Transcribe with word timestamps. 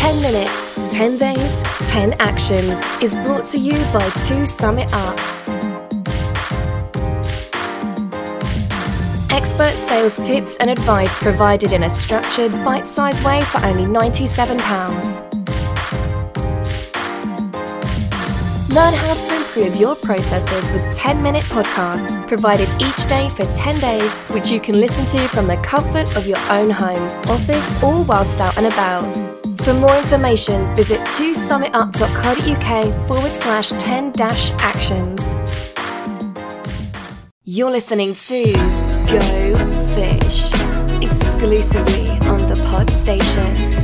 10 0.00 0.22
Minutes, 0.22 0.72
10 0.94 1.16
Days, 1.16 1.62
10 1.90 2.14
Actions 2.20 2.82
is 3.02 3.14
brought 3.16 3.44
to 3.44 3.58
you 3.58 3.74
by 3.92 4.08
2 4.26 4.46
Summit 4.46 4.88
Up. 4.94 5.18
Expert 9.30 9.72
sales 9.72 10.26
tips 10.26 10.56
and 10.56 10.70
advice 10.70 11.14
provided 11.16 11.74
in 11.74 11.82
a 11.82 11.90
structured, 11.90 12.50
bite 12.64 12.88
sized 12.88 13.22
way 13.26 13.42
for 13.42 13.58
only 13.58 13.84
£97. 13.84 14.56
Learn 18.70 18.94
how 18.94 19.12
to 19.12 19.36
improve 19.36 19.76
your 19.76 19.94
processes 19.94 20.70
with 20.70 20.96
10 20.96 21.22
minute 21.22 21.44
podcasts 21.44 22.26
provided 22.26 22.70
each 22.80 23.06
day 23.06 23.28
for 23.28 23.44
10 23.44 23.78
days, 23.78 24.22
which 24.30 24.50
you 24.50 24.60
can 24.60 24.80
listen 24.80 25.04
to 25.20 25.28
from 25.28 25.46
the 25.46 25.58
comfort 25.58 26.16
of 26.16 26.26
your 26.26 26.40
own 26.48 26.70
home, 26.70 27.02
office, 27.28 27.82
or 27.82 28.02
whilst 28.04 28.40
out 28.40 28.56
and 28.56 28.66
about. 28.66 29.39
For 29.64 29.74
more 29.74 29.96
information, 29.98 30.74
visit 30.74 30.98
2summitup.co.uk 31.00 33.06
forward 33.06 33.30
slash 33.30 33.68
10 33.70 34.12
dash 34.12 34.52
actions. 34.52 35.34
You're 37.44 37.70
listening 37.70 38.14
to 38.14 38.52
Go 39.10 39.20
Fish 39.94 40.54
exclusively 41.02 42.08
on 42.28 42.38
the 42.48 42.56
Pod 42.70 42.88
Station. 42.90 43.79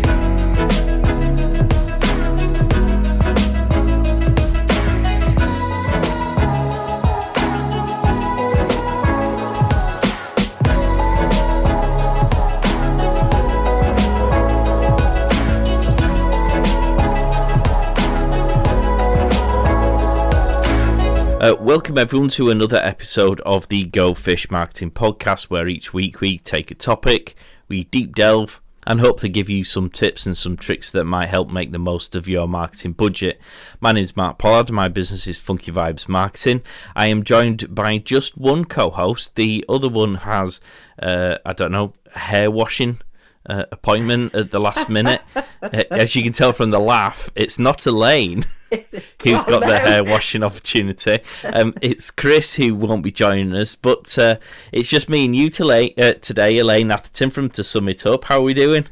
Uh, 21.47 21.55
welcome 21.61 21.97
everyone 21.97 22.29
to 22.29 22.51
another 22.51 22.81
episode 22.83 23.39
of 23.43 23.69
the 23.69 23.85
Go 23.85 24.15
Fish 24.15 24.51
Marketing 24.51 24.91
Podcast, 24.91 25.45
where 25.45 25.69
each 25.69 25.95
week 25.95 26.21
we 26.21 26.39
take 26.39 26.73
a 26.73 26.75
topic, 26.75 27.37
we 27.69 27.85
deep 27.85 28.17
delve, 28.17 28.61
and 28.85 28.99
hope 28.99 29.21
to 29.21 29.29
give 29.29 29.49
you 29.49 29.63
some 29.63 29.89
tips 29.89 30.27
and 30.27 30.37
some 30.37 30.57
tricks 30.57 30.91
that 30.91 31.05
might 31.05 31.29
help 31.29 31.53
make 31.53 31.71
the 31.71 31.79
most 31.79 32.17
of 32.17 32.27
your 32.27 32.49
marketing 32.49 32.95
budget. 32.95 33.41
My 33.79 33.93
name 33.93 34.03
is 34.03 34.17
Mark 34.17 34.39
Pollard. 34.39 34.73
My 34.73 34.89
business 34.89 35.29
is 35.29 35.39
Funky 35.39 35.71
Vibes 35.71 36.09
Marketing. 36.09 36.63
I 36.97 37.07
am 37.07 37.23
joined 37.23 37.73
by 37.73 37.99
just 37.99 38.37
one 38.37 38.65
co-host. 38.65 39.37
The 39.37 39.65
other 39.69 39.89
one 39.89 40.17
has, 40.17 40.61
uh, 41.01 41.37
I 41.47 41.53
don't 41.53 41.71
know, 41.71 41.93
hair 42.17 42.51
washing 42.51 42.99
uh, 43.49 43.65
appointment 43.73 44.35
at 44.35 44.51
the 44.51 44.61
last 44.61 44.89
minute. 44.89 45.23
As 45.91 46.15
you 46.15 46.23
can 46.23 46.33
tell 46.33 46.53
from 46.53 46.71
the 46.71 46.81
laugh, 46.81 47.31
it's 47.35 47.59
not 47.59 47.87
Elaine 47.87 48.45
who's 48.71 49.45
got 49.45 49.61
the 49.61 49.79
hair 49.79 50.05
washing 50.05 50.43
opportunity. 50.43 51.19
Um, 51.45 51.75
it's 51.83 52.11
Chris 52.11 52.55
who 52.55 52.75
won't 52.75 53.03
be 53.03 53.13
joining 53.13 53.55
us, 53.55 53.75
but 53.75 54.19
uh, 54.19 54.37
it's 54.73 54.89
just 54.89 55.09
me 55.09 55.25
and 55.25 55.37
you 55.37 55.51
today, 55.51 55.95
uh, 55.99 56.15
today 56.15 56.59
Elaine 56.59 56.91
Atherton 56.91 57.31
from 57.31 57.51
To 57.51 57.65
Sum 57.65 57.89
It 57.89 58.07
Up. 58.07 58.25
How 58.25 58.39
are 58.39 58.43
we 58.43 58.55
doing? 58.55 58.87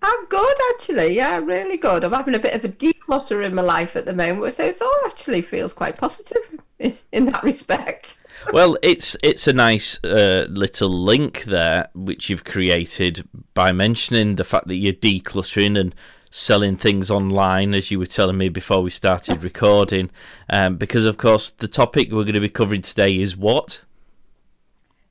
I'm 0.00 0.26
good 0.26 0.56
actually, 0.74 1.16
yeah, 1.16 1.38
really 1.38 1.76
good. 1.76 2.04
I'm 2.04 2.12
having 2.12 2.36
a 2.36 2.38
bit 2.38 2.54
of 2.54 2.64
a 2.64 2.68
declutter 2.68 3.44
in 3.44 3.54
my 3.54 3.62
life 3.62 3.96
at 3.96 4.04
the 4.04 4.12
moment, 4.12 4.54
so 4.54 4.64
it 4.64 4.80
all 4.80 5.00
actually 5.06 5.42
feels 5.42 5.72
quite 5.72 5.98
positive 5.98 6.60
in, 6.78 6.96
in 7.10 7.26
that 7.26 7.42
respect. 7.42 8.18
Well, 8.52 8.78
it's 8.82 9.16
it's 9.22 9.46
a 9.46 9.52
nice 9.52 10.02
uh, 10.04 10.46
little 10.48 10.88
link 10.90 11.44
there 11.44 11.88
which 11.94 12.30
you've 12.30 12.44
created 12.44 13.28
by 13.54 13.72
mentioning 13.72 14.36
the 14.36 14.44
fact 14.44 14.68
that 14.68 14.76
you're 14.76 14.92
decluttering 14.92 15.78
and 15.78 15.94
selling 16.30 16.76
things 16.76 17.10
online, 17.10 17.74
as 17.74 17.90
you 17.90 17.98
were 17.98 18.06
telling 18.06 18.38
me 18.38 18.48
before 18.48 18.82
we 18.82 18.90
started 18.90 19.42
recording. 19.42 20.10
Um, 20.48 20.76
because 20.76 21.04
of 21.04 21.16
course, 21.18 21.50
the 21.50 21.68
topic 21.68 22.10
we're 22.10 22.24
going 22.24 22.34
to 22.34 22.40
be 22.40 22.48
covering 22.48 22.82
today 22.82 23.18
is 23.18 23.36
what 23.36 23.82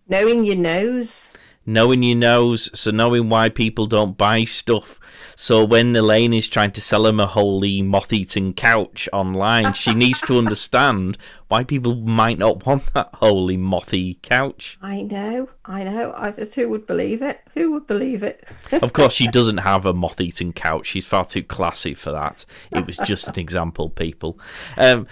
Knowing 0.07 0.46
your 0.46 0.56
no's. 0.56 1.34
knowing 1.66 2.02
your 2.02 2.18
no's, 2.18 2.69
so 2.79 2.91
knowing 2.91 3.29
why 3.29 3.50
people 3.50 3.85
don't 3.88 4.18
buy 4.18 4.46
stuff. 4.46 5.00
So 5.35 5.63
when 5.66 5.96
Elaine 5.96 6.34
is 6.34 6.47
trying 6.47 6.72
to 6.72 6.81
sell 6.81 7.06
him 7.06 7.19
a 7.19 7.28
holey 7.28 7.84
moth-eaten 7.84 8.53
couch 8.53 9.07
online, 9.13 9.73
she 9.73 9.94
needs 9.94 10.22
to 10.22 10.38
understand 10.44 11.18
why 11.47 11.63
people 11.63 11.96
might 11.96 12.38
not 12.38 12.66
want 12.66 12.94
that 12.94 13.13
holey 13.13 13.58
mothy 13.58 14.19
couch. 14.22 14.78
I 14.81 15.02
know, 15.02 15.50
I 15.63 15.84
know. 15.85 16.13
I 16.18 16.31
says, 16.31 16.53
who 16.53 16.68
would 16.69 16.85
believe 16.85 17.22
it? 17.22 17.41
Who 17.53 17.72
would 17.72 17.88
believe 17.88 18.24
it? 18.24 18.47
Of 18.88 18.94
course, 18.94 19.13
she 19.13 19.28
doesn't 19.28 19.58
have 19.58 19.85
a 19.85 19.94
moth-eaten 19.94 20.53
couch. 20.53 20.88
She's 20.88 21.06
far 21.06 21.25
too 21.25 21.44
classy 21.44 21.94
for 21.94 22.12
that. 22.12 22.46
It 22.72 22.85
was 22.85 22.97
just 22.97 23.28
an 23.28 23.40
example, 23.40 23.90
people. 23.90 24.40
Um, 24.78 25.08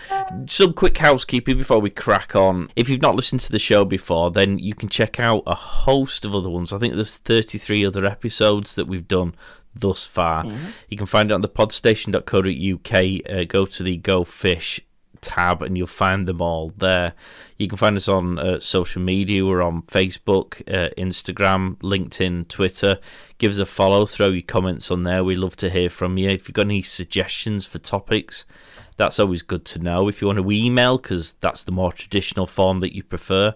some 0.48 0.74
quick 0.74 0.98
housekeeping 0.98 1.58
before 1.58 1.80
we 1.80 1.90
crack 1.90 2.36
on. 2.36 2.70
If 2.76 2.90
you've 2.90 3.02
not 3.02 3.16
listened 3.16 3.42
to 3.42 3.52
the 3.52 3.60
show 3.60 3.86
before, 3.86 4.30
then 4.30 4.60
you 4.60 4.76
can 4.76 4.90
check 4.90 5.20
out 5.20 5.44
a 5.48 5.56
host 5.56 6.26
of 6.26 6.36
other 6.36 6.50
ones. 6.50 6.72
I 6.74 6.78
think 6.78 6.94
there's 6.94 7.18
33 7.18 7.86
other 7.86 8.06
episodes 8.06 8.76
that 8.76 8.88
we've 8.88 9.08
done 9.08 9.36
thus 9.74 10.06
far. 10.06 10.46
You 10.90 10.98
can 10.98 11.06
find 11.06 11.32
it 11.32 11.34
on 11.34 11.42
the 11.42 11.50
podstation.co.uk. 11.50 13.38
Uh, 13.38 13.44
go 13.46 13.66
to 13.66 13.84
the 13.84 13.98
Go 13.98 14.24
Fish 14.24 14.80
tab 15.26 15.62
and 15.62 15.78
you'll 15.78 15.88
find 15.88 16.28
them 16.28 16.42
all 16.42 16.72
there. 16.78 17.14
You 17.58 17.68
can 17.68 17.78
find 17.78 17.98
us 17.98 18.08
on 18.08 18.38
uh, 18.38 18.60
social 18.60 19.02
media. 19.02 19.46
We're 19.46 19.62
on 19.62 19.82
Facebook, 19.82 20.62
uh, 20.68 20.90
Instagram, 20.98 21.78
LinkedIn, 21.78 22.48
Twitter. 22.48 23.00
Give 23.38 23.52
us 23.52 23.58
a 23.58 23.66
follow, 23.66 24.06
throw 24.06 24.30
your 24.30 24.42
comments 24.44 24.92
on 24.92 25.04
there. 25.04 25.24
We'd 25.24 25.38
love 25.38 25.56
to 25.58 25.70
hear 25.70 25.90
from 25.90 26.18
you. 26.18 26.30
If 26.30 26.48
you've 26.48 26.56
got 26.56 26.66
any 26.66 26.84
suggestions 26.84 27.66
for 27.66 27.80
topics, 27.80 28.46
that's 28.98 29.20
always 29.20 29.42
good 29.42 29.66
to 29.66 29.80
know. 29.80 30.08
If 30.08 30.22
you 30.22 30.28
want 30.28 30.40
to 30.40 30.52
email, 30.52 30.98
because 30.98 31.34
that's 31.42 31.64
the 31.64 31.72
more 31.72 31.92
traditional 31.92 32.46
form 32.46 32.80
that 32.80 32.96
you 32.96 33.04
prefer, 33.04 33.56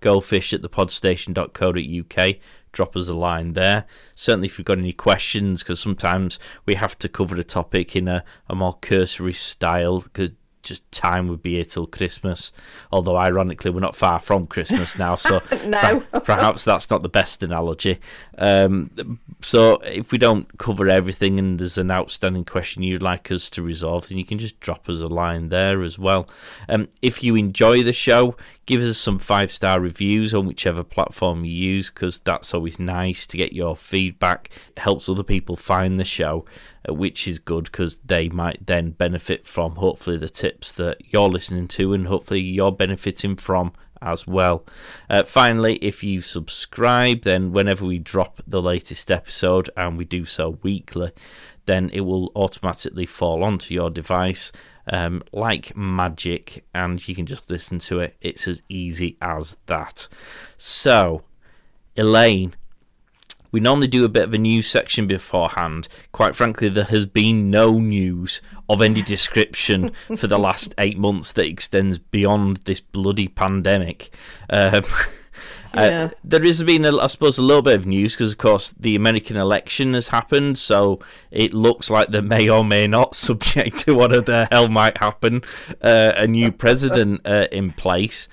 gofish 0.00 0.52
at 0.52 0.62
thepodstation.co.uk. 0.62 2.36
Drop 2.72 2.96
us 2.96 3.08
a 3.08 3.14
line 3.14 3.54
there. 3.54 3.84
Certainly, 4.14 4.46
if 4.46 4.58
you've 4.58 4.64
got 4.64 4.78
any 4.78 4.92
questions, 4.92 5.62
because 5.62 5.80
sometimes 5.80 6.38
we 6.66 6.76
have 6.76 6.96
to 7.00 7.08
cover 7.08 7.34
a 7.34 7.44
topic 7.44 7.96
in 7.96 8.06
a, 8.06 8.24
a 8.48 8.54
more 8.54 8.78
cursory 8.80 9.32
style, 9.32 10.00
because 10.00 10.30
just 10.62 10.90
time 10.92 11.28
would 11.28 11.42
be 11.42 11.54
here 11.54 11.64
till 11.64 11.86
Christmas. 11.86 12.52
Although, 12.92 13.16
ironically, 13.16 13.70
we're 13.70 13.80
not 13.80 13.96
far 13.96 14.20
from 14.20 14.46
Christmas 14.46 14.98
now, 14.98 15.16
so 15.16 15.40
No. 15.66 16.00
per- 16.12 16.20
perhaps 16.20 16.64
that's 16.64 16.90
not 16.90 17.02
the 17.02 17.08
best 17.08 17.42
analogy. 17.42 17.98
Um, 18.38 19.18
so, 19.40 19.74
if 19.78 20.12
we 20.12 20.18
don't 20.18 20.58
cover 20.58 20.88
everything 20.88 21.38
and 21.38 21.58
there's 21.58 21.78
an 21.78 21.90
outstanding 21.90 22.44
question 22.44 22.82
you'd 22.82 23.02
like 23.02 23.30
us 23.30 23.48
to 23.50 23.62
resolve, 23.62 24.08
then 24.08 24.18
you 24.18 24.24
can 24.24 24.38
just 24.38 24.60
drop 24.60 24.88
us 24.88 25.00
a 25.00 25.06
line 25.06 25.48
there 25.48 25.82
as 25.82 25.98
well. 25.98 26.28
Um, 26.68 26.88
if 27.02 27.22
you 27.22 27.36
enjoy 27.36 27.82
the 27.82 27.92
show, 27.92 28.36
give 28.66 28.82
us 28.82 28.98
some 28.98 29.18
five 29.18 29.52
star 29.52 29.80
reviews 29.80 30.34
on 30.34 30.46
whichever 30.46 30.84
platform 30.84 31.44
you 31.44 31.52
use 31.52 31.90
because 31.90 32.18
that's 32.20 32.54
always 32.54 32.78
nice 32.78 33.26
to 33.26 33.36
get 33.36 33.52
your 33.52 33.76
feedback. 33.76 34.50
It 34.76 34.80
helps 34.80 35.08
other 35.08 35.22
people 35.22 35.56
find 35.56 35.98
the 35.98 36.04
show, 36.04 36.44
uh, 36.88 36.94
which 36.94 37.26
is 37.26 37.38
good 37.38 37.64
because 37.64 37.98
they 37.98 38.28
might 38.28 38.66
then 38.66 38.90
benefit 38.90 39.46
from 39.46 39.76
hopefully 39.76 40.18
the 40.18 40.28
tips 40.28 40.72
that 40.74 40.98
you're 41.12 41.28
listening 41.28 41.68
to 41.68 41.92
and 41.92 42.06
hopefully 42.06 42.40
you're 42.40 42.72
benefiting 42.72 43.36
from 43.36 43.72
as 44.02 44.26
well. 44.26 44.64
Uh, 45.08 45.24
finally, 45.24 45.76
if 45.76 46.02
you 46.02 46.20
subscribe, 46.20 47.22
then 47.22 47.52
whenever 47.52 47.84
we 47.84 47.98
drop 47.98 48.40
the 48.46 48.62
latest 48.62 49.10
episode, 49.10 49.68
and 49.76 49.98
we 49.98 50.04
do 50.04 50.24
so 50.24 50.58
weekly, 50.62 51.12
then 51.66 51.90
it 51.92 52.00
will 52.00 52.32
automatically 52.34 53.06
fall 53.06 53.44
onto 53.44 53.74
your 53.74 53.90
device 53.90 54.52
um, 54.90 55.22
like 55.32 55.76
magic, 55.76 56.64
and 56.74 57.06
you 57.08 57.14
can 57.14 57.26
just 57.26 57.48
listen 57.48 57.78
to 57.80 58.00
it. 58.00 58.16
It's 58.20 58.46
as 58.46 58.62
easy 58.68 59.16
as 59.22 59.56
that. 59.66 60.08
So, 60.58 61.22
Elaine, 61.96 62.54
we 63.52 63.60
normally 63.60 63.86
do 63.88 64.04
a 64.04 64.08
bit 64.08 64.24
of 64.24 64.34
a 64.34 64.38
news 64.38 64.68
section 64.68 65.06
beforehand. 65.06 65.88
Quite 66.12 66.36
frankly, 66.36 66.68
there 66.68 66.84
has 66.84 67.06
been 67.06 67.50
no 67.50 67.78
news 67.78 68.40
of 68.68 68.80
any 68.82 69.02
description 69.02 69.92
for 70.16 70.26
the 70.26 70.38
last 70.38 70.74
eight 70.78 70.98
months 70.98 71.32
that 71.32 71.46
extends 71.46 71.98
beyond 71.98 72.58
this 72.58 72.80
bloody 72.80 73.28
pandemic. 73.28 74.14
Um, 74.48 74.84
Yeah. 75.74 75.80
uh, 75.80 76.08
there 76.24 76.42
has 76.42 76.62
been, 76.62 76.84
a, 76.84 76.96
I 76.96 77.06
suppose, 77.06 77.38
a 77.38 77.42
little 77.42 77.62
bit 77.62 77.76
of 77.76 77.86
news 77.86 78.14
because, 78.14 78.32
of 78.32 78.38
course, 78.38 78.70
the 78.70 78.96
American 78.96 79.36
election 79.36 79.94
has 79.94 80.08
happened, 80.08 80.58
so 80.58 80.98
it 81.30 81.54
looks 81.54 81.90
like 81.90 82.08
there 82.08 82.22
may 82.22 82.48
or 82.48 82.64
may 82.64 82.86
not, 82.86 83.14
subject 83.30 83.78
to 83.80 83.94
what 83.94 84.26
the 84.26 84.48
hell 84.50 84.68
might 84.68 84.98
happen, 84.98 85.42
uh, 85.82 86.12
a 86.16 86.26
new 86.26 86.50
president 86.50 87.20
uh, 87.24 87.46
in 87.52 87.70
place. 87.70 88.28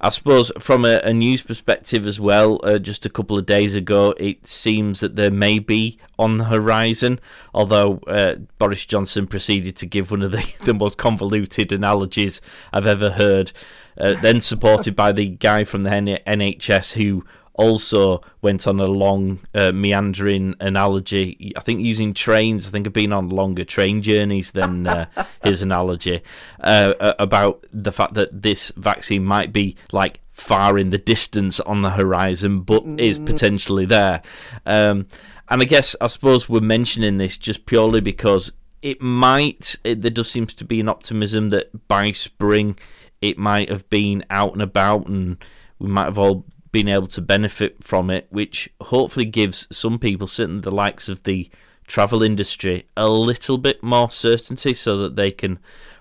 I 0.00 0.10
suppose 0.10 0.52
from 0.60 0.84
a, 0.84 1.00
a 1.00 1.12
news 1.12 1.42
perspective 1.42 2.06
as 2.06 2.20
well, 2.20 2.60
uh, 2.62 2.78
just 2.78 3.04
a 3.04 3.10
couple 3.10 3.36
of 3.36 3.46
days 3.46 3.74
ago, 3.74 4.14
it 4.16 4.46
seems 4.46 5.00
that 5.00 5.16
there 5.16 5.30
may 5.30 5.58
be 5.58 5.98
on 6.18 6.36
the 6.36 6.44
horizon. 6.44 7.18
Although 7.52 7.98
uh, 8.06 8.36
Boris 8.58 8.86
Johnson 8.86 9.26
proceeded 9.26 9.74
to 9.76 9.86
give 9.86 10.12
one 10.12 10.22
of 10.22 10.30
the, 10.30 10.54
the 10.64 10.74
most 10.74 10.98
convoluted 10.98 11.72
analogies 11.72 12.40
I've 12.72 12.86
ever 12.86 13.10
heard, 13.10 13.50
uh, 13.98 14.14
then 14.20 14.40
supported 14.40 14.94
by 14.94 15.12
the 15.12 15.28
guy 15.28 15.64
from 15.64 15.82
the 15.82 15.90
NHS 15.90 16.92
who 16.94 17.24
also 17.58 18.22
went 18.40 18.66
on 18.66 18.78
a 18.78 18.86
long 18.86 19.40
uh, 19.52 19.72
meandering 19.72 20.54
analogy. 20.60 21.52
I 21.56 21.60
think 21.60 21.80
using 21.80 22.14
trains. 22.14 22.66
I 22.66 22.70
think 22.70 22.86
I've 22.86 22.92
been 22.92 23.12
on 23.12 23.28
longer 23.28 23.64
train 23.64 24.00
journeys 24.00 24.52
than 24.52 24.86
uh, 24.86 25.06
his 25.42 25.60
analogy 25.60 26.22
uh, 26.60 26.94
about 27.18 27.66
the 27.72 27.92
fact 27.92 28.14
that 28.14 28.42
this 28.42 28.72
vaccine 28.76 29.24
might 29.24 29.52
be 29.52 29.76
like 29.92 30.20
far 30.30 30.78
in 30.78 30.90
the 30.90 30.98
distance 30.98 31.58
on 31.60 31.82
the 31.82 31.90
horizon, 31.90 32.60
but 32.60 32.84
mm. 32.84 32.98
is 33.00 33.18
potentially 33.18 33.84
there. 33.84 34.22
Um, 34.64 35.08
and 35.48 35.60
I 35.60 35.64
guess 35.64 35.96
I 36.00 36.06
suppose 36.06 36.48
we're 36.48 36.60
mentioning 36.60 37.18
this 37.18 37.36
just 37.36 37.66
purely 37.66 38.00
because 38.00 38.52
it 38.82 39.02
might. 39.02 39.74
It, 39.82 40.02
there 40.02 40.12
does 40.12 40.30
seem 40.30 40.46
to 40.46 40.64
be 40.64 40.78
an 40.78 40.88
optimism 40.88 41.50
that 41.50 41.88
by 41.88 42.12
spring 42.12 42.78
it 43.20 43.38
might 43.38 43.68
have 43.68 43.88
been 43.90 44.24
out 44.30 44.52
and 44.52 44.62
about, 44.62 45.06
and 45.08 45.36
we 45.78 45.88
might 45.88 46.04
have 46.04 46.18
all 46.18 46.44
been 46.70 46.88
able 46.88 47.06
to 47.08 47.20
benefit 47.20 47.82
from 47.82 48.10
it, 48.10 48.26
which 48.30 48.68
hopefully 48.80 49.24
gives 49.24 49.66
some 49.70 49.98
people, 49.98 50.26
certainly 50.26 50.60
the 50.60 50.74
likes 50.74 51.08
of 51.08 51.22
the 51.22 51.50
travel 51.86 52.22
industry, 52.22 52.86
a 52.96 53.08
little 53.08 53.58
bit 53.58 53.82
more 53.82 54.10
certainty 54.10 54.74
so 54.74 54.96
that 54.98 55.16
they 55.16 55.30
can 55.30 55.58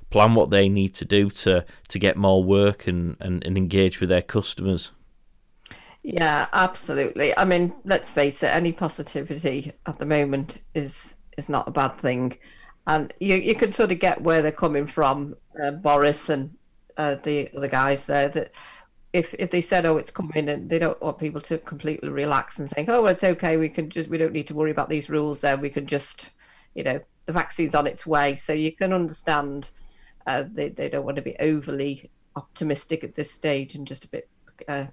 plan 0.09 0.35
what 0.35 0.49
they 0.49 0.69
need 0.69 0.93
to 0.95 1.05
do 1.05 1.29
to 1.29 1.65
to 1.87 1.99
get 1.99 2.15
more 2.15 2.43
work 2.43 2.87
and, 2.87 3.17
and, 3.19 3.43
and 3.45 3.57
engage 3.57 3.99
with 3.99 4.09
their 4.09 4.21
customers. 4.21 4.91
Yeah, 6.03 6.47
absolutely. 6.53 7.37
I 7.37 7.43
mean, 7.43 7.73
let's 7.83 8.09
face 8.09 8.41
it, 8.43 8.47
any 8.47 8.71
positivity 8.71 9.73
at 9.85 9.99
the 9.99 10.05
moment 10.05 10.61
is 10.73 11.17
is 11.37 11.49
not 11.49 11.67
a 11.67 11.71
bad 11.71 11.97
thing. 11.97 12.37
And 12.85 13.13
you 13.19 13.35
you 13.35 13.55
can 13.55 13.71
sort 13.71 13.91
of 13.91 13.99
get 13.99 14.21
where 14.21 14.41
they're 14.41 14.51
coming 14.51 14.87
from, 14.87 15.35
uh, 15.61 15.71
Boris 15.71 16.29
and 16.29 16.56
uh, 16.97 17.15
the 17.23 17.49
other 17.55 17.67
guys 17.67 18.05
there 18.05 18.29
that 18.29 18.51
if 19.13 19.33
if 19.35 19.49
they 19.49 19.61
said 19.61 19.85
oh 19.85 19.97
it's 19.97 20.11
coming 20.11 20.49
and 20.49 20.69
they 20.69 20.79
don't 20.79 21.01
want 21.01 21.17
people 21.17 21.39
to 21.39 21.57
completely 21.59 22.09
relax 22.09 22.59
and 22.59 22.69
think 22.69 22.89
oh 22.89 23.03
well, 23.03 23.11
it's 23.11 23.23
okay 23.23 23.55
we 23.57 23.69
can 23.69 23.89
just 23.89 24.09
we 24.09 24.17
don't 24.17 24.33
need 24.33 24.47
to 24.47 24.53
worry 24.53 24.71
about 24.71 24.89
these 24.89 25.09
rules 25.09 25.41
then 25.41 25.61
we 25.61 25.69
can 25.69 25.87
just 25.87 26.31
you 26.75 26.83
know 26.83 26.99
the 27.27 27.33
vaccine's 27.33 27.75
on 27.75 27.85
its 27.85 28.07
way. 28.07 28.33
So 28.33 28.53
you 28.53 28.71
can 28.71 28.91
understand 28.91 29.69
uh, 30.25 30.45
they 30.51 30.69
they 30.69 30.89
don't 30.89 31.05
want 31.05 31.17
to 31.17 31.21
be 31.21 31.35
overly 31.39 32.09
optimistic 32.35 33.03
at 33.03 33.15
this 33.15 33.31
stage 33.31 33.75
and 33.75 33.85
just 33.85 34.05
a 34.05 34.07
bit 34.07 34.29
uh, 34.67 34.85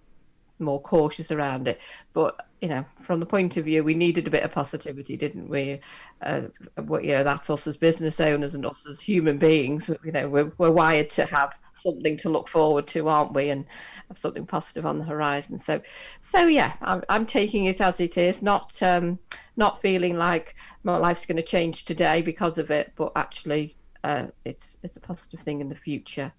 more 0.59 0.81
cautious 0.81 1.31
around 1.31 1.69
it. 1.69 1.81
But 2.13 2.47
you 2.61 2.69
know, 2.69 2.85
from 3.01 3.21
the 3.21 3.27
point 3.27 3.57
of 3.59 3.67
view, 3.67 3.85
we 3.85 3.95
needed 3.95 4.27
a 4.27 4.31
bit 4.31 4.43
of 4.43 4.51
positivity, 4.51 5.17
didn't 5.17 5.49
we? 5.49 5.81
Uh, 6.23 6.43
what 6.87 7.05
you 7.05 7.13
know, 7.13 7.23
that's 7.23 7.51
us 7.51 7.67
as 7.67 7.77
business 7.77 8.21
owners 8.21 8.55
and 8.55 8.65
us 8.65 8.87
as 8.87 9.01
human 9.01 9.37
beings. 9.37 9.91
You 10.03 10.13
know, 10.13 10.29
we're 10.29 10.53
we're 10.57 10.71
wired 10.71 11.11
to 11.11 11.27
have 11.27 11.59
something 11.75 12.17
to 12.19 12.31
look 12.31 12.49
forward 12.49 12.87
to, 12.89 13.09
aren't 13.09 13.35
we? 13.35 13.51
And 13.51 13.67
have 14.09 14.19
something 14.19 14.47
positive 14.47 14.87
on 14.87 14.99
the 14.99 15.05
horizon. 15.05 15.59
So, 15.59 15.83
so 16.23 16.47
yeah, 16.47 16.73
I'm 16.81 17.03
I'm 17.09 17.27
taking 17.27 17.67
it 17.67 17.81
as 17.81 18.01
it 18.01 18.17
is, 18.17 18.43
not 18.43 18.83
um, 18.83 19.19
not 19.57 19.83
feeling 19.83 20.17
like 20.17 20.55
my 20.85 20.97
life's 20.97 21.27
going 21.27 21.37
to 21.37 21.43
change 21.43 21.85
today 21.85 22.23
because 22.23 22.59
of 22.59 22.71
it, 22.71 22.93
but 22.97 23.13
actually 23.17 23.77
uh, 24.05 24.29
it's 24.45 24.79
it's 24.83 24.97
a 24.97 25.01
positive 25.01 25.41
thing 25.41 25.61
in 25.61 25.69
the 25.69 25.75
future. 25.75 26.33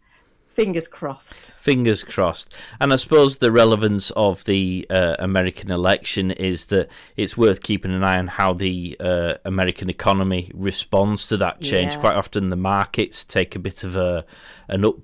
Fingers 0.56 0.88
crossed. 0.88 1.52
Fingers 1.57 2.02
crossed. 2.06 2.54
And 2.80 2.94
I 2.94 2.96
suppose 2.96 3.40
the 3.40 3.52
relevance 3.52 4.10
of 4.12 4.46
the 4.46 4.88
uh, 4.90 5.18
American 5.19 5.69
election 5.69 6.31
is 6.31 6.68
that 6.68 6.88
it's 7.18 7.36
worth 7.36 7.62
keeping 7.62 7.94
an 7.94 8.06
eye 8.06 8.18
on 8.18 8.28
how 8.28 8.54
the 8.54 8.96
uh, 9.02 9.34
American 9.44 9.90
economy 9.90 10.50
responds 10.54 11.28
to 11.28 11.36
that 11.38 11.60
change. 11.60 11.96
Yeah. 11.96 12.00
Quite 12.00 12.16
often, 12.16 12.48
the 12.48 12.56
markets 12.56 13.25
take 13.25 13.54
a 13.57 13.60
bit 13.60 13.84
of 13.84 13.98
a 13.98 14.24
an 14.69 14.86
up 14.86 14.96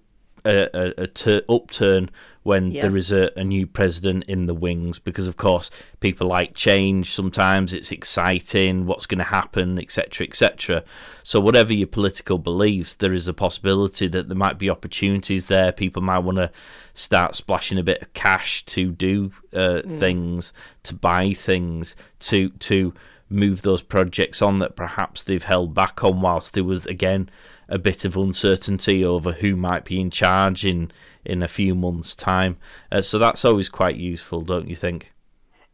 a, 0.46 0.70
a, 0.74 1.04
a 1.04 1.08
ter- 1.08 1.44
upturn 1.50 2.10
when 2.44 2.72
yes. 2.72 2.82
there 2.82 2.98
is 2.98 3.12
a, 3.12 3.32
a 3.38 3.44
new 3.44 3.68
president 3.68 4.24
in 4.26 4.48
the 4.48 4.54
wings 4.54 4.98
because 4.98 5.28
of 5.28 5.38
course 5.38 5.70
people 6.00 6.28
like 6.28 6.56
change 6.56 7.14
sometimes 7.14 7.72
it's 7.72 7.92
exciting 7.92 8.86
what's 8.86 9.06
going 9.06 9.20
to 9.20 9.24
happen 9.24 9.78
etc 9.78 10.26
etc 10.26 10.84
so 11.24 11.40
whatever 11.40 11.72
your 11.72 11.88
political 11.88 12.38
beliefs 12.38 12.96
there 12.96 13.14
is 13.14 13.28
a 13.28 13.34
possibility 13.34 14.08
that 14.08 14.28
there 14.28 14.38
might 14.38 14.58
be 14.58 14.70
opportunities 14.70 15.48
there 15.48 15.72
people 15.72 16.02
might 16.02 16.20
want 16.20 16.38
to 16.38 16.50
start 16.94 17.36
splashing 17.36 17.78
a 17.78 17.84
bit 17.84 18.02
of 18.02 18.14
cash 18.14 18.66
to 18.66 18.92
do 18.92 19.32
uh, 19.54 19.82
mm. 19.84 20.00
things 20.00 20.52
to 20.84 20.96
buy 20.96 21.34
things 21.34 21.96
to 22.20 22.50
to 22.52 22.94
move 23.30 23.62
those 23.62 23.82
projects 23.82 24.42
on 24.42 24.60
that 24.60 24.76
perhaps 24.76 25.24
they've 25.24 25.44
held 25.44 25.74
back 25.74 26.04
on 26.04 26.22
whilst 26.22 26.54
there 26.54 26.64
was 26.64 26.86
again 26.86 27.30
a 27.72 27.80
bit 27.80 28.04
of 28.04 28.18
uncertainty 28.18 29.04
over 29.04 29.32
who 29.32 29.56
might 29.56 29.86
be 29.86 30.00
in 30.00 30.12
charge 30.12 30.66
in 30.66 30.92
in 31.24 31.42
a 31.42 31.48
few 31.48 31.74
months' 31.74 32.14
time. 32.14 32.58
Uh, 32.92 33.02
so 33.02 33.18
that's 33.18 33.46
always 33.46 33.70
quite 33.70 33.96
useful, 33.96 34.42
don't 34.42 34.68
you 34.68 34.76
think? 34.76 35.14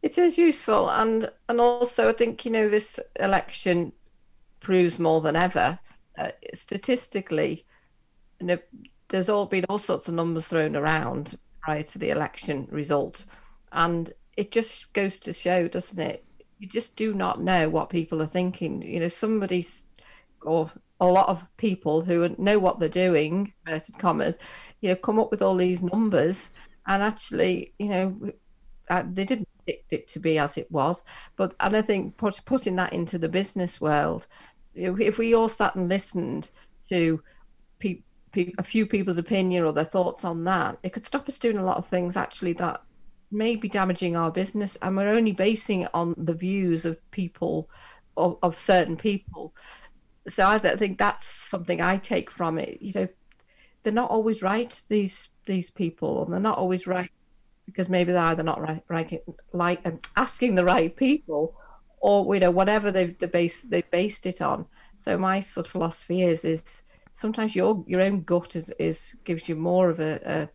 It 0.04 0.18
is 0.18 0.38
useful, 0.38 0.90
and 0.90 1.30
and 1.50 1.60
also 1.60 2.08
I 2.08 2.14
think 2.14 2.46
you 2.46 2.52
know 2.52 2.70
this 2.70 3.00
election 3.20 3.92
proves 4.60 5.00
more 5.00 5.22
than 5.22 5.36
ever 5.36 5.80
uh, 6.18 6.32
statistically. 6.54 7.66
You 8.40 8.48
know, 8.48 8.60
there's 9.10 9.30
all 9.30 9.48
been 9.48 9.66
all 9.68 9.80
sorts 9.80 10.08
of 10.08 10.14
numbers 10.14 10.48
thrown 10.48 10.76
around 10.76 11.38
prior 11.62 11.84
to 11.84 11.98
the 11.98 12.12
election 12.12 12.68
result, 12.70 13.26
and 13.72 14.14
it 14.38 14.52
just 14.52 14.94
goes 14.94 15.20
to 15.22 15.34
show, 15.34 15.68
doesn't 15.68 16.00
it? 16.00 16.24
You 16.60 16.68
just 16.68 16.96
do 16.96 17.16
not 17.16 17.42
know 17.42 17.70
what 17.70 17.90
people 17.90 18.22
are 18.22 18.28
thinking. 18.28 18.84
You 18.84 19.00
know, 19.00 19.08
somebody's 19.08 19.84
or 20.44 20.72
a 21.00 21.06
lot 21.06 21.30
of 21.30 21.46
people 21.58 22.02
who 22.02 22.36
know 22.38 22.60
what 22.60 22.80
they're 22.80 22.90
doing, 22.90 23.54
inverted 23.66 23.98
commas, 24.00 24.38
you 24.82 24.90
know, 24.90 24.96
come 24.96 25.20
up 25.20 25.32
with 25.32 25.42
all 25.42 25.56
these 25.56 25.82
numbers, 25.82 26.52
and 26.88 27.04
actually, 27.04 27.74
you 27.78 27.90
know, 27.90 28.32
uh, 28.90 29.04
they 29.12 29.26
didn't 29.26 29.48
predict 29.64 29.94
it 29.94 30.08
to 30.08 30.20
be 30.20 30.40
as 30.40 30.58
it 30.58 30.72
was. 30.72 31.04
But 31.36 31.54
and 31.60 31.76
I 31.76 31.82
think 31.82 32.18
put, 32.18 32.44
putting 32.46 32.76
that 32.78 32.94
into 32.94 33.18
the 33.18 33.30
business 33.30 33.80
world, 33.80 34.28
you 34.74 34.88
know, 34.88 34.98
if 35.00 35.18
we 35.18 35.34
all 35.34 35.50
sat 35.50 35.76
and 35.76 35.90
listened 35.90 36.52
to 36.90 37.22
pe- 37.80 38.02
pe- 38.32 38.54
a 38.58 38.64
few 38.64 38.86
people's 38.86 39.18
opinion 39.18 39.66
or 39.66 39.74
their 39.74 39.84
thoughts 39.84 40.26
on 40.26 40.44
that, 40.46 40.78
it 40.84 40.94
could 40.94 41.06
stop 41.06 41.28
us 41.28 41.40
doing 41.40 41.58
a 41.58 41.66
lot 41.66 41.78
of 41.78 41.88
things 41.88 42.16
actually 42.16 42.54
that 42.54 42.82
may 43.30 43.56
be 43.56 43.68
damaging 43.68 44.16
our 44.16 44.32
business, 44.32 44.78
and 44.82 44.96
we're 44.96 45.10
only 45.10 45.34
basing 45.34 45.82
it 45.82 45.92
on 45.94 46.16
the 46.18 46.34
views 46.34 46.86
of 46.86 47.12
people 47.12 47.70
of, 48.16 48.38
of 48.42 48.58
certain 48.58 48.98
people 48.98 49.54
so 50.28 50.48
I 50.48 50.58
think 50.58 50.98
that's 50.98 51.26
something 51.26 51.82
I 51.82 51.98
take 51.98 52.30
from 52.32 52.58
it. 52.58 52.82
You 52.82 52.94
know, 52.96 53.08
they're 53.84 53.94
not 53.94 54.12
always 54.12 54.42
right. 54.42 54.80
These 54.90 55.30
these 55.46 55.72
people, 55.72 56.24
and 56.24 56.34
they're 56.34 56.40
not 56.40 56.58
always 56.58 56.88
right 56.88 57.12
because 57.66 57.90
maybe 57.90 58.12
they're 58.12 58.22
either 58.24 58.44
not 58.44 58.62
right, 58.62 58.84
right 58.88 59.22
like 59.54 59.82
um, 59.86 60.00
asking 60.16 60.56
the 60.56 60.66
right 60.66 60.96
people, 60.96 61.56
or 62.00 62.34
you 62.34 62.40
know 62.40 62.52
whatever 62.52 62.92
they've 62.92 63.18
the 63.20 63.28
base 63.28 63.64
they 63.64 63.82
based 63.84 64.26
it 64.26 64.42
on. 64.42 64.66
So 64.96 65.18
my 65.18 65.40
sort 65.40 65.66
of 65.68 65.72
philosophy 65.72 66.24
is 66.24 66.44
is 66.44 66.84
sometimes 67.14 67.56
your 67.56 67.84
your 67.88 68.02
own 68.02 68.24
gut 68.24 68.56
is 68.56 68.70
is 68.80 69.18
gives 69.24 69.48
you 69.48 69.56
more 69.56 69.90
of 69.90 70.00
a 70.00 70.50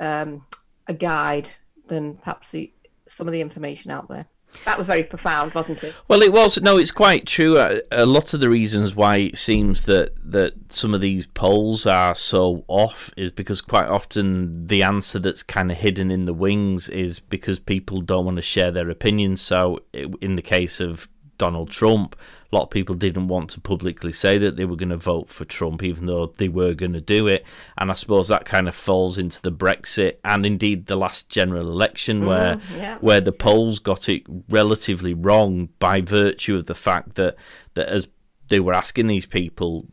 a, 0.00 0.04
um, 0.04 0.44
a 0.88 0.94
guide 0.94 1.48
than 1.86 2.14
perhaps 2.16 2.52
the, 2.52 2.72
some 3.06 3.26
of 3.26 3.32
the 3.32 3.40
information 3.40 3.90
out 3.90 4.08
there. 4.08 4.26
That 4.64 4.76
was 4.76 4.86
very 4.86 5.04
profound, 5.04 5.54
wasn't 5.54 5.82
it? 5.84 5.94
Well, 6.08 6.22
it 6.22 6.32
was. 6.32 6.60
No, 6.60 6.76
it's 6.76 6.90
quite 6.90 7.26
true. 7.26 7.58
A, 7.90 8.06
lot 8.06 8.34
of 8.34 8.40
the 8.40 8.50
reasons 8.50 8.94
why 8.94 9.16
it 9.16 9.38
seems 9.38 9.84
that, 9.84 10.12
that 10.22 10.72
some 10.72 10.94
of 10.94 11.00
these 11.00 11.26
polls 11.26 11.86
are 11.86 12.14
so 12.14 12.64
off 12.68 13.10
is 13.16 13.30
because 13.30 13.60
quite 13.60 13.86
often 13.86 14.66
the 14.66 14.82
answer 14.82 15.18
that's 15.18 15.42
kind 15.42 15.70
of 15.70 15.78
hidden 15.78 16.10
in 16.10 16.24
the 16.24 16.34
wings 16.34 16.88
is 16.88 17.20
because 17.20 17.58
people 17.58 18.00
don't 18.00 18.24
want 18.24 18.36
to 18.36 18.42
share 18.42 18.70
their 18.70 18.90
opinions. 18.90 19.40
So, 19.40 19.80
in 19.92 20.34
the 20.34 20.42
case 20.42 20.80
of 20.80 21.08
Donald 21.38 21.70
Trump, 21.70 22.16
a 22.52 22.56
lot 22.56 22.64
of 22.64 22.70
people 22.70 22.94
didn't 22.94 23.28
want 23.28 23.50
to 23.50 23.60
publicly 23.60 24.12
say 24.12 24.36
that 24.38 24.56
they 24.56 24.64
were 24.64 24.76
going 24.76 24.88
to 24.90 24.96
vote 24.96 25.28
for 25.28 25.44
Trump, 25.44 25.82
even 25.82 26.06
though 26.06 26.26
they 26.26 26.48
were 26.48 26.74
going 26.74 26.92
to 26.92 27.00
do 27.00 27.28
it. 27.28 27.44
And 27.78 27.90
I 27.90 27.94
suppose 27.94 28.28
that 28.28 28.44
kind 28.44 28.66
of 28.66 28.74
falls 28.74 29.18
into 29.18 29.40
the 29.40 29.52
Brexit 29.52 30.16
and 30.24 30.44
indeed 30.44 30.86
the 30.86 30.96
last 30.96 31.28
general 31.28 31.70
election, 31.70 32.22
mm, 32.22 32.26
where 32.26 32.60
yeah. 32.76 32.98
where 32.98 33.20
the 33.20 33.32
polls 33.32 33.78
got 33.78 34.08
it 34.08 34.22
relatively 34.48 35.14
wrong 35.14 35.68
by 35.78 36.00
virtue 36.00 36.56
of 36.56 36.66
the 36.66 36.74
fact 36.74 37.14
that 37.14 37.36
that 37.74 37.88
as 37.88 38.08
they 38.48 38.60
were 38.60 38.74
asking 38.74 39.06
these 39.06 39.26
people 39.26 39.86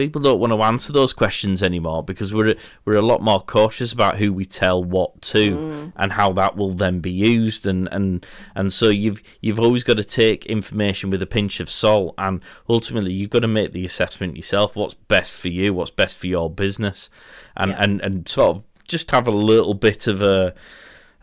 people 0.00 0.22
don't 0.22 0.40
want 0.40 0.50
to 0.50 0.62
answer 0.62 0.94
those 0.94 1.12
questions 1.12 1.62
anymore 1.62 2.02
because 2.02 2.32
we're 2.32 2.54
we're 2.86 2.96
a 2.96 3.02
lot 3.02 3.20
more 3.20 3.38
cautious 3.38 3.92
about 3.92 4.16
who 4.16 4.32
we 4.32 4.46
tell 4.46 4.82
what 4.82 5.20
to 5.20 5.50
mm. 5.50 5.92
and 5.96 6.12
how 6.12 6.32
that 6.32 6.56
will 6.56 6.72
then 6.72 7.00
be 7.00 7.10
used 7.10 7.66
and, 7.66 7.86
and 7.92 8.24
and 8.54 8.72
so 8.72 8.88
you've 8.88 9.22
you've 9.42 9.60
always 9.60 9.84
got 9.84 9.98
to 9.98 10.04
take 10.04 10.46
information 10.46 11.10
with 11.10 11.20
a 11.20 11.26
pinch 11.26 11.60
of 11.60 11.68
salt 11.68 12.14
and 12.16 12.40
ultimately 12.66 13.12
you've 13.12 13.28
got 13.28 13.40
to 13.40 13.48
make 13.48 13.74
the 13.74 13.84
assessment 13.84 14.38
yourself 14.38 14.74
what's 14.74 14.94
best 14.94 15.34
for 15.34 15.48
you 15.48 15.74
what's 15.74 15.90
best 15.90 16.16
for 16.16 16.28
your 16.28 16.48
business 16.48 17.10
and 17.58 17.72
yeah. 17.72 17.82
and 17.82 18.00
and 18.00 18.26
sort 18.26 18.56
of 18.56 18.64
just 18.88 19.10
have 19.10 19.26
a 19.26 19.30
little 19.30 19.74
bit 19.74 20.06
of 20.06 20.22
a 20.22 20.54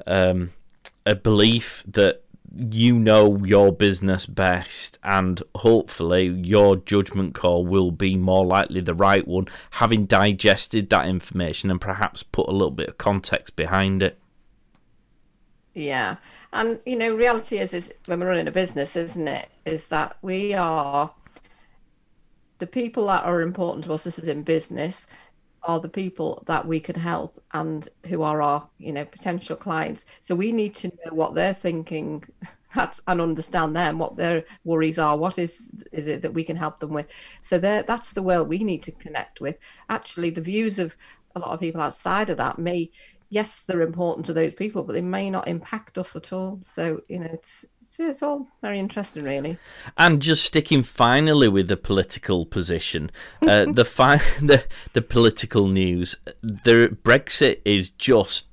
um, 0.06 0.52
a 1.08 1.16
belief 1.16 1.84
that 1.88 2.22
you 2.56 2.98
know 2.98 3.38
your 3.44 3.72
business 3.72 4.26
best, 4.26 5.00
and 5.04 5.42
hopefully 5.56 6.28
your 6.28 6.78
judgment 6.78 7.36
call 7.36 7.66
will 7.66 7.92
be 7.92 8.16
more 8.16 8.46
likely 8.46 8.82
the 8.82 8.94
right 8.94 9.28
one, 9.28 9.48
having 9.72 10.06
digested 10.06 10.90
that 10.90 11.08
information 11.08 11.70
and 11.70 11.82
perhaps 11.82 12.24
put 12.24 12.48
a 12.48 12.52
little 12.52 12.72
bit 12.72 12.90
of 12.90 12.98
context 12.98 13.56
behind 13.56 14.02
it. 14.02 14.18
Yeah, 15.74 16.16
and 16.54 16.80
you 16.86 16.96
know, 16.96 17.16
reality 17.16 17.60
is 17.60 17.74
is 17.74 17.94
when 18.06 18.20
we're 18.20 18.28
running 18.28 18.48
a 18.48 18.52
business, 18.52 18.96
isn't 18.96 19.28
it? 19.28 19.50
Is 19.66 19.90
that 19.90 20.18
we 20.22 20.54
are 20.54 21.12
the 22.60 22.68
people 22.68 23.08
that 23.08 23.24
are 23.24 23.42
important 23.42 23.86
to 23.86 23.94
us. 23.94 24.04
This 24.04 24.18
is 24.18 24.28
in 24.28 24.44
business 24.44 25.06
are 25.68 25.80
the 25.80 25.90
people 25.90 26.44
that 26.48 26.66
we 26.66 26.80
can 26.80 26.96
help 26.96 27.44
and 27.54 27.90
who 28.08 28.24
are 28.24 28.42
our 28.42 28.68
you 28.80 28.92
know 28.92 29.06
potential 29.06 29.56
clients. 29.56 30.06
So 30.22 30.34
we 30.34 30.52
need 30.52 30.74
to 30.76 30.88
know 30.88 31.12
what 31.12 31.36
they're 31.36 31.54
thinking. 31.54 32.24
That's 32.76 33.02
and 33.08 33.22
understand 33.22 33.76
them 33.76 33.98
what 33.98 34.18
their 34.18 34.44
worries 34.66 35.00
are 35.00 35.16
what 35.16 35.40
is 35.40 35.72
is 35.94 36.08
it 36.08 36.22
that 36.22 36.34
we 36.34 36.44
can 36.44 36.58
help 36.58 36.80
them 36.80 36.92
with. 36.92 37.10
So 37.40 37.58
that's 37.58 38.12
the 38.12 38.22
world 38.22 38.50
we 38.50 38.60
need 38.60 38.84
to 38.84 38.92
connect 38.92 39.40
with. 39.40 39.58
Actually 39.90 40.32
the 40.32 40.42
views 40.42 40.78
of 40.78 40.96
a 41.36 41.40
lot 41.40 41.52
of 41.52 41.62
people 41.62 41.82
outside 41.82 42.30
of 42.30 42.38
that 42.38 42.60
may 42.60 42.92
yes, 43.30 43.64
they're 43.64 43.82
important 43.82 44.26
to 44.28 44.34
those 44.34 44.54
people, 44.54 44.84
but 44.84 44.94
they 44.94 45.02
may 45.02 45.30
not 45.30 45.48
impact 45.48 45.98
us 45.98 46.16
at 46.16 46.32
all. 46.32 46.62
So 46.66 47.02
you 47.08 47.20
know, 47.20 47.30
it's 47.32 47.66
it's, 47.82 48.00
it's 48.00 48.24
all 48.24 48.48
very 48.62 48.80
interesting, 48.80 49.24
really. 49.24 49.58
And 49.98 50.22
just 50.22 50.46
sticking 50.46 50.84
finally 50.84 51.48
with 51.48 51.68
the 51.68 51.78
political 51.78 52.46
position, 52.46 53.12
uh, 53.42 53.66
the 53.72 53.86
fi- 53.86 54.22
the 54.42 54.64
the 54.94 55.02
political 55.02 55.68
news, 55.68 56.16
the 56.42 56.98
Brexit 57.04 57.62
is 57.66 57.90
just 57.90 58.48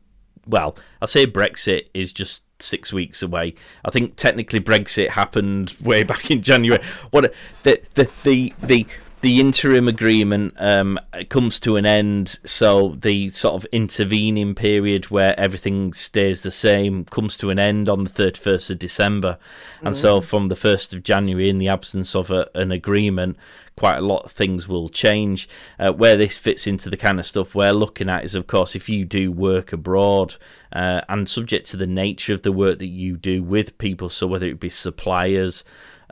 well, 0.47 0.77
I 1.01 1.07
say 1.07 1.27
Brexit 1.27 1.89
is 1.95 2.13
just 2.13 2.43
six 2.61 2.93
weeks 2.93 3.23
away. 3.23 3.55
I 3.85 3.91
think 3.91 4.17
technically 4.17 4.61
Brexit 4.61 5.11
happened 5.11 5.75
way 5.81 6.03
back 6.05 6.31
in 6.31 6.43
January. 6.43 6.83
What 7.11 7.33
the 7.63 7.81
the 7.95 8.11
the 8.25 8.55
the 8.63 8.87
the 9.25 9.41
interim 9.41 9.89
agreement 9.89 10.53
um, 10.59 11.01
comes 11.31 11.59
to 11.59 11.77
an 11.77 11.87
end, 11.87 12.39
so 12.45 12.91
the 12.91 13.31
sort 13.31 13.55
of 13.55 13.65
intervening 13.73 14.55
period 14.55 15.07
where 15.07 15.35
everything 15.41 15.95
stays 15.95 16.43
the 16.43 16.51
same 16.51 17.07
comes 17.07 17.39
to 17.39 17.49
an 17.49 17.59
end 17.59 17.89
on 17.89 18.05
the 18.05 18.11
31st 18.11 18.73
of 18.73 18.79
December. 18.79 19.39
And 19.81 19.95
mm. 19.95 19.99
so 19.99 20.21
from 20.21 20.49
the 20.49 20.55
1st 20.55 20.93
of 20.93 21.03
January, 21.03 21.49
in 21.49 21.57
the 21.57 21.69
absence 21.69 22.15
of 22.15 22.31
a, 22.31 22.51
an 22.55 22.71
agreement, 22.71 23.39
quite 23.79 23.97
a 23.97 24.03
lot 24.03 24.27
of 24.27 24.31
things 24.31 24.69
will 24.69 24.91
change. 24.91 25.49
Uh, 25.79 25.91
where 25.91 26.19
this 26.19 26.37
fits 26.37 26.67
into 26.67 26.91
the 26.91 26.97
kind 26.99 27.19
of 27.19 27.27
stuff 27.27 27.55
we're 27.55 27.73
looking 27.73 28.11
at 28.11 28.25
is, 28.25 28.35
of 28.35 28.47
course, 28.47 28.77
if 28.77 28.91
you 28.91 29.07
do 29.07 29.33
work 29.33 29.73
abroad 29.73 30.37
uh, 30.71 31.01
and 31.09 31.31
subject 31.31 31.67
to 31.69 31.79
the 31.79 31.87
nature 31.87 32.35
of 32.35 32.43
the 32.43 32.53
work 32.53 32.79
that 32.79 32.89
you 32.89 33.17
do 33.17 33.43
with 33.43 33.79
people, 33.79 34.11
so 34.11 34.27
whether 34.27 34.47
it 34.47 34.61
be 34.61 34.69
suppliers, 34.69 35.65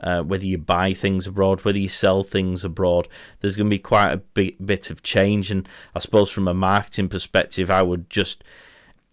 uh, 0.03 0.21
whether 0.21 0.45
you 0.45 0.57
buy 0.57 0.93
things 0.93 1.25
abroad, 1.25 1.61
whether 1.61 1.79
you 1.79 1.89
sell 1.89 2.23
things 2.23 2.63
abroad, 2.63 3.07
there's 3.39 3.55
going 3.55 3.67
to 3.67 3.75
be 3.75 3.79
quite 3.79 4.11
a 4.11 4.17
bit, 4.17 4.63
bit 4.65 4.89
of 4.89 5.01
change. 5.01 5.49
And 5.49 5.67
I 5.95 5.99
suppose 5.99 6.29
from 6.29 6.47
a 6.47 6.53
marketing 6.53 7.09
perspective, 7.09 7.71
I 7.71 7.81
would 7.81 8.09
just 8.09 8.43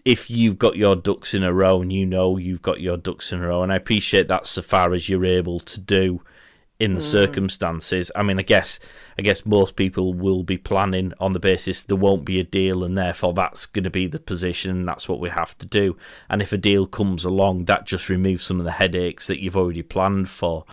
if 0.05 0.31
you've 0.31 0.59
got 0.59 0.77
your 0.77 0.97
ducks 0.97 1.35
in 1.35 1.43
a 1.43 1.53
row 1.53 1.83
and 1.83 1.93
you 1.93 2.07
know 2.07 2.37
you've 2.37 2.63
got 2.63 2.81
your 2.81 2.97
ducks 2.97 3.33
in 3.33 3.43
a 3.43 3.47
row, 3.47 3.63
and 3.63 3.73
I 3.73 3.77
appreciate 3.77 4.29
that 4.29 4.47
so 4.47 4.63
far 4.63 4.93
as 4.93 5.09
you're 5.09 5.25
able 5.25 5.61
to 5.61 5.81
do 5.81 6.23
in 6.81 6.95
the 6.95 7.01
mm. 7.01 7.05
circumstances. 7.05 8.11
I 8.17 8.23
mean, 8.23 8.39
I 8.39 8.43
guess 8.43 8.81
I 9.19 9.23
guess 9.23 9.45
most 9.45 9.77
people 9.77 10.15
will 10.15 10.43
be 10.43 10.57
planning 10.57 11.13
on 11.21 11.33
the 11.33 11.39
basis 11.39 11.83
there 11.83 11.97
won't 11.97 12.25
be 12.25 12.41
a 12.41 12.45
deal, 12.45 12.83
and 12.83 12.97
therefore 12.97 13.35
that's 13.35 13.67
going 13.67 13.85
to 13.85 13.91
be 13.91 14.07
the 14.07 14.19
position, 14.19 14.71
and 14.71 14.89
that's 14.89 15.09
what 15.09 15.21
we 15.21 15.29
have 15.29 15.57
to 15.59 15.67
do. 15.67 15.97
And 16.29 16.41
if 16.43 16.53
a 16.53 16.59
deal 16.59 16.87
comes 16.87 17.25
along, 17.25 17.67
that 17.67 17.87
just 17.87 18.09
removes 18.09 18.45
some 18.45 18.59
of 18.59 18.65
the 18.65 18.73
headaches 18.73 19.27
that 19.27 19.41
you've 19.41 19.57
already 19.57 19.83
planned 19.83 20.31
for. 20.31 20.65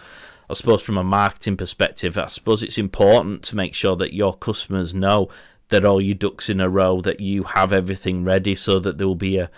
I 0.50 0.54
suppose 0.54 0.82
from 0.82 0.98
a 0.98 1.04
marketing 1.04 1.58
perspective, 1.58 2.18
I 2.18 2.28
suppose 2.28 2.64
it's 2.64 2.78
important 2.78 3.44
to 3.44 3.58
make 3.58 3.74
sure 3.74 3.98
that 3.98 4.14
your 4.14 4.34
customers 4.34 4.96
know 4.96 5.28
that 5.68 5.84
all 5.84 6.00
your 6.00 6.16
ducks 6.16 6.50
in 6.50 6.62
a 6.62 6.70
row, 6.70 7.02
that 7.02 7.20
you 7.20 7.44
have 7.44 7.74
everything 7.74 8.24
ready, 8.24 8.56
so 8.56 8.80
that 8.80 8.98
there 8.98 9.08
will 9.08 9.16
be 9.16 9.38
a 9.38 9.52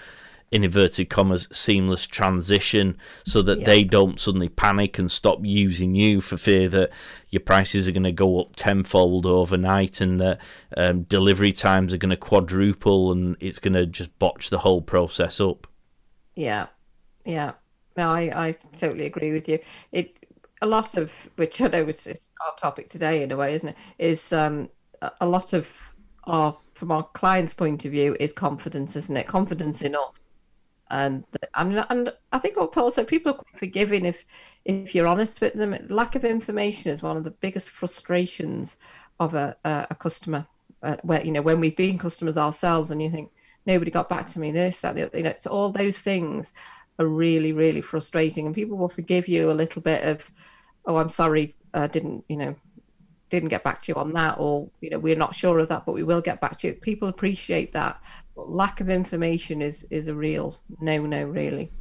in 0.52 0.64
inverted 0.64 1.10
commas 1.10 1.48
seamless 1.52 2.08
transition 2.08 2.98
so 3.24 3.42
that 3.42 3.60
yeah. 3.60 3.66
they 3.66 3.84
don't 3.84 4.20
suddenly 4.20 4.50
panic 4.50 4.98
and 4.98 5.12
stop 5.12 5.40
using 5.44 5.94
you 5.96 6.22
for 6.22 6.38
fear 6.38 6.68
that 6.68 6.90
your 7.30 7.40
prices 7.40 7.88
are 7.88 7.92
going 7.92 8.04
to 8.04 8.12
go 8.12 8.42
up 8.42 8.56
tenfold 8.56 9.26
overnight 9.26 10.02
and 10.02 10.20
that 10.20 10.40
um, 10.76 11.04
delivery 11.04 11.52
times 11.52 11.94
are 11.94 11.98
going 11.98 12.10
to 12.10 12.18
quadruple 12.18 13.12
and 13.12 13.36
it's 13.40 13.60
going 13.60 13.74
to 13.74 13.86
just 13.86 14.18
botch 14.18 14.50
the 14.50 14.60
whole 14.60 14.82
process 14.82 15.40
up. 15.40 15.68
Yeah. 16.36 16.68
Yeah. 17.26 17.54
No 17.98 18.10
i 18.10 18.48
i 18.48 18.52
totally 18.78 19.06
agree 19.06 19.34
with 19.34 19.48
you. 19.50 19.60
It 19.92 20.26
a 20.62 20.68
lot 20.68 20.96
of 20.96 21.12
which 21.36 21.62
i 21.62 21.68
know 21.68 21.88
is, 21.88 22.08
our 22.08 22.56
topic 22.58 22.88
today 22.88 23.22
in 23.24 23.32
a 23.32 23.38
way 23.38 23.54
isn't 23.54 23.70
it? 23.70 23.78
Is 23.98 24.34
um 24.34 24.70
a 25.22 25.28
lot 25.28 25.54
of 25.54 25.70
our 26.24 26.58
from 26.74 26.92
our 26.92 27.04
client's 27.04 27.54
point 27.54 27.86
of 27.86 27.92
view 27.92 28.16
is 28.20 28.32
confidence 28.32 28.96
isn't 28.96 29.18
it? 29.18 29.28
Confidence 29.28 29.82
in 29.82 29.96
us 29.96 30.12
and 30.90 31.24
and 31.56 31.86
and 31.90 32.14
I 32.32 32.40
think 32.40 32.58
also 32.58 33.04
people 33.04 33.32
are 33.32 33.36
quite 33.36 33.60
forgiving 33.60 34.06
if 34.06 34.26
if 34.66 34.96
you're 34.96 35.08
honest 35.08 35.42
with 35.42 35.54
them. 35.54 35.76
Lack 35.90 36.16
of 36.16 36.26
information 36.26 36.92
is 36.92 37.02
one 37.02 37.18
of 37.18 37.24
the 37.24 37.32
biggest 37.32 37.70
frustrations 37.70 38.78
of 39.20 39.34
a 39.34 39.56
a, 39.64 39.88
a 39.92 39.96
customer. 39.96 40.48
Uh, 40.82 40.96
where 41.04 41.24
you 41.26 41.32
know 41.32 41.42
when 41.42 41.60
we've 41.60 41.76
been 41.76 41.98
customers 41.98 42.38
ourselves, 42.38 42.90
and 42.90 43.02
you 43.02 43.10
think 43.10 43.30
nobody 43.66 43.92
got 43.92 44.08
back 44.08 44.26
to 44.28 44.40
me, 44.40 44.50
this 44.50 44.80
that 44.82 44.96
the, 44.96 45.10
you 45.14 45.24
know, 45.24 45.30
it's 45.30 45.46
all 45.46 45.70
those 45.70 46.00
things 46.00 46.54
are 46.98 47.06
really 47.06 47.52
really 47.52 47.82
frustrating, 47.82 48.46
and 48.46 48.56
people 48.56 48.78
will 48.78 48.90
forgive 48.90 49.28
you 49.28 49.52
a 49.52 49.54
little 49.54 49.82
bit 49.82 50.04
of, 50.04 50.32
oh, 50.86 50.98
I'm 50.98 51.10
sorry, 51.10 51.54
I 51.74 51.88
didn't 51.88 52.24
you 52.30 52.38
know 52.38 52.56
didn't 53.30 53.50
get 53.50 53.64
back 53.64 53.82
to 53.82 53.92
you 53.92 53.96
on 53.96 54.14
that 54.14 54.36
or 54.40 54.70
you 54.82 54.90
know 54.90 55.00
we're 55.00 55.16
not 55.16 55.36
sure 55.36 55.60
of 55.60 55.68
that 55.68 55.86
but 55.86 55.94
we 55.94 56.04
will 56.04 56.22
get 56.22 56.42
back 56.42 56.58
to 56.58 56.68
you 56.68 56.74
people 56.74 57.08
appreciate 57.08 57.74
that 57.74 58.02
lack 58.48 58.82
of 58.82 58.90
information 58.90 59.62
is 59.62 59.86
is 59.90 60.08
a 60.08 60.16
real 60.16 60.58
no 60.80 61.06
no 61.06 61.24
really. 61.24 61.72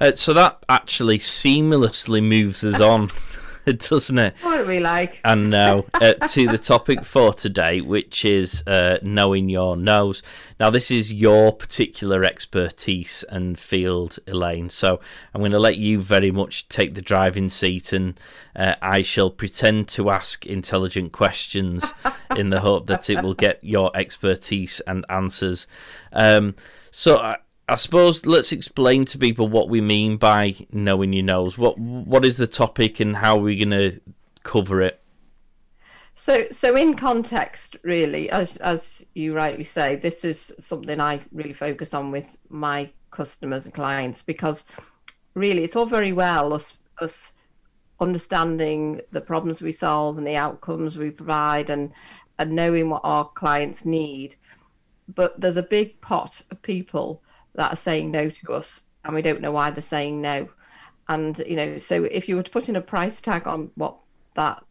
Uh, 0.00 0.12
so 0.12 0.32
that 0.32 0.64
actually 0.68 1.18
seamlessly 1.18 2.22
moves 2.22 2.64
us 2.64 2.80
on. 2.80 3.08
doesn't 3.78 4.18
it? 4.18 4.34
What 4.42 4.60
are 4.60 4.64
we 4.64 4.80
like? 4.80 5.20
And 5.24 5.50
now 5.50 5.84
uh, 5.94 6.14
to 6.14 6.46
the 6.46 6.58
topic 6.58 7.04
for 7.04 7.32
today, 7.32 7.80
which 7.80 8.24
is 8.24 8.62
uh, 8.66 8.98
knowing 9.02 9.48
your 9.48 9.76
no's. 9.76 10.22
Now, 10.58 10.70
this 10.70 10.90
is 10.90 11.12
your 11.12 11.52
particular 11.52 12.24
expertise 12.24 13.24
and 13.28 13.58
field, 13.58 14.18
Elaine. 14.26 14.68
So 14.70 15.00
I'm 15.34 15.40
going 15.40 15.52
to 15.52 15.58
let 15.58 15.76
you 15.76 16.00
very 16.00 16.30
much 16.30 16.68
take 16.68 16.94
the 16.94 17.02
driving 17.02 17.48
seat, 17.48 17.92
and 17.92 18.18
uh, 18.54 18.74
I 18.82 19.02
shall 19.02 19.30
pretend 19.30 19.88
to 19.88 20.10
ask 20.10 20.46
intelligent 20.46 21.12
questions 21.12 21.94
in 22.36 22.50
the 22.50 22.60
hope 22.60 22.86
that 22.88 23.08
it 23.08 23.22
will 23.22 23.34
get 23.34 23.62
your 23.62 23.90
expertise 23.94 24.80
and 24.80 25.04
answers. 25.08 25.66
Um, 26.12 26.54
so. 26.90 27.36
I, 27.70 27.76
suppose 27.76 28.26
let's 28.26 28.52
explain 28.52 29.04
to 29.06 29.18
people 29.18 29.48
what 29.48 29.68
we 29.68 29.80
mean 29.80 30.16
by 30.16 30.56
knowing 30.72 31.12
your 31.12 31.24
no's. 31.24 31.56
What 31.56 31.78
what 31.78 32.24
is 32.24 32.36
the 32.36 32.46
topic 32.46 33.00
and 33.00 33.16
how 33.16 33.36
are 33.36 33.42
we 33.42 33.56
going 33.56 33.70
to 33.70 34.00
cover 34.42 34.82
it? 34.82 35.00
So, 36.14 36.46
so 36.50 36.76
in 36.76 36.94
context, 36.94 37.76
really, 37.82 38.28
as 38.30 38.56
as 38.58 39.06
you 39.14 39.34
rightly 39.34 39.64
say, 39.64 39.96
this 39.96 40.24
is 40.24 40.52
something 40.58 41.00
I 41.00 41.20
really 41.32 41.52
focus 41.52 41.94
on 41.94 42.10
with 42.10 42.36
my 42.48 42.90
customers 43.10 43.64
and 43.64 43.74
clients 43.74 44.20
because 44.20 44.64
really, 45.34 45.64
it's 45.64 45.76
all 45.76 45.86
very 45.86 46.12
well 46.12 46.52
us 46.52 46.76
us 47.00 47.32
understanding 48.00 49.00
the 49.10 49.20
problems 49.20 49.62
we 49.62 49.72
solve 49.72 50.18
and 50.18 50.26
the 50.26 50.36
outcomes 50.36 50.98
we 50.98 51.10
provide 51.10 51.70
and 51.70 51.92
and 52.38 52.52
knowing 52.52 52.88
what 52.88 53.02
our 53.04 53.26
clients 53.28 53.84
need, 53.84 54.34
but 55.14 55.40
there's 55.40 55.58
a 55.58 55.62
big 55.62 56.00
pot 56.00 56.42
of 56.50 56.60
people 56.62 57.22
that 57.54 57.72
are 57.72 57.76
saying 57.76 58.10
no 58.10 58.30
to 58.30 58.52
us 58.52 58.82
and 59.04 59.14
we 59.14 59.22
don't 59.22 59.40
know 59.40 59.52
why 59.52 59.70
they're 59.70 59.82
saying 59.82 60.20
no. 60.20 60.48
And 61.08 61.38
you 61.46 61.56
know 61.56 61.78
so 61.78 62.04
if 62.04 62.28
you 62.28 62.36
were 62.36 62.42
to 62.42 62.50
put 62.50 62.68
in 62.68 62.76
a 62.76 62.80
price 62.80 63.20
tag 63.20 63.46
on 63.46 63.70
what 63.74 63.96
that 64.34 64.62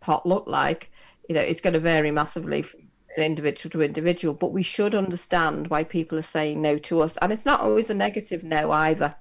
pot 0.00 0.26
looked 0.26 0.48
like 0.48 0.90
you 1.28 1.34
know 1.34 1.40
it's 1.40 1.60
going 1.60 1.72
to 1.72 1.80
vary 1.80 2.10
massively 2.10 2.60
from 2.60 2.80
individual 3.16 3.70
to 3.70 3.82
individual 3.82 4.34
but 4.34 4.52
we 4.52 4.62
should 4.62 4.94
understand 4.94 5.68
why 5.68 5.84
people 5.84 6.18
are 6.18 6.22
saying 6.22 6.60
no 6.60 6.78
to 6.78 7.00
us. 7.00 7.16
And 7.18 7.32
it's 7.32 7.46
not 7.46 7.60
always 7.60 7.90
a 7.90 7.94
negative 7.94 8.42
no 8.44 8.70
either. 8.70 9.14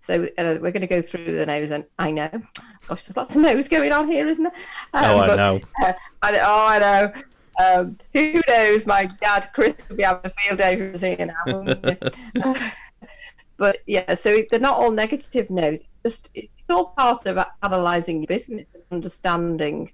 So 0.00 0.24
uh, 0.38 0.58
we're 0.60 0.72
going 0.72 0.80
to 0.80 0.88
go 0.88 1.02
through 1.02 1.36
the 1.36 1.46
no's 1.46 1.70
and 1.70 1.84
i 1.98 2.10
know. 2.10 2.30
Gosh 2.88 3.04
there's 3.04 3.16
lots 3.16 3.36
of 3.36 3.42
no's 3.42 3.68
going 3.68 3.92
on 3.92 4.08
here 4.08 4.26
isn't 4.26 4.42
there? 4.42 4.52
Um, 4.94 5.04
oh 5.04 5.18
i 5.18 5.26
but, 5.28 5.36
know. 5.36 5.60
uh, 5.84 5.92
I, 6.22 6.38
oh 6.40 6.66
i 6.66 6.78
know 6.80 7.12
um, 7.58 7.98
who 8.12 8.40
knows? 8.48 8.86
My 8.86 9.06
dad, 9.06 9.50
Chris, 9.54 9.88
will 9.88 9.96
be 9.96 10.02
having 10.02 10.22
a 10.24 10.30
field 10.30 10.58
day 10.58 10.76
for 10.76 10.98
seeing 10.98 11.30
now. 11.44 11.74
but 13.56 13.78
yeah, 13.86 14.14
so 14.14 14.42
they're 14.50 14.60
not 14.60 14.78
all 14.78 14.90
negative 14.90 15.50
notes. 15.50 15.82
It's 16.04 16.20
just 16.20 16.30
it's 16.34 16.48
all 16.70 16.86
part 16.86 17.26
of 17.26 17.44
analysing 17.62 18.20
your 18.20 18.26
business 18.26 18.68
and 18.74 18.82
understanding 18.90 19.92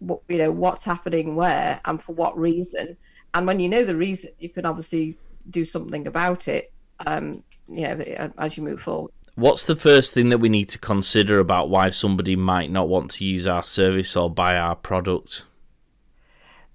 what 0.00 0.20
you 0.28 0.38
know 0.38 0.50
what's 0.50 0.84
happening 0.84 1.36
where 1.36 1.80
and 1.84 2.02
for 2.02 2.12
what 2.12 2.38
reason. 2.38 2.96
And 3.34 3.46
when 3.46 3.58
you 3.58 3.68
know 3.68 3.84
the 3.84 3.96
reason, 3.96 4.30
you 4.38 4.48
can 4.48 4.64
obviously 4.66 5.16
do 5.50 5.64
something 5.64 6.06
about 6.06 6.48
it. 6.48 6.72
Um, 7.06 7.42
you 7.68 7.82
know, 7.82 8.32
as 8.38 8.56
you 8.56 8.62
move 8.62 8.80
forward. 8.80 9.12
What's 9.36 9.64
the 9.64 9.74
first 9.74 10.14
thing 10.14 10.28
that 10.28 10.38
we 10.38 10.48
need 10.48 10.68
to 10.68 10.78
consider 10.78 11.40
about 11.40 11.68
why 11.68 11.90
somebody 11.90 12.36
might 12.36 12.70
not 12.70 12.88
want 12.88 13.10
to 13.12 13.24
use 13.24 13.48
our 13.48 13.64
service 13.64 14.16
or 14.16 14.30
buy 14.30 14.56
our 14.56 14.76
product? 14.76 15.44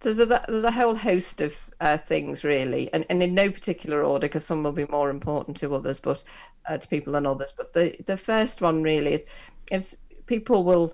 There's 0.01 0.20
a 0.20 0.25
there's 0.25 0.63
a 0.63 0.72
whole 0.72 0.96
host 0.96 1.41
of 1.41 1.56
uh, 1.82 1.98
things 1.98 2.44
really, 2.44 2.91
and, 2.94 3.06
and 3.10 3.22
in 3.22 3.34
no 3.34 3.50
particular 3.51 4.03
order 4.03 4.27
because 4.27 4.46
some 4.46 4.63
will 4.63 4.72
be 4.72 4.86
more 4.86 5.10
important 5.10 5.58
to 5.58 5.75
others, 5.75 6.00
but 6.00 6.24
uh, 6.68 6.77
to 6.77 6.88
people 6.88 7.13
than 7.13 7.25
others. 7.25 7.53
But 7.56 7.74
the 7.74 7.96
the 8.06 8.18
first 8.18 8.62
one 8.62 8.82
really 8.82 9.13
is 9.13 9.25
is 9.72 9.98
people 10.25 10.63
will 10.63 10.94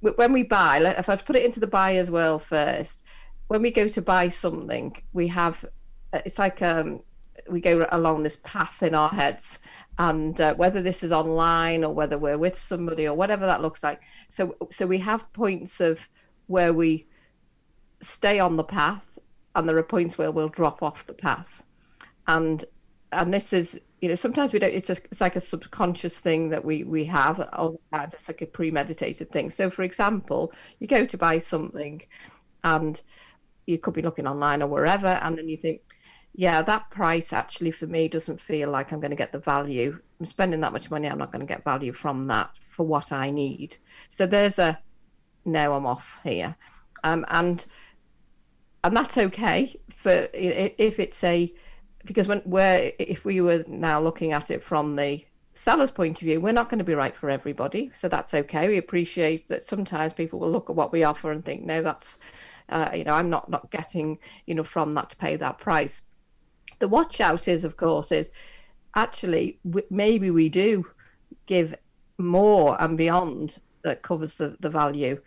when 0.00 0.32
we 0.32 0.42
buy. 0.42 0.78
If 0.78 1.08
I 1.08 1.16
put 1.16 1.36
it 1.36 1.44
into 1.44 1.60
the 1.60 1.66
buyer's 1.66 2.10
world 2.10 2.42
first, 2.42 3.04
when 3.48 3.62
we 3.62 3.70
go 3.70 3.88
to 3.88 4.02
buy 4.02 4.28
something, 4.28 5.00
we 5.12 5.28
have 5.28 5.64
it's 6.12 6.38
like 6.38 6.60
um, 6.62 7.00
we 7.48 7.60
go 7.60 7.86
along 7.92 8.22
this 8.22 8.36
path 8.42 8.82
in 8.82 8.94
our 8.94 9.08
heads 9.08 9.60
and 9.98 10.40
uh, 10.40 10.54
whether 10.54 10.82
this 10.82 11.02
is 11.02 11.12
online 11.12 11.84
or 11.84 11.94
whether 11.94 12.18
we're 12.18 12.38
with 12.38 12.56
somebody 12.58 13.06
or 13.06 13.14
whatever 13.14 13.46
that 13.46 13.62
looks 13.62 13.82
like 13.82 14.02
so 14.30 14.56
so 14.70 14.86
we 14.86 14.98
have 14.98 15.30
points 15.32 15.80
of 15.80 16.08
where 16.46 16.72
we 16.72 17.06
stay 18.02 18.38
on 18.38 18.56
the 18.56 18.64
path 18.64 19.18
and 19.54 19.68
there 19.68 19.76
are 19.76 19.82
points 19.82 20.18
where 20.18 20.30
we'll 20.30 20.48
drop 20.48 20.82
off 20.82 21.06
the 21.06 21.14
path 21.14 21.62
and 22.26 22.64
and 23.12 23.32
this 23.32 23.52
is 23.52 23.80
you 24.00 24.08
know 24.08 24.14
sometimes 24.14 24.52
we 24.52 24.58
don't 24.58 24.74
it's, 24.74 24.90
a, 24.90 24.96
it's 25.10 25.20
like 25.20 25.36
a 25.36 25.40
subconscious 25.40 26.20
thing 26.20 26.48
that 26.48 26.64
we 26.64 26.84
we 26.84 27.04
have 27.04 27.38
or 27.58 27.78
it's 27.94 28.28
like 28.28 28.42
a 28.42 28.46
premeditated 28.46 29.30
thing 29.30 29.50
so 29.50 29.70
for 29.70 29.82
example 29.82 30.52
you 30.78 30.86
go 30.86 31.04
to 31.04 31.16
buy 31.16 31.38
something 31.38 32.02
and 32.64 33.02
you 33.66 33.78
could 33.78 33.94
be 33.94 34.02
looking 34.02 34.26
online 34.26 34.62
or 34.62 34.66
wherever 34.66 35.06
and 35.06 35.38
then 35.38 35.48
you 35.48 35.56
think 35.56 35.80
yeah, 36.34 36.62
that 36.62 36.90
price 36.90 37.32
actually 37.32 37.70
for 37.70 37.86
me 37.86 38.08
doesn't 38.08 38.40
feel 38.40 38.70
like 38.70 38.92
I'm 38.92 39.00
going 39.00 39.10
to 39.10 39.16
get 39.16 39.32
the 39.32 39.38
value. 39.38 39.98
I'm 40.18 40.26
spending 40.26 40.60
that 40.60 40.72
much 40.72 40.90
money, 40.90 41.08
I'm 41.08 41.18
not 41.18 41.30
going 41.30 41.46
to 41.46 41.52
get 41.52 41.64
value 41.64 41.92
from 41.92 42.24
that 42.24 42.56
for 42.58 42.86
what 42.86 43.12
I 43.12 43.30
need. 43.30 43.76
So 44.08 44.26
there's 44.26 44.58
a 44.58 44.78
no, 45.44 45.74
I'm 45.74 45.86
off 45.86 46.20
here, 46.22 46.56
um, 47.04 47.26
and 47.28 47.66
and 48.84 48.96
that's 48.96 49.18
okay 49.18 49.76
for 49.88 50.28
if 50.32 50.98
it's 50.98 51.22
a 51.24 51.52
because 52.04 52.28
when 52.28 52.42
we're 52.44 52.92
if 52.98 53.24
we 53.24 53.40
were 53.40 53.64
now 53.68 54.00
looking 54.00 54.32
at 54.32 54.50
it 54.50 54.62
from 54.62 54.96
the 54.96 55.24
seller's 55.54 55.90
point 55.90 56.20
of 56.22 56.26
view, 56.26 56.40
we're 56.40 56.52
not 56.52 56.70
going 56.70 56.78
to 56.78 56.84
be 56.84 56.94
right 56.94 57.14
for 57.14 57.28
everybody, 57.28 57.90
so 57.94 58.08
that's 58.08 58.32
okay. 58.32 58.68
We 58.68 58.78
appreciate 58.78 59.48
that 59.48 59.64
sometimes 59.64 60.12
people 60.14 60.38
will 60.38 60.50
look 60.50 60.70
at 60.70 60.76
what 60.76 60.92
we 60.92 61.04
offer 61.04 61.30
and 61.30 61.44
think, 61.44 61.62
no, 61.62 61.82
that's 61.82 62.18
uh, 62.70 62.90
you 62.94 63.04
know, 63.04 63.14
I'm 63.14 63.30
not 63.30 63.50
not 63.50 63.70
getting 63.70 64.18
you 64.46 64.54
know 64.54 64.64
from 64.64 64.92
that 64.92 65.10
to 65.10 65.16
pay 65.16 65.36
that 65.36 65.58
price 65.58 66.02
the 66.82 66.88
watch 66.88 67.20
out 67.20 67.46
is, 67.46 67.64
of 67.64 67.76
course, 67.76 68.10
is 68.10 68.32
actually 68.96 69.60
maybe 69.88 70.32
we 70.32 70.48
do 70.48 70.84
give 71.46 71.76
more 72.18 72.76
and 72.82 72.98
beyond 72.98 73.60
that 73.82 74.02
covers 74.02 74.34
the, 74.34 74.56
the 74.58 74.68
value 74.68 75.20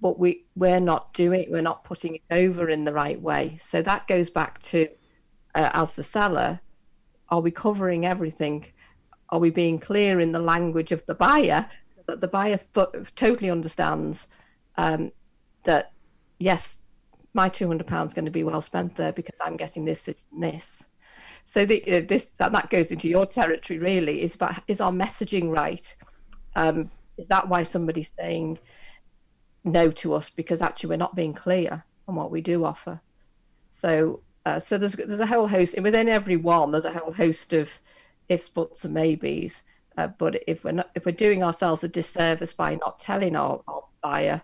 but 0.00 0.18
we 0.18 0.44
we're 0.56 0.80
not 0.80 1.12
doing 1.14 1.46
we're 1.50 1.62
not 1.62 1.84
putting 1.84 2.16
it 2.16 2.22
over 2.30 2.68
in 2.68 2.84
the 2.84 2.92
right 2.92 3.20
way. 3.20 3.58
So 3.60 3.82
that 3.82 4.06
goes 4.06 4.30
back 4.30 4.60
to 4.62 4.88
uh, 5.54 5.70
as 5.74 5.96
the 5.96 6.02
seller 6.02 6.60
are 7.28 7.40
we 7.40 7.50
covering 7.50 8.04
everything? 8.04 8.66
Are 9.30 9.38
we 9.38 9.50
being 9.50 9.78
clear 9.78 10.20
in 10.20 10.32
the 10.32 10.38
language 10.38 10.92
of 10.92 11.04
the 11.06 11.14
buyer 11.14 11.66
so 11.94 12.02
that 12.06 12.20
the 12.20 12.28
buyer 12.28 12.60
th- 12.74 12.88
totally 13.16 13.50
understands 13.50 14.28
um, 14.76 15.12
that 15.64 15.92
yes 16.38 16.78
my 17.34 17.48
200 17.48 17.86
pounds 17.86 18.10
is 18.10 18.14
going 18.14 18.26
to 18.26 18.30
be 18.30 18.44
well 18.44 18.60
spent 18.60 18.94
there 18.96 19.12
because 19.12 19.38
i'm 19.40 19.56
getting 19.56 19.86
this 19.86 20.02
this 20.02 20.26
and 20.30 20.42
this. 20.42 20.88
So 21.46 21.64
the, 21.64 21.82
uh, 21.90 22.02
this 22.06 22.28
that, 22.38 22.52
that 22.52 22.70
goes 22.70 22.90
into 22.92 23.08
your 23.08 23.26
territory 23.26 23.78
really. 23.78 24.22
Is 24.22 24.34
about 24.34 24.62
is 24.68 24.80
our 24.80 24.92
messaging 24.92 25.48
right? 25.50 25.96
Um, 26.54 26.90
is 27.18 27.28
that 27.28 27.48
why 27.48 27.62
somebody's 27.62 28.12
saying 28.18 28.58
no 29.64 29.90
to 29.90 30.14
us 30.14 30.30
because 30.30 30.62
actually 30.62 30.90
we're 30.90 30.96
not 30.96 31.16
being 31.16 31.34
clear 31.34 31.84
on 32.08 32.16
what 32.16 32.30
we 32.30 32.40
do 32.40 32.64
offer? 32.64 33.00
So 33.70 34.20
uh, 34.44 34.58
so 34.58 34.76
there's 34.76 34.94
there's 34.94 35.20
a 35.20 35.26
whole 35.26 35.46
host 35.48 35.80
within 35.80 36.08
every 36.08 36.36
one. 36.36 36.72
There's 36.72 36.84
a 36.84 36.92
whole 36.92 37.12
host 37.12 37.52
of 37.52 37.80
ifs, 38.28 38.48
buts, 38.48 38.84
and 38.84 38.94
maybes. 38.94 39.62
Uh, 39.96 40.08
but 40.08 40.42
if 40.46 40.64
we're 40.64 40.72
not 40.72 40.90
if 40.94 41.04
we're 41.04 41.12
doing 41.12 41.44
ourselves 41.44 41.84
a 41.84 41.88
disservice 41.88 42.52
by 42.52 42.74
not 42.76 42.98
telling 42.98 43.36
our, 43.36 43.60
our 43.68 43.84
buyer 44.02 44.42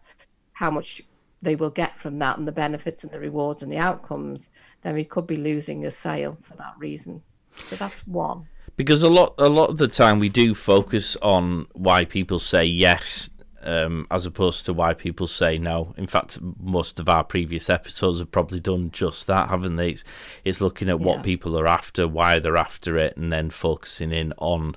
how 0.53 0.71
much 0.71 1.03
they 1.41 1.57
will 1.57 1.71
get 1.71 1.99
from 1.99 2.19
that 2.19 2.39
and 2.39 2.47
the 2.47 2.52
benefits 2.52 3.04
and 3.04 3.13
the 3.13 3.21
rewards 3.21 3.63
and 3.63 3.71
the 3.71 3.78
outcomes, 3.78 4.50
then 4.83 4.95
we 4.95 5.04
could 5.04 5.26
be 5.26 5.37
losing 5.37 5.87
a 5.87 5.91
sale 5.91 6.37
for 6.43 6.57
that 6.57 6.75
reason. 6.78 7.23
So 7.52 7.76
that's 7.76 8.07
one. 8.07 8.47
Because 8.76 9.02
a 9.02 9.09
lot, 9.09 9.35
a 9.39 9.49
lot 9.49 9.71
of 9.71 9.76
the 9.76 9.89
time, 9.89 10.19
we 10.19 10.28
do 10.28 10.54
focus 10.54 11.17
on 11.23 11.67
why 11.75 12.04
people 12.04 12.39
say 12.39 12.65
yes, 12.65 13.31
um, 13.62 14.06
as 14.10 14.26
opposed 14.26 14.64
to 14.66 14.73
why 14.73 14.94
people 14.94 15.26
say 15.26 15.58
no. 15.58 15.94
In 15.97 16.06
fact, 16.06 16.38
most 16.60 17.00
of 17.00 17.08
our 17.08 17.25
previous 17.25 17.68
episodes 17.68 18.18
have 18.18 18.30
probably 18.30 18.60
done 18.60 18.90
just 18.90 19.26
that, 19.26 19.49
haven't 19.49 19.76
they? 19.76 19.90
It's, 19.90 20.04
it's 20.44 20.60
looking 20.60 20.88
at 20.88 21.00
what 21.00 21.18
yeah. 21.18 21.23
people 21.23 21.58
are 21.58 21.66
after, 21.66 22.06
why 22.06 22.38
they're 22.38 22.56
after 22.56 22.97
it, 22.97 23.16
and 23.16 23.32
then 23.32 23.50
focusing 23.50 24.12
in 24.12 24.32
on 24.38 24.76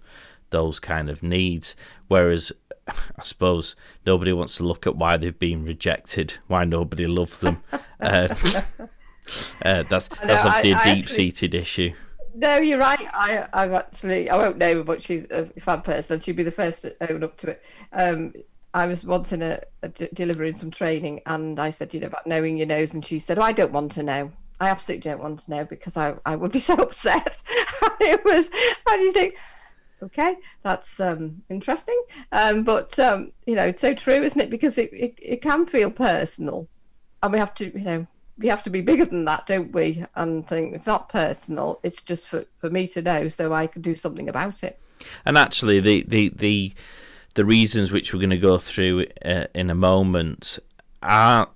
those 0.50 0.80
kind 0.80 1.10
of 1.10 1.24
needs. 1.24 1.76
Whereas 2.08 2.52
I 2.88 3.24
suppose 3.24 3.76
nobody 4.06 4.34
wants 4.34 4.58
to 4.58 4.64
look 4.64 4.88
at 4.88 4.96
why 4.96 5.18
they've 5.18 5.38
been 5.38 5.66
rejected, 5.66 6.38
why 6.48 6.64
nobody 6.64 7.06
loves 7.06 7.40
them. 7.40 7.64
uh, 8.00 8.28
uh, 9.64 9.84
that's 9.84 10.08
that's 10.08 10.46
obviously 10.46 10.74
I, 10.74 10.84
a 10.84 10.96
deep 10.96 11.10
seated 11.10 11.54
issue. 11.54 11.94
No, 12.34 12.58
you're 12.58 12.80
right. 12.80 13.08
I, 13.14 13.48
I've 13.52 13.74
actually, 13.74 14.30
I 14.30 14.38
won't 14.38 14.58
name 14.58 14.78
her, 14.78 14.84
but 14.84 15.02
she's 15.02 15.26
a 15.32 15.48
fan 15.60 15.82
person. 15.82 16.22
She'd 16.22 16.38
be 16.38 16.44
the 16.44 16.52
first 16.52 16.84
to 16.84 16.96
own 17.12 17.24
up 17.24 17.38
to 17.40 17.50
it. 17.50 17.64
Um, 17.92 18.34
I 18.74 18.86
was 18.86 19.06
once 19.06 19.32
in 19.32 19.42
a, 19.42 19.60
a 19.84 19.90
d- 19.90 20.10
delivering 20.14 20.54
some 20.54 20.72
training, 20.72 21.22
and 21.26 21.60
I 21.60 21.70
said, 21.70 21.94
you 21.94 22.00
know, 22.00 22.08
about 22.08 22.28
knowing 22.28 22.58
your 22.58 22.68
no's, 22.68 22.94
and 22.94 23.06
she 23.06 23.20
said, 23.20 23.38
oh, 23.38 23.44
I 23.44 23.52
don't 23.52 23.72
want 23.72 23.92
to 23.94 24.04
know. 24.04 24.32
I 24.60 24.70
absolutely 24.70 25.10
don't 25.10 25.22
want 25.22 25.40
to 25.40 25.52
know 25.52 25.66
because 25.66 25.98
I, 25.98 26.16
I 26.26 26.36
would 26.36 26.52
be 26.52 26.60
so 26.72 26.76
upset. 26.76 27.42
it 28.00 28.24
was, 28.24 28.50
and 28.88 29.02
you 29.02 29.12
think, 29.12 29.36
okay 30.04 30.36
that's 30.64 31.00
um, 31.00 31.42
interesting 31.50 32.02
um, 32.32 32.64
but 32.64 32.98
um, 33.00 33.32
you 33.46 33.56
know 33.56 33.66
it's 33.66 33.82
so 33.82 33.94
true 33.94 34.24
isn't 34.24 34.42
it 34.42 34.50
because 34.50 34.78
it, 34.78 34.92
it, 34.94 35.14
it 35.22 35.42
can 35.42 35.66
feel 35.66 35.92
personal 35.92 36.68
and 37.24 37.34
we 37.34 37.40
have 37.40 37.54
to 37.54 37.66
you 37.78 37.86
know 37.86 38.08
we 38.38 38.48
have 38.48 38.64
to 38.64 38.70
be 38.70 38.82
bigger 38.82 39.06
than 39.06 39.26
that 39.26 39.46
don't 39.46 39.72
we 39.74 40.04
and 40.16 40.48
think 40.48 40.74
it's 40.74 40.88
not 40.88 41.10
personal 41.10 41.80
it's 41.84 42.02
just 42.02 42.28
for, 42.28 42.46
for 42.58 42.70
me 42.70 42.88
to 42.88 43.02
know 43.02 43.28
so 43.28 43.54
i 43.54 43.68
can 43.68 43.82
do 43.82 43.96
something 43.96 44.28
about 44.28 44.64
it 44.64 44.80
and 45.26 45.38
actually 45.38 45.80
the 45.80 46.04
the 46.08 46.30
the, 46.30 46.74
the 47.34 47.46
reasons 47.46 47.92
which 47.92 48.14
we're 48.14 48.20
going 48.20 48.30
to 48.30 48.38
go 48.38 48.58
through 48.58 49.06
uh, 49.24 49.46
in 49.54 49.70
a 49.70 49.76
moment 49.76 50.60
are 51.04 51.50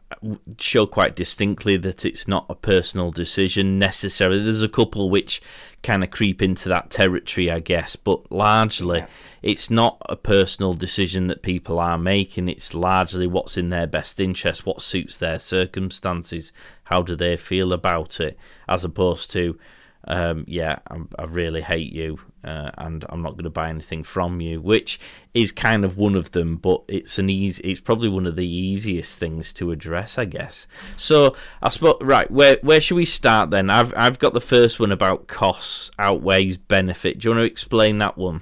show 0.58 0.88
quite 0.88 1.16
distinctly 1.16 1.78
that 1.78 2.06
it's 2.06 2.28
not 2.28 2.46
a 2.50 2.56
personal 2.56 3.12
decision 3.12 3.78
necessarily. 3.78 4.44
There's 4.44 4.64
a 4.64 4.70
couple 4.70 5.10
which 5.10 5.42
kind 5.84 6.04
of 6.04 6.10
creep 6.10 6.42
into 6.42 6.70
that 6.70 6.90
territory, 6.90 7.52
I 7.52 7.60
guess, 7.60 7.96
but 7.96 8.32
largely 8.32 9.00
yeah. 9.00 9.08
it's 9.44 9.70
not 9.70 10.02
a 10.10 10.16
personal 10.16 10.74
decision 10.74 11.28
that 11.28 11.44
people 11.44 11.80
are 11.80 11.98
making. 11.98 12.50
It's 12.50 12.74
largely 12.74 13.28
what's 13.28 13.58
in 13.58 13.70
their 13.70 13.86
best 13.86 14.20
interest, 14.20 14.66
what 14.66 14.82
suits 14.82 15.18
their 15.18 15.40
circumstances, 15.40 16.52
how 16.86 17.04
do 17.04 17.16
they 17.16 17.38
feel 17.38 17.72
about 17.72 18.20
it, 18.20 18.38
as 18.68 18.84
opposed 18.84 19.30
to 19.32 19.60
um, 20.08 20.46
yeah, 20.48 20.80
I, 20.90 20.98
I, 21.18 21.24
really 21.24 21.62
hate 21.62 21.92
you, 21.92 22.20
uh, 22.46 22.72
and 22.78 23.04
I'm 23.10 23.22
not 23.22 23.34
going 23.34 23.46
to 23.46 23.50
buy 23.50 23.70
anything 23.70 24.04
from 24.04 24.40
you, 24.40 24.62
which 24.62 25.00
is 25.34 25.52
kind 25.52 25.84
of 25.84 25.98
one 25.98 26.16
of 26.16 26.32
them, 26.32 26.58
but 26.58 26.84
it's 26.88 27.18
an 27.18 27.30
easy, 27.30 27.64
it's 27.64 27.80
probably 27.80 28.08
one 28.08 28.26
of 28.26 28.36
the 28.36 28.48
easiest 28.48 29.18
things 29.18 29.52
to 29.54 29.72
address, 29.72 30.18
I 30.18 30.26
guess. 30.26 30.68
So 30.96 31.36
I 31.62 31.70
suppose 31.70 31.98
right, 32.02 32.30
where 32.30 32.58
where 32.62 32.80
should 32.80 32.96
we 32.96 33.06
start 33.06 33.50
then? 33.50 33.70
I've 33.70 33.94
I've 33.98 34.20
got 34.20 34.34
the 34.34 34.42
first 34.42 34.80
one 34.80 34.92
about 34.92 35.28
costs 35.28 35.92
outweighs 35.98 36.58
benefit. 36.58 37.20
Do 37.20 37.28
you 37.28 37.36
want 37.36 37.48
to 37.48 37.52
explain 37.52 37.98
that 38.00 38.18
one? 38.18 38.42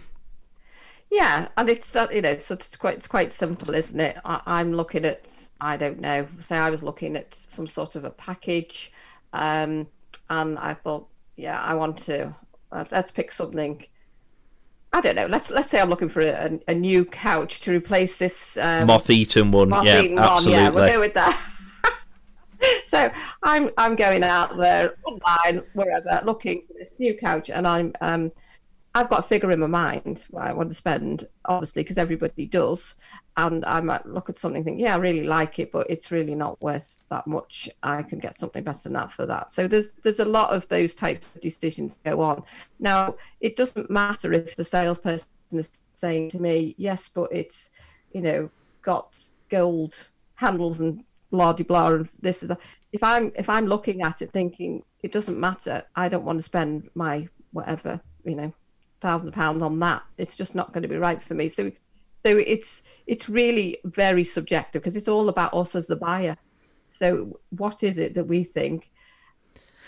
Yeah, 1.09 1.47
and 1.57 1.69
it's 1.69 1.91
that 1.91 2.13
you 2.13 2.21
know, 2.21 2.37
so 2.37 2.55
it's 2.55 2.75
quite 2.75 2.95
it's 2.95 3.07
quite 3.07 3.31
simple, 3.31 3.73
isn't 3.73 3.99
it? 3.99 4.17
I, 4.25 4.41
I'm 4.45 4.73
looking 4.73 5.05
at 5.05 5.31
I 5.61 5.77
don't 5.77 6.01
know, 6.01 6.27
say 6.41 6.57
I 6.57 6.69
was 6.69 6.83
looking 6.83 7.15
at 7.15 7.33
some 7.33 7.67
sort 7.67 7.95
of 7.95 8.03
a 8.03 8.09
package, 8.09 8.91
um, 9.31 9.87
and 10.29 10.59
I 10.59 10.73
thought 10.73 11.07
yeah, 11.35 11.61
I 11.61 11.73
want 11.75 11.97
to. 11.99 12.35
Uh, 12.71 12.85
let's 12.91 13.11
pick 13.11 13.31
something. 13.31 13.85
I 14.93 15.01
don't 15.01 15.15
know. 15.15 15.25
Let's 15.25 15.49
let's 15.49 15.69
say 15.69 15.81
I'm 15.81 15.89
looking 15.89 16.09
for 16.09 16.21
a, 16.21 16.59
a 16.67 16.73
new 16.73 17.03
couch 17.03 17.61
to 17.61 17.71
replace 17.71 18.19
this 18.19 18.57
um, 18.57 18.85
moth-eaten 18.87 19.51
one. 19.51 19.69
Moth-eaten 19.69 20.17
yeah, 20.17 20.33
absolutely. 20.33 20.63
Yeah, 20.63 20.69
we'll 20.69 20.87
go 20.87 20.99
with 20.99 21.15
that. 21.15 21.39
so 22.85 23.11
I'm 23.41 23.71
I'm 23.77 23.95
going 23.95 24.23
out 24.23 24.55
there 24.55 24.95
online, 25.03 25.63
wherever, 25.73 26.21
looking 26.23 26.63
for 26.67 26.73
this 26.77 26.91
new 26.99 27.17
couch, 27.17 27.49
and 27.49 27.67
I'm 27.67 27.93
um 28.01 28.31
I've 28.95 29.09
got 29.09 29.21
a 29.21 29.23
figure 29.23 29.49
in 29.49 29.59
my 29.59 29.67
mind 29.67 30.25
what 30.29 30.43
I 30.43 30.53
want 30.53 30.69
to 30.69 30.75
spend, 30.75 31.27
obviously, 31.45 31.81
because 31.81 31.97
everybody 31.97 32.45
does. 32.45 32.93
And 33.37 33.65
I 33.65 33.79
might 33.79 34.05
look 34.05 34.29
at 34.29 34.37
something 34.37 34.57
and 34.57 34.65
think, 34.65 34.79
yeah, 34.79 34.93
I 34.93 34.97
really 34.97 35.23
like 35.23 35.57
it, 35.57 35.71
but 35.71 35.89
it's 35.89 36.11
really 36.11 36.35
not 36.35 36.61
worth 36.61 37.03
that 37.09 37.25
much. 37.25 37.67
I 37.81 38.03
can 38.03 38.19
get 38.19 38.35
something 38.35 38.63
better 38.63 38.83
than 38.83 38.93
that 38.93 39.11
for 39.11 39.25
that. 39.25 39.49
So 39.49 39.67
there's 39.67 39.93
there's 39.93 40.19
a 40.19 40.25
lot 40.25 40.53
of 40.53 40.67
those 40.67 40.93
types 40.93 41.33
of 41.33 41.41
decisions 41.41 41.99
go 42.05 42.21
on. 42.21 42.43
Now, 42.79 43.15
it 43.41 43.55
doesn't 43.55 43.89
matter 43.89 44.31
if 44.31 44.55
the 44.55 44.63
salesperson 44.63 45.29
is 45.53 45.71
saying 45.95 46.29
to 46.31 46.39
me, 46.39 46.75
yes, 46.77 47.09
but 47.09 47.31
it's, 47.31 47.71
you 48.11 48.21
know, 48.21 48.49
got 48.83 49.15
gold 49.49 50.07
handles 50.35 50.79
and 50.81 51.03
blah 51.31 51.53
de 51.53 51.63
blah 51.63 51.87
and 51.87 52.09
this 52.21 52.43
is 52.43 52.49
a, 52.51 52.57
if 52.91 53.01
I'm 53.01 53.31
if 53.35 53.49
I'm 53.49 53.65
looking 53.65 54.03
at 54.03 54.21
it 54.21 54.31
thinking 54.31 54.83
it 55.01 55.11
doesn't 55.11 55.39
matter, 55.39 55.83
I 55.95 56.09
don't 56.09 56.25
want 56.25 56.37
to 56.37 56.43
spend 56.43 56.89
my 56.93 57.27
whatever 57.51 57.99
you 58.23 58.35
know 58.35 58.53
thousand 59.03 59.33
pounds 59.33 59.61
on 59.61 59.79
that. 59.79 60.01
It's 60.17 60.35
just 60.35 60.55
not 60.55 60.73
going 60.73 60.81
to 60.81 60.87
be 60.87 60.97
right 60.97 61.21
for 61.21 61.35
me. 61.35 61.47
So 61.47 61.71
so 62.25 62.37
it's 62.37 62.83
it's 63.05 63.29
really 63.29 63.77
very 63.83 64.23
subjective 64.23 64.81
because 64.81 64.95
it's 64.95 65.09
all 65.09 65.29
about 65.29 65.53
us 65.53 65.75
as 65.75 65.87
the 65.87 65.95
buyer. 65.95 66.37
So 66.89 67.39
what 67.49 67.83
is 67.83 67.97
it 67.97 68.15
that 68.15 68.25
we 68.25 68.43
think? 68.43 68.89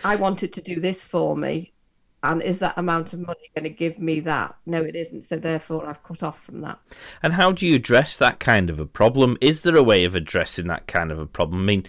I 0.04 0.18
wanted 0.18 0.52
to 0.54 0.62
do 0.62 0.80
this 0.82 1.04
for 1.04 1.38
me, 1.38 1.74
and 2.22 2.42
is 2.42 2.60
that 2.60 2.78
amount 2.78 3.14
of 3.14 3.22
money 3.22 3.50
going 3.56 3.64
to 3.64 3.70
give 3.70 3.98
me 4.00 4.20
that? 4.22 4.56
No, 4.66 4.84
it 4.84 4.96
isn't. 4.96 5.24
So 5.24 5.38
therefore, 5.38 5.88
I've 5.88 6.04
cut 6.04 6.24
off 6.24 6.44
from 6.44 6.62
that. 6.62 6.80
And 7.24 7.34
how 7.34 7.54
do 7.54 7.66
you 7.66 7.76
address 7.76 8.18
that 8.18 8.40
kind 8.40 8.70
of 8.70 8.80
a 8.80 8.86
problem? 8.86 9.38
Is 9.40 9.62
there 9.62 9.78
a 9.78 9.84
way 9.84 10.04
of 10.04 10.14
addressing 10.14 10.68
that 10.68 10.88
kind 10.88 11.12
of 11.12 11.20
a 11.20 11.26
problem? 11.26 11.62
I 11.62 11.66
mean, 11.66 11.86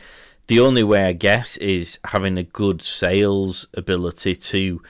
the 0.46 0.60
only 0.60 0.84
way 0.84 1.04
I 1.04 1.12
guess 1.12 1.56
is 1.56 1.98
having 2.04 2.38
a 2.38 2.44
good 2.44 2.82
sales 2.82 3.66
ability 3.74 4.36
to 4.36 4.80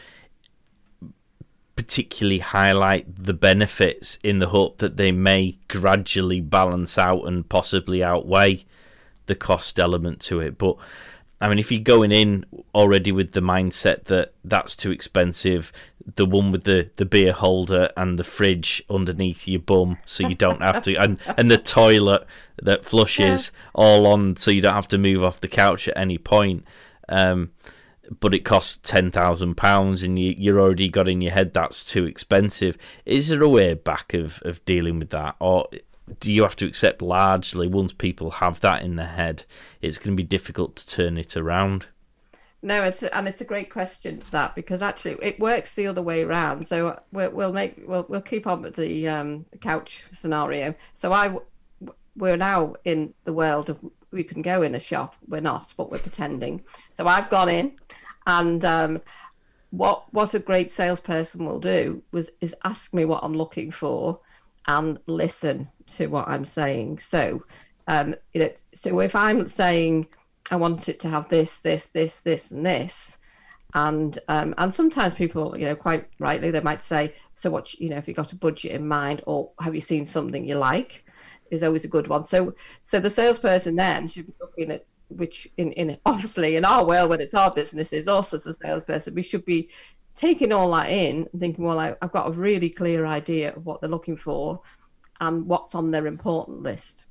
particularly 1.76 2.38
highlight 2.38 3.24
the 3.24 3.34
benefits 3.34 4.18
in 4.22 4.38
the 4.38 4.48
hope 4.48 4.78
that 4.78 4.96
they 4.96 5.12
may 5.12 5.58
gradually 5.68 6.40
balance 6.40 6.96
out 6.98 7.24
and 7.24 7.48
possibly 7.48 8.02
outweigh 8.02 8.64
the 9.26 9.34
cost 9.34 9.78
element 9.78 10.20
to 10.20 10.40
it. 10.40 10.56
But 10.56 10.76
I 11.40 11.48
mean, 11.48 11.58
if 11.58 11.70
you're 11.70 11.80
going 11.80 12.12
in 12.12 12.46
already 12.74 13.12
with 13.12 13.32
the 13.32 13.40
mindset 13.40 14.04
that 14.04 14.32
that's 14.42 14.74
too 14.74 14.90
expensive, 14.90 15.70
the 16.14 16.24
one 16.24 16.50
with 16.50 16.64
the, 16.64 16.90
the 16.96 17.04
beer 17.04 17.32
holder 17.32 17.90
and 17.96 18.18
the 18.18 18.24
fridge 18.24 18.82
underneath 18.88 19.46
your 19.46 19.60
bum, 19.60 19.98
so 20.06 20.26
you 20.26 20.34
don't 20.34 20.62
have 20.62 20.82
to, 20.84 20.94
and, 20.96 21.18
and 21.36 21.50
the 21.50 21.58
toilet 21.58 22.26
that 22.62 22.86
flushes 22.86 23.52
yeah. 23.52 23.60
all 23.74 24.06
on, 24.06 24.36
so 24.36 24.50
you 24.50 24.62
don't 24.62 24.74
have 24.74 24.88
to 24.88 24.98
move 24.98 25.22
off 25.22 25.40
the 25.40 25.48
couch 25.48 25.88
at 25.88 25.98
any 25.98 26.16
point. 26.16 26.64
Um, 27.08 27.50
but 28.20 28.34
it 28.34 28.44
costs 28.44 28.78
ten 28.82 29.10
thousand 29.10 29.56
pounds, 29.56 30.02
and 30.02 30.18
you 30.18 30.34
you're 30.36 30.60
already 30.60 30.88
got 30.88 31.08
in 31.08 31.20
your 31.20 31.32
head 31.32 31.54
that's 31.54 31.84
too 31.84 32.04
expensive. 32.04 32.76
Is 33.04 33.28
there 33.28 33.42
a 33.42 33.48
way 33.48 33.74
back 33.74 34.14
of, 34.14 34.42
of 34.44 34.64
dealing 34.64 34.98
with 34.98 35.10
that, 35.10 35.36
or 35.40 35.68
do 36.20 36.32
you 36.32 36.42
have 36.42 36.56
to 36.56 36.66
accept 36.66 37.02
largely 37.02 37.66
once 37.66 37.92
people 37.92 38.30
have 38.32 38.60
that 38.60 38.82
in 38.82 38.96
their 38.96 39.06
head, 39.06 39.44
it's 39.82 39.98
going 39.98 40.16
to 40.16 40.22
be 40.22 40.26
difficult 40.26 40.76
to 40.76 40.86
turn 40.86 41.18
it 41.18 41.36
around? 41.36 41.86
No, 42.62 42.82
it's 42.82 43.02
and 43.02 43.28
it's 43.28 43.40
a 43.40 43.44
great 43.44 43.70
question 43.70 44.22
that 44.30 44.54
because 44.54 44.82
actually 44.82 45.16
it 45.22 45.38
works 45.38 45.74
the 45.74 45.86
other 45.86 46.02
way 46.02 46.22
around. 46.22 46.66
So 46.66 46.98
we'll, 47.12 47.30
we'll 47.30 47.52
make 47.52 47.82
we'll 47.86 48.06
we'll 48.08 48.22
keep 48.22 48.46
on 48.46 48.62
with 48.62 48.76
the 48.76 49.08
um 49.08 49.46
the 49.50 49.58
couch 49.58 50.04
scenario. 50.12 50.74
So 50.94 51.12
I 51.12 51.36
we're 52.16 52.36
now 52.36 52.74
in 52.84 53.14
the 53.24 53.32
world 53.32 53.70
of 53.70 53.78
we 54.10 54.24
can 54.24 54.42
go 54.42 54.62
in 54.62 54.74
a 54.74 54.80
shop. 54.80 55.16
We're 55.28 55.40
not, 55.40 55.72
but 55.76 55.90
we're 55.90 55.98
pretending. 55.98 56.62
So 56.92 57.06
I've 57.06 57.30
gone 57.30 57.48
in, 57.48 57.72
and 58.26 58.64
um, 58.64 59.02
what 59.70 60.12
what 60.12 60.34
a 60.34 60.38
great 60.38 60.70
salesperson 60.70 61.44
will 61.44 61.60
do 61.60 62.02
was 62.12 62.30
is 62.40 62.54
ask 62.64 62.94
me 62.94 63.04
what 63.04 63.22
I'm 63.22 63.34
looking 63.34 63.70
for, 63.70 64.20
and 64.66 64.98
listen 65.06 65.68
to 65.96 66.06
what 66.08 66.28
I'm 66.28 66.44
saying. 66.44 66.98
So, 66.98 67.44
um, 67.86 68.14
you 68.32 68.40
know, 68.40 68.50
so 68.74 69.00
if 69.00 69.14
I'm 69.14 69.48
saying 69.48 70.08
I 70.50 70.56
want 70.56 70.88
it 70.88 71.00
to 71.00 71.08
have 71.08 71.28
this, 71.28 71.60
this, 71.60 71.88
this, 71.88 72.20
this, 72.20 72.50
and 72.50 72.64
this, 72.64 73.18
and 73.74 74.18
um, 74.28 74.54
and 74.58 74.72
sometimes 74.72 75.14
people, 75.14 75.56
you 75.58 75.66
know, 75.66 75.76
quite 75.76 76.08
rightly, 76.18 76.50
they 76.50 76.60
might 76.60 76.82
say, 76.82 77.14
so 77.34 77.50
what, 77.50 77.74
you 77.74 77.90
know, 77.90 77.96
if 77.96 78.08
you 78.08 78.14
got 78.14 78.32
a 78.32 78.36
budget 78.36 78.72
in 78.72 78.86
mind, 78.86 79.22
or 79.26 79.50
have 79.60 79.74
you 79.74 79.80
seen 79.80 80.04
something 80.04 80.48
you 80.48 80.56
like? 80.56 81.04
Is 81.50 81.62
always 81.62 81.84
a 81.84 81.88
good 81.88 82.08
one. 82.08 82.22
So, 82.22 82.54
so 82.82 83.00
the 83.00 83.10
salesperson 83.10 83.76
then 83.76 84.08
should 84.08 84.26
be 84.26 84.34
looking 84.40 84.70
at 84.72 84.84
which 85.08 85.48
in, 85.56 85.70
in 85.72 85.96
obviously 86.04 86.56
in 86.56 86.64
our 86.64 86.84
world 86.84 87.10
when 87.10 87.20
it's 87.20 87.34
our 87.34 87.50
businesses 87.52 88.08
us 88.08 88.34
as 88.34 88.44
a 88.44 88.52
salesperson 88.52 89.14
we 89.14 89.22
should 89.22 89.44
be 89.44 89.68
taking 90.16 90.50
all 90.50 90.72
that 90.72 90.90
in 90.90 91.28
and 91.30 91.40
thinking 91.40 91.64
well 91.64 91.78
I, 91.78 91.94
i've 92.02 92.10
got 92.10 92.26
a 92.26 92.32
really 92.32 92.68
clear 92.68 93.06
idea 93.06 93.54
of 93.54 93.64
what 93.64 93.80
they're 93.80 93.88
looking 93.88 94.16
for 94.16 94.60
and 95.20 95.46
what's 95.46 95.74
on 95.74 95.90
their 95.90 96.06
important 96.06 96.62
list. 96.62 97.06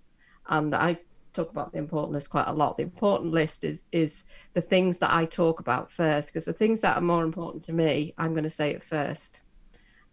And 0.48 0.76
I 0.76 1.00
talk 1.34 1.50
about 1.50 1.72
the 1.72 1.80
important 1.80 2.14
list 2.14 2.30
quite 2.30 2.48
a 2.48 2.54
lot. 2.54 2.78
The 2.78 2.84
important 2.84 3.32
list 3.32 3.64
is 3.64 3.84
is 3.92 4.26
the 4.54 4.62
things 4.62 4.98
that 5.00 5.14
I 5.14 5.26
talk 5.26 5.60
about 5.60 5.92
first, 5.92 6.30
because 6.30 6.46
the 6.46 6.54
things 6.54 6.82
that 6.82 6.98
are 6.98 7.02
more 7.02 7.24
important 7.24 7.64
to 7.66 7.74
me, 7.74 8.14
I'm 8.18 8.32
going 8.32 8.44
to 8.44 8.50
say 8.50 8.72
it 8.72 8.84
first. 8.84 9.42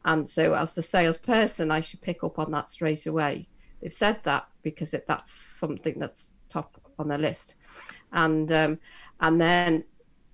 And 0.04 0.28
so, 0.28 0.54
as 0.54 0.74
the 0.74 0.82
salesperson, 0.82 1.70
I 1.70 1.80
should 1.80 2.00
pick 2.00 2.24
up 2.24 2.38
on 2.38 2.50
that 2.52 2.68
straight 2.68 3.06
away. 3.06 3.48
They've 3.82 3.92
said 3.92 4.22
that 4.22 4.46
because 4.62 4.94
it, 4.94 5.06
that's 5.08 5.30
something 5.30 5.98
that's 5.98 6.34
top 6.48 6.80
on 6.98 7.08
their 7.08 7.18
list, 7.18 7.56
and 8.12 8.50
um, 8.52 8.78
and 9.20 9.40
then 9.40 9.84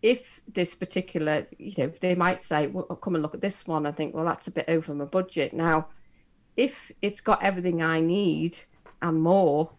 if 0.02 0.42
this 0.52 0.74
particular, 0.74 1.46
you 1.58 1.72
know, 1.78 1.92
they 2.00 2.14
might 2.14 2.42
say, 2.42 2.66
"Well, 2.66 2.84
come 2.84 3.14
and 3.14 3.22
look 3.22 3.34
at 3.34 3.40
this 3.40 3.66
one." 3.66 3.86
I 3.86 3.92
think, 3.92 4.14
well, 4.14 4.26
that's 4.26 4.48
a 4.48 4.50
bit 4.52 4.66
over 4.68 4.94
my 4.94 5.06
budget. 5.06 5.54
Now, 5.54 5.88
if 6.56 6.92
it's 7.00 7.22
got 7.22 7.42
everything 7.42 7.82
I 7.82 8.00
need 8.00 8.58
and 9.00 9.20
more, 9.22 9.70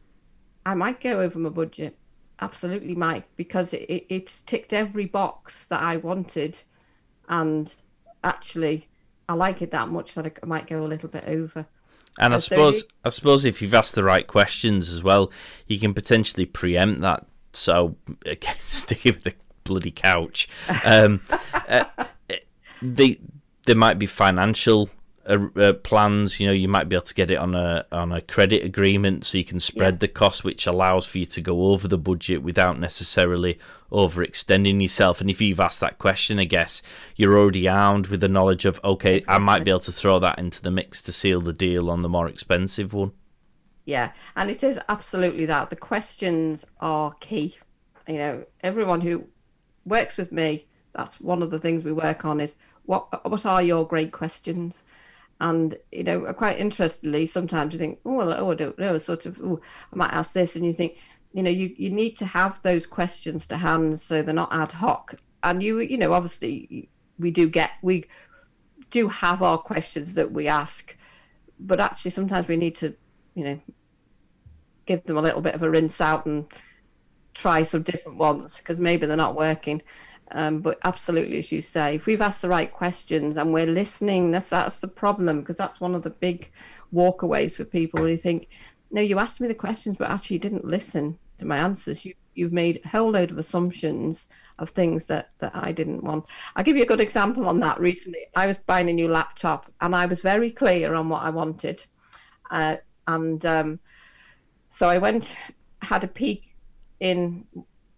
I 0.65 0.73
might 0.73 0.99
go 0.99 1.21
over 1.21 1.37
my 1.37 1.49
budget. 1.49 1.95
Absolutely 2.41 2.95
might 2.95 3.25
because 3.35 3.73
it, 3.73 3.81
it, 3.83 4.05
it's 4.09 4.41
ticked 4.41 4.73
every 4.73 5.05
box 5.05 5.65
that 5.67 5.81
I 5.81 5.97
wanted, 5.97 6.57
and 7.27 7.73
actually, 8.23 8.87
I 9.29 9.33
like 9.33 9.61
it 9.61 9.69
that 9.71 9.89
much 9.89 10.15
that 10.15 10.25
I 10.25 10.45
might 10.45 10.67
go 10.67 10.83
a 10.83 10.87
little 10.87 11.07
bit 11.07 11.23
over. 11.27 11.67
And 12.17 12.33
I 12.33 12.37
suppose, 12.37 12.83
I 13.05 13.09
suppose, 13.09 13.45
if 13.45 13.61
you've 13.61 13.75
asked 13.75 13.93
the 13.93 14.03
right 14.03 14.25
questions 14.25 14.89
as 14.89 15.03
well, 15.03 15.31
you 15.67 15.79
can 15.79 15.93
potentially 15.93 16.47
preempt 16.47 17.01
that. 17.01 17.27
So, 17.53 17.95
again, 18.25 18.55
sticking 18.63 19.13
with 19.13 19.23
the 19.23 19.35
bloody 19.63 19.91
couch, 19.91 20.49
um, 20.83 21.21
uh, 21.69 21.85
the 22.81 23.19
there 23.65 23.75
might 23.75 23.99
be 23.99 24.07
financial 24.07 24.89
uh, 25.25 25.47
uh, 25.55 25.73
plans. 25.73 26.39
You 26.39 26.47
know, 26.47 26.53
you 26.53 26.67
might 26.67 26.89
be 26.89 26.95
able 26.95 27.05
to 27.05 27.13
get 27.13 27.31
it 27.31 27.37
on 27.37 27.55
a 27.55 27.85
on 27.91 28.11
a 28.11 28.21
credit 28.21 28.63
agreement, 28.63 29.25
so 29.25 29.37
you 29.37 29.45
can 29.45 29.59
spread 29.59 29.95
yeah. 29.95 29.99
the 29.99 30.07
cost, 30.07 30.43
which 30.43 30.67
allows 30.67 31.05
for 31.05 31.17
you 31.17 31.25
to 31.27 31.41
go 31.41 31.71
over 31.71 31.87
the 31.87 31.97
budget 31.97 32.41
without 32.41 32.79
necessarily 32.79 33.57
overextending 33.91 34.81
yourself. 34.81 35.21
And 35.21 35.29
if 35.29 35.41
you've 35.41 35.59
asked 35.59 35.79
that 35.81 35.97
question, 35.97 36.39
I 36.39 36.45
guess 36.45 36.81
you're 37.15 37.37
already 37.37 37.67
armed 37.67 38.07
with 38.07 38.21
the 38.21 38.27
knowledge 38.27 38.65
of 38.65 38.79
okay, 38.83 39.17
exactly. 39.17 39.35
I 39.35 39.39
might 39.39 39.63
be 39.63 39.71
able 39.71 39.79
to 39.81 39.91
throw 39.91 40.19
that 40.19 40.39
into 40.39 40.61
the 40.61 40.71
mix 40.71 41.01
to 41.03 41.11
seal 41.11 41.41
the 41.41 41.53
deal 41.53 41.89
on 41.89 42.01
the 42.01 42.09
more 42.09 42.27
expensive 42.27 42.93
one. 42.93 43.11
Yeah, 43.85 44.11
and 44.35 44.51
it 44.51 44.63
is 44.63 44.79
absolutely 44.89 45.45
that. 45.47 45.69
The 45.69 45.75
questions 45.75 46.65
are 46.79 47.13
key. 47.19 47.57
You 48.07 48.17
know, 48.17 48.45
everyone 48.61 49.01
who 49.01 49.25
works 49.85 50.17
with 50.17 50.31
me, 50.31 50.67
that's 50.93 51.19
one 51.19 51.41
of 51.41 51.51
the 51.51 51.59
things 51.59 51.83
we 51.83 51.91
work 51.91 52.25
on 52.25 52.39
is 52.39 52.57
what 52.85 53.29
what 53.29 53.45
are 53.45 53.61
your 53.61 53.87
great 53.87 54.11
questions 54.11 54.81
and 55.39 55.77
you 55.91 56.03
know, 56.03 56.33
quite 56.33 56.59
interestingly, 56.59 57.25
sometimes 57.25 57.73
you 57.73 57.79
think, 57.79 57.99
oh, 58.05 58.21
oh 58.21 58.51
I 58.51 58.55
don't 58.55 58.77
know, 58.77 58.97
sort 58.97 59.25
of, 59.25 59.39
oh, 59.41 59.61
I 59.93 59.95
might 59.95 60.13
ask 60.13 60.33
this, 60.33 60.55
and 60.55 60.65
you 60.65 60.73
think, 60.73 60.97
you 61.33 61.43
know, 61.43 61.49
you 61.49 61.73
you 61.77 61.89
need 61.89 62.17
to 62.17 62.25
have 62.25 62.61
those 62.61 62.85
questions 62.85 63.47
to 63.47 63.57
hand 63.57 63.99
so 63.99 64.21
they're 64.21 64.33
not 64.33 64.53
ad 64.53 64.71
hoc. 64.73 65.15
And 65.43 65.63
you, 65.63 65.79
you 65.79 65.97
know, 65.97 66.13
obviously, 66.13 66.89
we 67.17 67.31
do 67.31 67.47
get 67.47 67.71
we 67.81 68.05
do 68.89 69.07
have 69.07 69.41
our 69.41 69.57
questions 69.57 70.15
that 70.15 70.31
we 70.31 70.47
ask, 70.47 70.95
but 71.59 71.79
actually, 71.79 72.11
sometimes 72.11 72.47
we 72.47 72.57
need 72.57 72.75
to, 72.75 72.95
you 73.35 73.43
know, 73.43 73.59
give 74.85 75.03
them 75.03 75.17
a 75.17 75.21
little 75.21 75.41
bit 75.41 75.55
of 75.55 75.63
a 75.63 75.69
rinse 75.69 76.01
out 76.01 76.25
and 76.25 76.45
try 77.33 77.63
some 77.63 77.83
different 77.83 78.17
ones 78.17 78.57
because 78.57 78.79
maybe 78.79 79.05
they're 79.05 79.15
not 79.15 79.35
working. 79.35 79.81
Um, 80.31 80.59
but 80.59 80.77
absolutely, 80.83 81.39
as 81.39 81.51
you 81.51 81.61
say, 81.61 81.95
if 81.95 82.05
we've 82.05 82.21
asked 82.21 82.41
the 82.41 82.49
right 82.49 82.71
questions 82.71 83.37
and 83.37 83.51
we're 83.51 83.65
listening, 83.65 84.31
that's 84.31 84.49
that's 84.49 84.79
the 84.79 84.87
problem 84.87 85.39
because 85.39 85.57
that's 85.57 85.81
one 85.81 85.95
of 85.95 86.03
the 86.03 86.11
big 86.11 86.51
walkaways 86.93 87.55
for 87.55 87.65
people. 87.65 88.07
You 88.07 88.17
think, 88.17 88.47
no, 88.91 89.01
you 89.01 89.19
asked 89.19 89.41
me 89.41 89.47
the 89.47 89.55
questions, 89.55 89.95
but 89.95 90.09
actually 90.09 90.35
you 90.35 90.41
didn't 90.41 90.65
listen 90.65 91.17
to 91.39 91.45
my 91.45 91.57
answers. 91.57 92.05
You 92.05 92.13
you've 92.35 92.53
made 92.53 92.79
a 92.85 92.87
whole 92.89 93.11
load 93.11 93.31
of 93.31 93.37
assumptions 93.37 94.27
of 94.59 94.69
things 94.69 95.05
that 95.07 95.31
that 95.39 95.55
I 95.55 95.71
didn't 95.71 96.03
want. 96.03 96.25
I'll 96.55 96.63
give 96.63 96.77
you 96.77 96.83
a 96.83 96.87
good 96.87 97.01
example 97.01 97.47
on 97.47 97.59
that. 97.61 97.79
Recently, 97.79 98.27
I 98.35 98.45
was 98.45 98.57
buying 98.57 98.89
a 98.89 98.93
new 98.93 99.07
laptop 99.07 99.71
and 99.81 99.95
I 99.95 100.05
was 100.05 100.21
very 100.21 100.51
clear 100.51 100.93
on 100.93 101.09
what 101.09 101.23
I 101.23 101.31
wanted, 101.31 101.85
uh, 102.51 102.77
and 103.07 103.43
um, 103.45 103.79
so 104.69 104.87
I 104.89 104.99
went 104.99 105.37
had 105.81 106.03
a 106.03 106.07
peek 106.07 106.55
in 106.99 107.45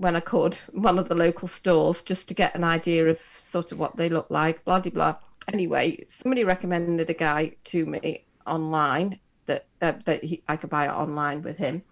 when 0.02 0.16
I 0.16 0.20
could, 0.20 0.56
one 0.74 0.98
of 0.98 1.08
the 1.08 1.16
local 1.16 1.48
stores, 1.48 2.04
just 2.04 2.28
to 2.30 2.34
get 2.34 2.56
an 2.56 2.64
idea 2.64 3.08
of 3.08 3.20
sort 3.38 3.72
of 3.72 3.80
what 3.80 3.96
they 3.96 4.10
look 4.10 4.28
like, 4.30 4.66
blah, 4.66 4.80
blah, 4.80 4.92
blah. 4.92 5.16
Anyway, 5.54 6.04
somebody 6.08 6.44
recommended 6.44 7.10
a 7.10 7.14
guy 7.14 7.56
to 7.66 7.86
me 7.86 8.26
online 8.48 9.20
that 9.46 9.66
uh, 9.82 9.94
that 10.06 10.24
he, 10.24 10.42
I 10.48 10.56
could 10.56 10.70
buy 10.70 10.86
it 10.86 10.92
online 10.92 11.42
with 11.44 11.58
him. 11.58 11.84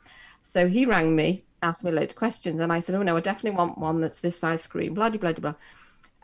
So 0.42 0.68
he 0.68 0.86
rang 0.86 1.16
me, 1.16 1.44
asked 1.62 1.84
me 1.84 1.92
loads 1.92 2.14
of 2.14 2.18
questions, 2.18 2.60
and 2.60 2.74
I 2.74 2.80
said, 2.80 2.96
"Oh 2.96 3.04
no, 3.04 3.18
I 3.18 3.22
definitely 3.22 3.58
want 3.58 3.78
one 3.78 4.02
that's 4.02 4.22
this 4.22 4.40
size 4.40 4.64
screen." 4.64 4.94
Blah 4.94 5.10
blah 5.10 5.20
blah 5.20 5.34
blah. 5.34 5.56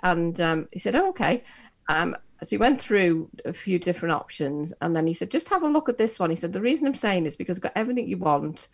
And 0.03 0.39
um, 0.41 0.67
he 0.71 0.79
said, 0.79 0.95
"Oh 0.95 1.09
okay." 1.09 1.43
Um, 1.89 2.15
so 2.41 2.49
he 2.49 2.57
went 2.57 2.81
through 2.81 3.29
a 3.45 3.53
few 3.53 3.79
different 3.79 4.13
options, 4.13 4.73
and 4.81 4.95
then 4.95 5.07
he 5.07 5.13
said, 5.13 5.31
"Just 5.31 5.49
have 5.49 5.63
a 5.63 5.67
look 5.67 5.89
at 5.89 5.97
this 5.97 6.19
one." 6.19 6.29
He 6.29 6.35
said, 6.35 6.53
"The 6.53 6.61
reason 6.61 6.87
I'm 6.87 6.95
saying 6.95 7.23
this 7.23 7.35
because 7.35 7.57
it's 7.57 7.63
got 7.63 7.73
everything 7.75 8.07
you 8.07 8.17
want. 8.17 8.69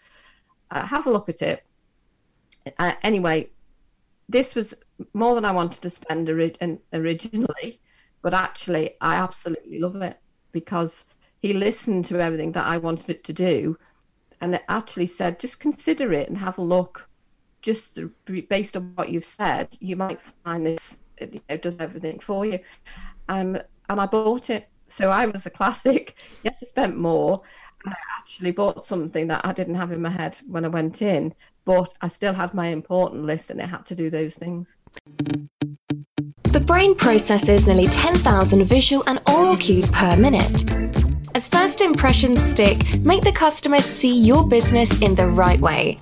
Uh, 0.69 0.85
have 0.85 1.05
a 1.05 1.11
look 1.11 1.27
at 1.27 1.41
it 1.41 1.65
uh, 2.77 2.93
anyway, 3.03 3.49
this 4.29 4.55
was 4.55 4.73
more 5.13 5.35
than 5.35 5.45
I 5.45 5.51
wanted 5.51 5.81
to 5.81 5.89
spend 5.89 6.29
ori- 6.29 6.55
originally, 6.93 7.81
but 8.21 8.33
actually, 8.33 8.91
I 9.01 9.15
absolutely 9.15 9.79
love 9.79 9.95
it 10.01 10.17
because 10.51 11.05
he 11.41 11.53
listened 11.53 12.05
to 12.05 12.19
everything 12.19 12.51
that 12.53 12.65
I 12.65 12.77
wanted 12.77 13.09
it 13.09 13.23
to 13.25 13.33
do, 13.33 13.77
and 14.39 14.55
it 14.55 14.63
actually 14.69 15.07
said, 15.07 15.39
just 15.39 15.59
consider 15.59 16.13
it 16.13 16.29
and 16.29 16.37
have 16.37 16.57
a 16.57 16.61
look. 16.63 17.07
Just 17.61 17.99
based 18.49 18.75
on 18.75 18.93
what 18.95 19.09
you've 19.09 19.25
said, 19.25 19.75
you 19.79 19.95
might 19.95 20.19
find 20.43 20.65
this 20.65 20.97
you 21.19 21.41
know, 21.49 21.57
does 21.57 21.79
everything 21.79 22.19
for 22.19 22.45
you. 22.45 22.59
Um, 23.29 23.55
and 23.89 24.01
I 24.01 24.05
bought 24.05 24.49
it. 24.49 24.67
So 24.87 25.09
I 25.09 25.25
was 25.25 25.45
a 25.45 25.49
classic. 25.49 26.17
Yes, 26.43 26.59
I 26.61 26.65
spent 26.65 26.97
more. 26.97 27.43
I 27.85 27.93
actually 28.17 28.51
bought 28.51 28.83
something 28.85 29.27
that 29.27 29.45
I 29.45 29.53
didn't 29.53 29.75
have 29.75 29.91
in 29.91 30.01
my 30.01 30.09
head 30.09 30.37
when 30.47 30.65
I 30.65 30.67
went 30.67 31.01
in, 31.01 31.33
but 31.65 31.93
I 32.01 32.07
still 32.07 32.33
had 32.33 32.53
my 32.53 32.67
important 32.67 33.23
list 33.23 33.49
and 33.49 33.59
it 33.59 33.67
had 33.67 33.85
to 33.87 33.95
do 33.95 34.09
those 34.09 34.35
things. 34.35 34.77
The 36.43 36.63
brain 36.65 36.95
processes 36.95 37.67
nearly 37.67 37.87
10,000 37.87 38.63
visual 38.65 39.03
and 39.07 39.21
oral 39.29 39.57
cues 39.57 39.87
per 39.89 40.15
minute. 40.17 40.69
As 41.33 41.47
first 41.47 41.81
impressions 41.81 42.43
stick, 42.43 42.99
make 42.99 43.21
the 43.21 43.31
customer 43.31 43.79
see 43.79 44.13
your 44.13 44.47
business 44.47 45.01
in 45.01 45.15
the 45.15 45.27
right 45.27 45.59
way. 45.59 45.99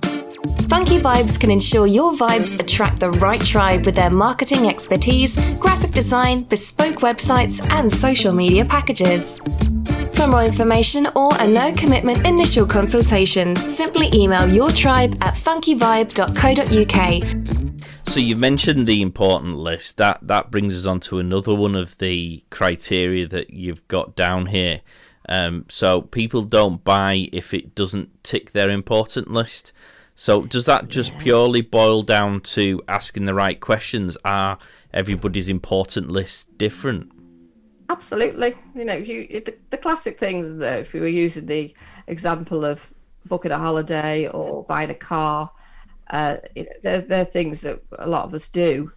Funky 0.68 0.98
Vibes 0.98 1.38
can 1.38 1.50
ensure 1.50 1.86
your 1.86 2.12
vibes 2.12 2.58
attract 2.58 3.00
the 3.00 3.10
right 3.12 3.40
tribe 3.40 3.84
with 3.84 3.94
their 3.94 4.10
marketing 4.10 4.68
expertise, 4.68 5.36
graphic 5.56 5.92
design, 5.92 6.44
bespoke 6.44 6.96
websites, 6.96 7.60
and 7.70 7.90
social 7.90 8.32
media 8.32 8.64
packages. 8.64 9.40
For 10.20 10.26
more 10.26 10.44
information 10.44 11.06
or 11.16 11.30
a 11.38 11.48
no 11.48 11.72
commitment 11.72 12.26
initial 12.26 12.66
consultation, 12.66 13.56
simply 13.56 14.10
email 14.12 14.46
your 14.46 14.70
tribe 14.70 15.16
at 15.22 15.32
funkyvibe.co.uk. 15.32 18.06
So 18.06 18.20
you 18.20 18.36
mentioned 18.36 18.86
the 18.86 19.00
important 19.00 19.56
list. 19.56 19.96
That 19.96 20.18
that 20.20 20.50
brings 20.50 20.76
us 20.76 20.84
on 20.84 21.00
to 21.00 21.20
another 21.20 21.54
one 21.54 21.74
of 21.74 21.96
the 21.96 22.44
criteria 22.50 23.26
that 23.28 23.54
you've 23.54 23.88
got 23.88 24.14
down 24.14 24.48
here. 24.48 24.82
Um, 25.26 25.64
so 25.70 26.02
people 26.02 26.42
don't 26.42 26.84
buy 26.84 27.30
if 27.32 27.54
it 27.54 27.74
doesn't 27.74 28.22
tick 28.22 28.52
their 28.52 28.68
important 28.68 29.30
list. 29.30 29.72
So 30.14 30.42
does 30.42 30.66
that 30.66 30.88
just 30.88 31.16
purely 31.16 31.62
boil 31.62 32.02
down 32.02 32.42
to 32.42 32.82
asking 32.88 33.24
the 33.24 33.32
right 33.32 33.58
questions? 33.58 34.18
Are 34.22 34.58
everybody's 34.92 35.48
important 35.48 36.10
lists 36.10 36.44
different? 36.58 37.10
Absolutely. 37.90 38.54
You 38.76 38.84
know, 38.84 38.94
you 38.94 39.26
the, 39.40 39.56
the 39.70 39.76
classic 39.76 40.16
things 40.18 40.56
though, 40.56 40.78
if 40.78 40.92
we 40.92 41.00
were 41.00 41.08
using 41.08 41.46
the 41.46 41.74
example 42.06 42.64
of 42.64 42.94
booking 43.26 43.50
a 43.50 43.58
holiday 43.58 44.28
or 44.28 44.62
buying 44.64 44.90
a 44.90 44.94
car, 44.94 45.50
uh, 46.10 46.36
you 46.54 46.64
know, 46.64 46.70
they're, 46.82 47.00
they're 47.00 47.24
things 47.24 47.62
that 47.62 47.82
a 47.98 48.08
lot 48.08 48.24
of 48.24 48.32
us 48.34 48.48
do, 48.48 48.92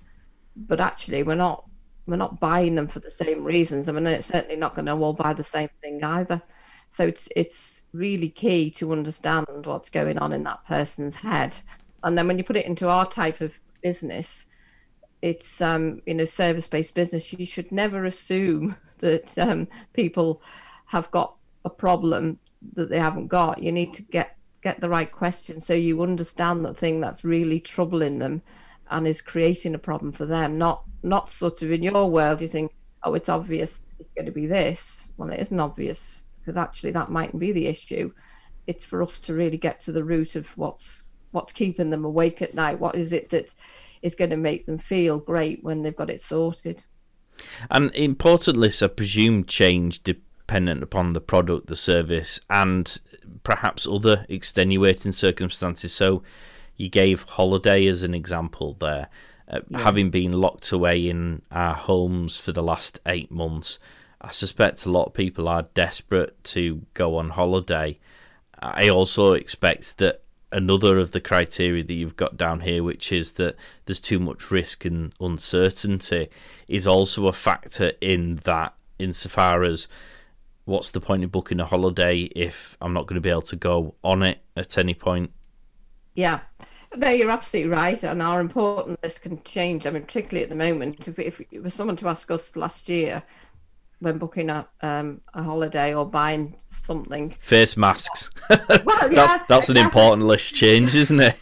but 0.55 0.79
actually 0.79 1.23
we're 1.23 1.33
not 1.35 1.65
we're 2.05 2.17
not 2.17 2.39
buying 2.39 2.75
them 2.75 2.87
for 2.87 2.99
the 2.99 3.09
same 3.09 3.43
reasons. 3.43 3.89
I 3.89 3.93
mean, 3.93 4.05
it's 4.05 4.27
certainly 4.27 4.57
not 4.57 4.75
going 4.75 4.85
to 4.85 4.93
all 4.93 5.13
buy 5.13 5.33
the 5.33 5.43
same 5.43 5.69
thing 5.81 6.03
either. 6.03 6.39
So 6.91 7.07
it's 7.07 7.27
it's 7.35 7.85
really 7.93 8.29
key 8.29 8.69
to 8.71 8.91
understand 8.91 9.47
what's 9.65 9.89
going 9.89 10.19
on 10.19 10.33
in 10.33 10.43
that 10.43 10.63
person's 10.67 11.15
head, 11.15 11.55
and 12.03 12.15
then 12.15 12.27
when 12.27 12.37
you 12.37 12.43
put 12.43 12.57
it 12.57 12.67
into 12.67 12.89
our 12.89 13.07
type 13.07 13.41
of 13.41 13.59
business, 13.81 14.45
it's 15.23 15.61
um, 15.61 16.01
you 16.05 16.13
know 16.13 16.25
service 16.25 16.67
based 16.67 16.93
business. 16.93 17.31
You 17.31 17.45
should 17.45 17.71
never 17.71 18.03
assume 18.03 18.75
that 18.99 19.35
um, 19.37 19.67
people 19.93 20.41
have 20.85 21.09
got 21.11 21.35
a 21.65 21.69
problem 21.69 22.37
that 22.73 22.89
they 22.89 22.99
haven't 22.99 23.27
got. 23.27 23.63
You 23.63 23.71
need 23.71 23.93
to 23.93 24.01
get 24.03 24.37
get 24.61 24.79
the 24.81 24.89
right 24.89 25.11
question 25.11 25.59
so 25.59 25.73
you 25.73 26.01
understand 26.03 26.63
the 26.63 26.73
thing 26.73 27.01
that's 27.01 27.25
really 27.25 27.59
troubling 27.59 28.19
them 28.19 28.41
and 28.91 29.05
is 29.05 29.21
creating 29.21 29.75
a 29.75 29.79
problem 29.79 30.11
for 30.11 30.25
them. 30.25 30.57
Not 30.57 30.83
not 31.03 31.29
sort 31.29 31.61
of 31.61 31.71
in 31.71 31.83
your 31.83 32.09
world 32.09 32.41
you 32.41 32.49
think, 32.49 32.73
oh, 33.03 33.13
it's 33.13 33.29
obvious 33.29 33.79
it's 33.99 34.11
going 34.11 34.25
to 34.25 34.31
be 34.31 34.45
this. 34.45 35.09
Well, 35.15 35.29
it 35.29 35.39
isn't 35.39 35.59
obvious 35.59 36.23
because 36.41 36.57
actually 36.57 36.91
that 36.91 37.11
mightn't 37.11 37.39
be 37.39 37.53
the 37.53 37.67
issue. 37.67 38.11
It's 38.67 38.83
for 38.83 39.01
us 39.01 39.21
to 39.21 39.33
really 39.33 39.57
get 39.57 39.79
to 39.81 39.93
the 39.93 40.03
root 40.03 40.35
of 40.35 40.57
what's 40.57 41.05
what's 41.31 41.53
keeping 41.53 41.91
them 41.91 42.03
awake 42.03 42.41
at 42.41 42.53
night. 42.53 42.77
What 42.79 42.95
is 42.95 43.13
it 43.13 43.29
that 43.29 43.53
is 44.03 44.15
going 44.15 44.29
to 44.29 44.37
make 44.37 44.65
them 44.65 44.77
feel 44.77 45.17
great 45.17 45.63
when 45.63 45.81
they've 45.81 45.95
got 45.95 46.09
it 46.09 46.21
sorted. 46.21 46.85
And 47.71 47.93
importantly, 47.95 48.71
I 48.81 48.87
presume 48.87 49.45
change 49.45 50.03
dependent 50.03 50.83
upon 50.83 51.13
the 51.13 51.21
product, 51.21 51.67
the 51.67 51.75
service, 51.75 52.39
and 52.49 52.99
perhaps 53.43 53.87
other 53.87 54.25
extenuating 54.29 55.13
circumstances. 55.13 55.93
So, 55.93 56.21
you 56.75 56.89
gave 56.89 57.23
holiday 57.23 57.87
as 57.87 58.03
an 58.03 58.13
example 58.13 58.73
there. 58.79 59.07
Uh, 59.47 59.59
yeah. 59.69 59.79
Having 59.79 60.09
been 60.09 60.33
locked 60.33 60.71
away 60.71 61.07
in 61.07 61.41
our 61.51 61.73
homes 61.73 62.37
for 62.37 62.51
the 62.51 62.63
last 62.63 62.99
eight 63.05 63.31
months, 63.31 63.79
I 64.21 64.31
suspect 64.31 64.85
a 64.85 64.91
lot 64.91 65.07
of 65.07 65.13
people 65.13 65.47
are 65.47 65.67
desperate 65.73 66.41
to 66.45 66.81
go 66.93 67.17
on 67.17 67.31
holiday. 67.31 67.99
I 68.59 68.89
also 68.89 69.33
expect 69.33 69.97
that 69.97 70.23
another 70.53 70.97
of 70.97 71.11
the 71.11 71.19
criteria 71.19 71.83
that 71.83 71.93
you've 71.93 72.15
got 72.15 72.37
down 72.37 72.61
here, 72.61 72.83
which 72.83 73.11
is 73.11 73.33
that 73.33 73.55
there's 73.85 73.99
too 73.99 74.19
much 74.19 74.51
risk 74.51 74.85
and 74.85 75.13
uncertainty, 75.19 76.29
is 76.67 76.87
also 76.87 77.27
a 77.27 77.33
factor 77.33 77.91
in 77.99 78.37
that, 78.43 78.73
insofar 78.99 79.63
as 79.63 79.87
what's 80.65 80.91
the 80.91 81.01
point 81.01 81.23
of 81.23 81.31
booking 81.31 81.59
a 81.59 81.65
holiday 81.65 82.21
if 82.35 82.77
I'm 82.79 82.93
not 82.93 83.07
going 83.07 83.15
to 83.15 83.21
be 83.21 83.29
able 83.29 83.41
to 83.43 83.55
go 83.55 83.95
on 84.03 84.23
it 84.23 84.39
at 84.55 84.77
any 84.77 84.93
point? 84.93 85.31
Yeah. 86.15 86.39
No, 86.95 87.09
you're 87.09 87.31
absolutely 87.31 87.71
right, 87.71 88.01
and 88.03 88.21
our 88.21 88.39
importance 88.39 89.17
can 89.17 89.41
change. 89.43 89.87
I 89.87 89.89
mean, 89.89 90.03
particularly 90.03 90.43
at 90.43 90.49
the 90.49 90.55
moment, 90.55 91.07
if, 91.07 91.17
if 91.17 91.41
it 91.51 91.63
was 91.63 91.73
someone 91.73 91.95
to 91.97 92.07
ask 92.07 92.29
us 92.29 92.55
last 92.55 92.87
year, 92.87 93.23
when 94.03 94.17
booking 94.17 94.49
a 94.49 94.67
um, 94.81 95.21
a 95.33 95.41
holiday 95.41 95.93
or 95.95 96.05
buying 96.05 96.55
something. 96.69 97.35
Face 97.39 97.77
masks. 97.77 98.29
well, 98.49 98.59
yeah, 98.69 99.07
that's 99.09 99.47
that's 99.47 99.69
an 99.69 99.77
important 99.77 100.23
list 100.23 100.53
change, 100.55 100.93
isn't 100.93 101.19
it? 101.19 101.35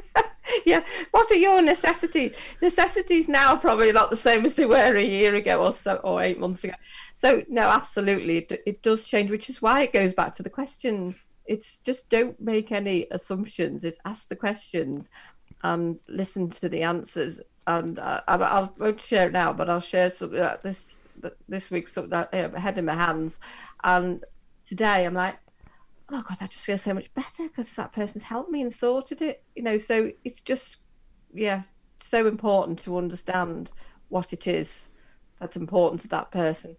yeah. 0.66 0.84
What 1.10 1.30
are 1.30 1.36
your 1.36 1.62
necessities? 1.62 2.36
Necessities 2.60 3.28
now 3.28 3.54
are 3.54 3.58
probably 3.58 3.90
not 3.90 4.10
the 4.10 4.16
same 4.16 4.44
as 4.44 4.54
they 4.54 4.66
were 4.66 4.96
a 4.96 5.04
year 5.04 5.34
ago 5.34 5.64
or 5.64 5.72
so, 5.72 5.96
or 5.96 6.22
eight 6.22 6.38
months 6.38 6.62
ago. 6.64 6.74
So 7.14 7.42
no, 7.48 7.62
absolutely, 7.62 8.38
it, 8.38 8.62
it 8.66 8.82
does 8.82 9.08
change, 9.08 9.30
which 9.30 9.48
is 9.48 9.62
why 9.62 9.82
it 9.82 9.92
goes 9.92 10.12
back 10.12 10.34
to 10.34 10.42
the 10.42 10.50
questions. 10.50 11.24
It's 11.46 11.80
just 11.80 12.10
don't 12.10 12.38
make 12.40 12.70
any 12.70 13.06
assumptions. 13.10 13.84
It's 13.84 13.98
ask 14.04 14.28
the 14.28 14.36
questions 14.36 15.08
and 15.62 15.98
listen 16.08 16.50
to 16.50 16.68
the 16.68 16.82
answers. 16.82 17.40
And 17.66 17.98
uh, 17.98 18.20
I, 18.28 18.36
I 18.36 18.68
won't 18.78 19.00
share 19.00 19.28
it 19.28 19.32
now, 19.32 19.54
but 19.54 19.70
I'll 19.70 19.80
share 19.80 20.10
some 20.10 20.34
uh, 20.34 20.56
this 20.62 21.03
this 21.48 21.70
week 21.70 21.88
so 21.88 22.06
that 22.06 22.32
uh, 22.34 22.58
head 22.58 22.78
in 22.78 22.84
my 22.84 22.94
hands, 22.94 23.40
and 23.82 24.24
today 24.66 25.04
I'm 25.04 25.14
like, 25.14 25.36
oh 26.10 26.22
god, 26.22 26.38
I 26.40 26.46
just 26.46 26.64
feel 26.64 26.78
so 26.78 26.94
much 26.94 27.12
better 27.14 27.44
because 27.44 27.74
that 27.76 27.92
person's 27.92 28.24
helped 28.24 28.50
me 28.50 28.62
and 28.62 28.72
sorted 28.72 29.22
it. 29.22 29.42
You 29.54 29.62
know, 29.62 29.78
so 29.78 30.10
it's 30.24 30.40
just 30.40 30.78
yeah, 31.32 31.62
so 32.00 32.26
important 32.26 32.78
to 32.80 32.96
understand 32.96 33.72
what 34.08 34.32
it 34.32 34.46
is 34.46 34.88
that's 35.40 35.56
important 35.56 36.00
to 36.02 36.08
that 36.08 36.30
person. 36.30 36.76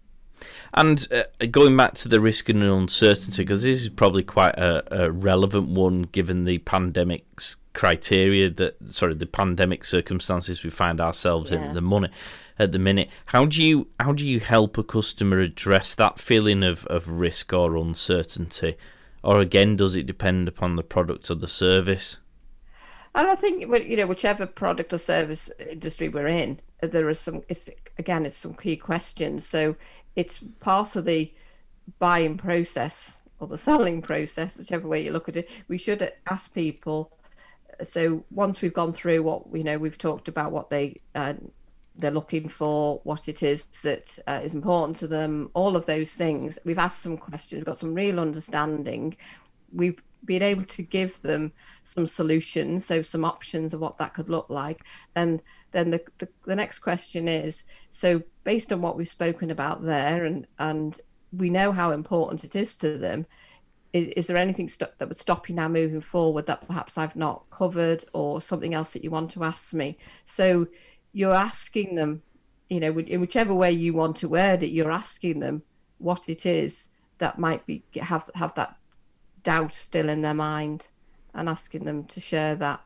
And 0.74 1.08
uh, 1.12 1.24
going 1.50 1.78
back 1.78 1.94
to 1.96 2.10
the 2.10 2.20
risk 2.20 2.50
and 2.50 2.62
uncertainty, 2.62 3.44
because 3.44 3.64
this 3.64 3.82
is 3.82 3.90
probably 3.90 4.24
quite 4.24 4.56
a, 4.56 5.06
a, 5.06 5.12
relevant 5.12 5.70
one 5.70 6.04
given 6.04 6.44
the 6.44 6.58
pandemic's 6.60 7.58
criteria 7.74 8.50
that, 8.50 8.76
sorry, 8.92 9.14
the 9.14 9.26
pandemic 9.26 9.86
circumstances 9.86 10.64
we 10.64 10.70
find 10.70 11.00
ourselves 11.00 11.52
yeah. 11.52 11.70
in, 11.70 11.74
the 11.74 11.82
money 11.82 12.10
at 12.58 12.72
the 12.72 12.80
minute. 12.80 13.10
How 13.28 13.46
do 13.46 13.62
you 13.62 13.88
how 14.00 14.14
do 14.14 14.28
you 14.28 14.40
help 14.40 14.78
a 14.78 14.84
customer 14.84 15.40
address 15.40 15.96
that 15.96 16.20
feeling 16.20 16.64
of, 16.64 16.86
of 16.88 17.08
risk 17.10 17.54
or 17.54 17.76
uncertainty? 17.76 18.76
Or 19.24 19.40
again, 19.40 19.76
does 19.76 19.96
it 19.96 20.06
depend 20.06 20.48
upon 20.48 20.76
the 20.76 20.84
product 20.84 21.32
or 21.32 21.36
the 21.36 21.48
service? 21.48 22.20
And 23.16 23.28
I 23.28 23.36
think 23.36 23.62
you 23.62 23.98
know 23.98 24.08
whichever 24.08 24.46
product 24.46 24.94
or 24.94 24.98
service 24.98 25.50
uh, 25.60 25.64
industry 25.64 26.10
we're 26.10 26.28
in, 26.28 26.60
uh, 26.84 26.88
there 26.88 27.08
are 27.08 27.14
some. 27.14 27.44
It's 27.48 27.70
again, 27.98 28.26
it's 28.26 28.38
some 28.38 28.54
key 28.54 28.76
questions. 28.76 29.48
So 29.48 29.76
it's 30.16 30.40
part 30.60 30.96
of 30.96 31.06
the 31.06 31.34
buying 32.00 32.38
process 32.38 33.20
or 33.40 33.48
the 33.48 33.58
selling 33.58 34.02
process, 34.02 34.58
whichever 34.58 34.88
way 34.88 35.04
you 35.04 35.12
look 35.12 35.30
at 35.30 35.38
it. 35.38 35.50
We 35.68 35.78
should 35.78 36.12
ask 36.30 36.54
people. 36.54 37.12
Uh, 37.80 37.84
so 37.84 38.26
once 38.32 38.62
we've 38.62 38.74
gone 38.74 38.94
through 38.94 39.24
what 39.24 39.44
you 39.54 39.64
know, 39.64 39.78
we've 39.78 39.98
talked 39.98 40.28
about 40.28 40.52
what 40.52 40.70
they 40.70 41.00
uh, 41.16 41.34
they're 41.98 42.12
looking 42.12 42.50
for, 42.50 43.00
what 43.04 43.28
it 43.28 43.44
is 43.44 43.66
that 43.84 44.18
uh, 44.28 44.42
is 44.44 44.54
important 44.54 44.98
to 44.98 45.08
them, 45.08 45.50
all 45.54 45.76
of 45.76 45.86
those 45.86 46.14
things. 46.14 46.60
We've 46.66 46.78
asked 46.78 47.02
some 47.02 47.18
questions, 47.18 47.60
we've 47.60 47.66
got 47.66 47.78
some 47.78 47.94
real 47.94 48.20
understanding. 48.20 49.16
We've 49.72 50.02
been 50.26 50.42
able 50.42 50.66
to 50.66 50.82
give 50.82 51.22
them 51.22 51.54
some 51.84 52.08
solutions, 52.08 52.86
so 52.86 53.02
some 53.02 53.24
options 53.24 53.74
of 53.74 53.80
what 53.80 53.98
that 54.00 54.14
could 54.14 54.30
look 54.30 54.50
like. 54.50 54.84
And 55.16 55.42
then 55.72 55.92
the, 55.92 56.04
the, 56.18 56.28
the 56.46 56.56
next 56.56 56.80
question 56.80 57.28
is 57.28 57.64
so 57.92 58.22
based 58.44 58.74
on 58.74 58.82
what 58.82 58.98
we've 58.98 59.08
spoken 59.08 59.52
about 59.52 59.84
there 59.84 60.26
and 60.26 60.48
and 60.60 61.00
we 61.32 61.50
know 61.50 61.72
how 61.72 61.92
important 61.92 62.44
it 62.44 62.56
is 62.56 62.78
to 62.78 62.98
them 62.98 63.26
is, 63.96 64.28
there 64.28 64.38
anything 64.38 64.68
st- 64.68 64.98
that 64.98 65.08
would 65.08 65.18
stop 65.18 65.48
you 65.48 65.56
now 65.56 65.70
moving 65.70 66.02
forward 66.02 66.46
that 66.48 66.68
perhaps 66.68 66.98
I've 66.98 67.16
not 67.16 67.50
covered 67.50 68.04
or 68.14 68.42
something 68.42 68.74
else 68.74 68.92
that 68.92 69.04
you 69.04 69.10
want 69.12 69.32
to 69.32 69.44
ask 69.44 69.74
me? 69.74 69.98
So 70.26 70.68
you're 71.16 71.34
asking 71.34 71.96
them, 71.96 72.22
you 72.70 72.82
know, 72.82 73.00
in 73.00 73.22
whichever 73.22 73.56
way 73.56 73.72
you 73.72 73.94
want 73.94 74.18
to 74.18 74.28
word 74.28 74.62
it, 74.64 74.72
you're 74.72 74.92
asking 74.92 75.40
them 75.40 75.64
what 75.98 76.28
it 76.28 76.46
is 76.46 76.90
that 77.20 77.40
might 77.40 77.66
be 77.66 77.82
have 78.02 78.30
have 78.36 78.54
that 78.56 78.76
doubt 79.42 79.74
still 79.74 80.10
in 80.10 80.22
their 80.22 80.34
mind 80.34 80.90
and 81.34 81.48
asking 81.48 81.86
them 81.86 82.04
to 82.04 82.20
share 82.20 82.54
that. 82.56 82.82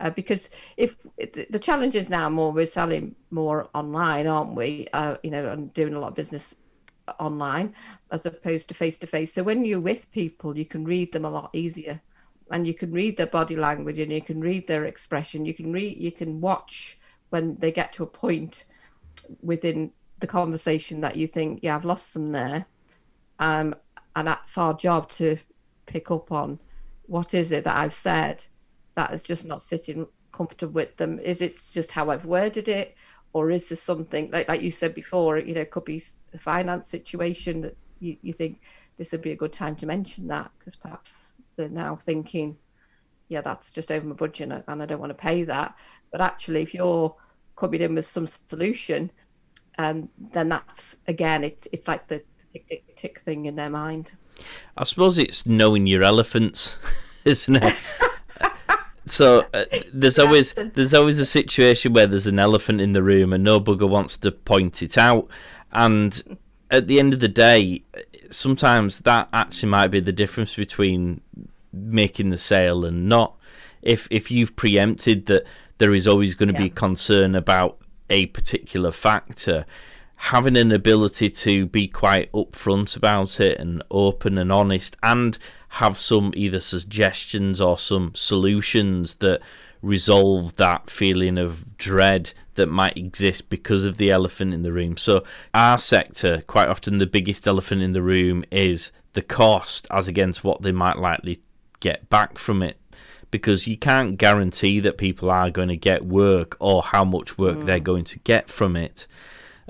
Uh, 0.00 0.10
because 0.10 0.50
if 0.76 0.96
the 1.16 1.58
challenge 1.58 1.94
is 1.94 2.10
now 2.10 2.28
more 2.28 2.50
we're 2.50 2.64
selling 2.66 3.14
more 3.30 3.68
online 3.74 4.26
aren't 4.26 4.54
we 4.54 4.88
uh, 4.94 5.16
you 5.22 5.30
know 5.30 5.52
and 5.52 5.72
doing 5.74 5.94
a 5.94 6.00
lot 6.00 6.08
of 6.08 6.14
business 6.14 6.56
online 7.20 7.72
as 8.10 8.26
opposed 8.26 8.66
to 8.68 8.74
face 8.74 8.98
to 8.98 9.06
face. 9.06 9.32
So 9.32 9.44
when 9.44 9.64
you're 9.64 9.80
with 9.80 10.10
people, 10.10 10.58
you 10.58 10.64
can 10.64 10.84
read 10.84 11.12
them 11.12 11.24
a 11.24 11.30
lot 11.30 11.50
easier, 11.52 12.00
and 12.50 12.66
you 12.66 12.74
can 12.74 12.90
read 12.90 13.16
their 13.16 13.26
body 13.26 13.54
language 13.54 14.00
and 14.00 14.10
you 14.10 14.22
can 14.22 14.40
read 14.40 14.66
their 14.66 14.86
expression. 14.86 15.44
You 15.44 15.54
can 15.54 15.72
read, 15.72 15.98
you 15.98 16.10
can 16.10 16.40
watch 16.40 16.98
when 17.30 17.56
they 17.58 17.72
get 17.72 17.92
to 17.94 18.02
a 18.02 18.06
point 18.06 18.64
within 19.42 19.90
the 20.18 20.26
conversation 20.26 21.00
that 21.00 21.16
you 21.16 21.26
think, 21.26 21.60
yeah, 21.62 21.74
I've 21.74 21.84
lost 21.84 22.12
them 22.14 22.28
there, 22.28 22.66
um, 23.38 23.74
and 24.14 24.28
that's 24.28 24.58
our 24.58 24.74
job 24.74 25.08
to 25.10 25.38
pick 25.86 26.10
up 26.10 26.30
on 26.30 26.58
what 27.06 27.34
is 27.34 27.52
it 27.52 27.64
that 27.64 27.76
I've 27.76 27.94
said 27.94 28.44
that 28.94 29.12
is 29.12 29.22
just 29.22 29.46
not 29.46 29.62
sitting 29.62 30.06
comfortable 30.32 30.74
with 30.74 30.96
them. 30.96 31.18
Is 31.18 31.40
it 31.42 31.60
just 31.72 31.90
how 31.90 32.10
I've 32.10 32.24
worded 32.24 32.68
it? 32.68 32.96
or 33.32 33.50
is 33.50 33.68
there 33.68 33.76
something 33.76 34.30
like 34.30 34.48
like 34.48 34.62
you 34.62 34.70
said 34.70 34.94
before 34.94 35.38
you 35.38 35.54
know 35.54 35.60
it 35.60 35.70
could 35.70 35.84
be 35.84 36.02
a 36.34 36.38
finance 36.38 36.86
situation 36.88 37.60
that 37.60 37.76
you, 38.00 38.16
you 38.22 38.32
think 38.32 38.60
this 38.96 39.12
would 39.12 39.22
be 39.22 39.32
a 39.32 39.36
good 39.36 39.52
time 39.52 39.76
to 39.76 39.86
mention 39.86 40.26
that 40.26 40.50
because 40.58 40.76
perhaps 40.76 41.34
they're 41.56 41.68
now 41.68 41.96
thinking 41.96 42.56
yeah 43.28 43.40
that's 43.40 43.72
just 43.72 43.92
over 43.92 44.06
my 44.06 44.14
budget 44.14 44.50
and 44.66 44.82
i 44.82 44.86
don't 44.86 45.00
want 45.00 45.10
to 45.10 45.14
pay 45.14 45.44
that 45.44 45.74
but 46.10 46.20
actually 46.20 46.62
if 46.62 46.74
you're 46.74 47.14
coming 47.56 47.80
in 47.80 47.94
with 47.94 48.06
some 48.06 48.26
solution 48.26 49.10
um, 49.78 50.08
then 50.32 50.48
that's 50.48 50.96
again 51.06 51.44
it's 51.44 51.68
it's 51.72 51.88
like 51.88 52.06
the 52.08 52.22
tick, 52.52 52.66
tick, 52.68 52.96
tick 52.96 53.20
thing 53.20 53.46
in 53.46 53.56
their 53.56 53.70
mind. 53.70 54.12
I 54.76 54.84
suppose 54.84 55.18
it's 55.18 55.46
knowing 55.46 55.86
your 55.86 56.02
elephants 56.02 56.76
isn't 57.24 57.56
it? 57.56 57.76
So 59.06 59.44
uh, 59.52 59.64
there's 59.92 60.18
always 60.18 60.52
there's 60.52 60.94
always 60.94 61.18
a 61.18 61.26
situation 61.26 61.92
where 61.92 62.06
there's 62.06 62.28
an 62.28 62.38
elephant 62.38 62.80
in 62.80 62.92
the 62.92 63.02
room 63.02 63.32
and 63.32 63.42
no 63.42 63.58
bugger 63.58 63.88
wants 63.88 64.16
to 64.18 64.30
point 64.30 64.82
it 64.82 64.96
out. 64.96 65.28
And 65.72 66.38
at 66.70 66.86
the 66.86 67.00
end 67.00 67.12
of 67.12 67.18
the 67.18 67.26
day 67.26 67.82
sometimes 68.30 69.00
that 69.00 69.28
actually 69.32 69.68
might 69.68 69.88
be 69.88 70.00
the 70.00 70.12
difference 70.12 70.54
between 70.54 71.20
making 71.72 72.30
the 72.30 72.36
sale 72.36 72.84
and 72.84 73.08
not. 73.08 73.36
If 73.82 74.06
if 74.10 74.30
you've 74.30 74.54
preempted 74.54 75.26
that 75.26 75.44
there 75.80 75.94
is 75.94 76.06
always 76.06 76.34
going 76.34 76.50
to 76.50 76.54
yeah. 76.54 76.68
be 76.68 76.70
concern 76.70 77.34
about 77.34 77.78
a 78.10 78.26
particular 78.26 78.92
factor 78.92 79.64
having 80.14 80.54
an 80.54 80.70
ability 80.70 81.30
to 81.30 81.64
be 81.64 81.88
quite 81.88 82.30
upfront 82.32 82.94
about 82.94 83.40
it 83.40 83.58
and 83.58 83.82
open 83.90 84.36
and 84.36 84.52
honest 84.52 84.94
and 85.02 85.38
have 85.74 85.98
some 85.98 86.30
either 86.36 86.60
suggestions 86.60 87.58
or 87.58 87.78
some 87.78 88.12
solutions 88.14 89.14
that 89.16 89.40
resolve 89.80 90.56
that 90.56 90.90
feeling 90.90 91.38
of 91.38 91.78
dread 91.78 92.34
that 92.56 92.66
might 92.66 92.98
exist 92.98 93.48
because 93.48 93.82
of 93.82 93.96
the 93.96 94.10
elephant 94.10 94.52
in 94.52 94.62
the 94.62 94.72
room. 94.72 94.98
So, 94.98 95.22
our 95.54 95.78
sector, 95.78 96.42
quite 96.46 96.68
often 96.68 96.98
the 96.98 97.06
biggest 97.06 97.46
elephant 97.46 97.80
in 97.80 97.94
the 97.94 98.02
room 98.02 98.44
is 98.50 98.92
the 99.14 99.22
cost 99.22 99.86
as 99.90 100.06
against 100.06 100.44
what 100.44 100.60
they 100.60 100.72
might 100.72 100.98
likely 100.98 101.40
get 101.80 102.10
back 102.10 102.36
from 102.36 102.62
it. 102.62 102.76
Because 103.30 103.66
you 103.66 103.76
can't 103.76 104.18
guarantee 104.18 104.80
that 104.80 104.98
people 104.98 105.30
are 105.30 105.50
going 105.50 105.68
to 105.68 105.76
get 105.76 106.04
work 106.04 106.56
or 106.58 106.82
how 106.82 107.04
much 107.04 107.38
work 107.38 107.58
mm. 107.58 107.64
they're 107.64 107.78
going 107.78 108.04
to 108.04 108.18
get 108.20 108.50
from 108.50 108.76
it. 108.76 109.06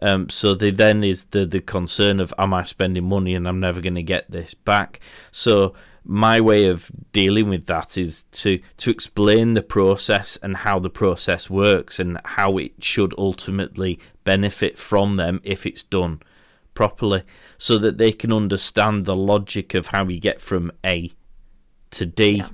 Um, 0.02 0.30
so 0.30 0.54
they, 0.54 0.70
then 0.70 1.04
is 1.04 1.24
the 1.24 1.44
the 1.44 1.60
concern 1.60 2.20
of 2.20 2.32
am 2.38 2.54
I 2.54 2.62
spending 2.62 3.04
money 3.04 3.34
and 3.34 3.46
I'm 3.46 3.60
never 3.60 3.82
going 3.82 3.96
to 3.96 4.02
get 4.02 4.30
this 4.30 4.54
back. 4.54 5.00
So 5.30 5.74
my 6.04 6.40
way 6.40 6.66
of 6.66 6.90
dealing 7.12 7.48
with 7.48 7.66
that 7.66 7.98
is 7.98 8.22
to 8.32 8.60
to 8.78 8.90
explain 8.90 9.52
the 9.52 9.62
process 9.62 10.38
and 10.42 10.58
how 10.58 10.78
the 10.78 10.90
process 10.90 11.50
works 11.50 11.98
and 11.98 12.18
how 12.24 12.56
it 12.56 12.82
should 12.82 13.14
ultimately 13.18 13.98
benefit 14.24 14.78
from 14.78 15.16
them 15.16 15.40
if 15.44 15.66
it's 15.66 15.82
done 15.82 16.20
properly 16.72 17.22
so 17.58 17.76
that 17.78 17.98
they 17.98 18.12
can 18.12 18.32
understand 18.32 19.04
the 19.04 19.16
logic 19.16 19.74
of 19.74 19.88
how 19.88 20.06
you 20.08 20.18
get 20.18 20.40
from 20.40 20.72
A 20.84 21.10
to 21.90 22.06
D. 22.06 22.38
Yeah. 22.38 22.48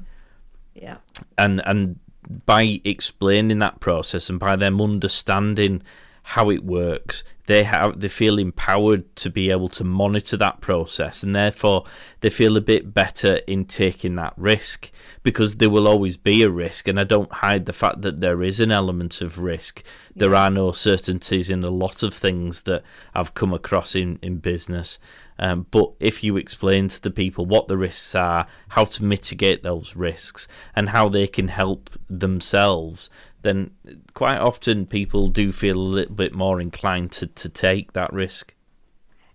Yeah. 0.80 0.96
And 1.38 1.62
and 1.66 1.98
by 2.44 2.80
explaining 2.84 3.60
that 3.60 3.80
process 3.80 4.28
and 4.28 4.38
by 4.38 4.56
them 4.56 4.80
understanding 4.80 5.82
how 6.30 6.50
it 6.50 6.64
works. 6.64 7.22
They 7.46 7.62
have 7.62 8.00
they 8.00 8.08
feel 8.08 8.36
empowered 8.36 9.14
to 9.14 9.30
be 9.30 9.52
able 9.52 9.68
to 9.68 9.84
monitor 9.84 10.36
that 10.36 10.60
process, 10.60 11.22
and 11.22 11.36
therefore 11.36 11.84
they 12.20 12.30
feel 12.30 12.56
a 12.56 12.60
bit 12.60 12.92
better 12.92 13.36
in 13.46 13.64
taking 13.64 14.16
that 14.16 14.34
risk 14.36 14.90
because 15.22 15.56
there 15.56 15.70
will 15.70 15.86
always 15.86 16.16
be 16.16 16.42
a 16.42 16.50
risk. 16.50 16.88
And 16.88 16.98
I 16.98 17.04
don't 17.04 17.32
hide 17.32 17.66
the 17.66 17.72
fact 17.72 18.02
that 18.02 18.20
there 18.20 18.42
is 18.42 18.58
an 18.58 18.72
element 18.72 19.20
of 19.20 19.38
risk. 19.38 19.84
There 20.16 20.34
are 20.34 20.50
no 20.50 20.72
certainties 20.72 21.48
in 21.48 21.62
a 21.62 21.70
lot 21.70 22.02
of 22.02 22.12
things 22.12 22.62
that 22.62 22.82
I've 23.14 23.34
come 23.34 23.54
across 23.54 23.94
in 23.94 24.18
in 24.20 24.38
business. 24.38 24.98
Um, 25.38 25.66
but 25.70 25.92
if 26.00 26.24
you 26.24 26.36
explain 26.36 26.88
to 26.88 27.00
the 27.00 27.10
people 27.10 27.46
what 27.46 27.68
the 27.68 27.76
risks 27.76 28.16
are, 28.16 28.48
how 28.70 28.84
to 28.84 29.04
mitigate 29.04 29.62
those 29.62 29.94
risks, 29.94 30.48
and 30.74 30.88
how 30.88 31.08
they 31.08 31.28
can 31.28 31.48
help 31.48 31.90
themselves, 32.08 33.10
then 33.46 33.70
quite 34.14 34.38
often 34.38 34.86
people 34.86 35.28
do 35.28 35.52
feel 35.52 35.76
a 35.76 35.78
little 35.78 36.14
bit 36.14 36.34
more 36.34 36.60
inclined 36.60 37.12
to, 37.12 37.26
to 37.26 37.48
take 37.48 37.92
that 37.92 38.12
risk. 38.12 38.54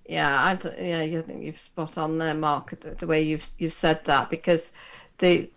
Yeah, 0.07 0.43
I 0.43 0.59
yeah, 0.77 1.03
you 1.03 1.21
think 1.21 1.43
you've 1.43 1.59
spot 1.59 1.97
on 1.97 2.17
there, 2.17 2.33
Mark, 2.33 2.77
the 2.99 3.07
way 3.07 3.21
you've 3.21 3.47
you've 3.57 3.73
said 3.73 4.03
that 4.05 4.29
because 4.29 4.73
the 5.19 5.49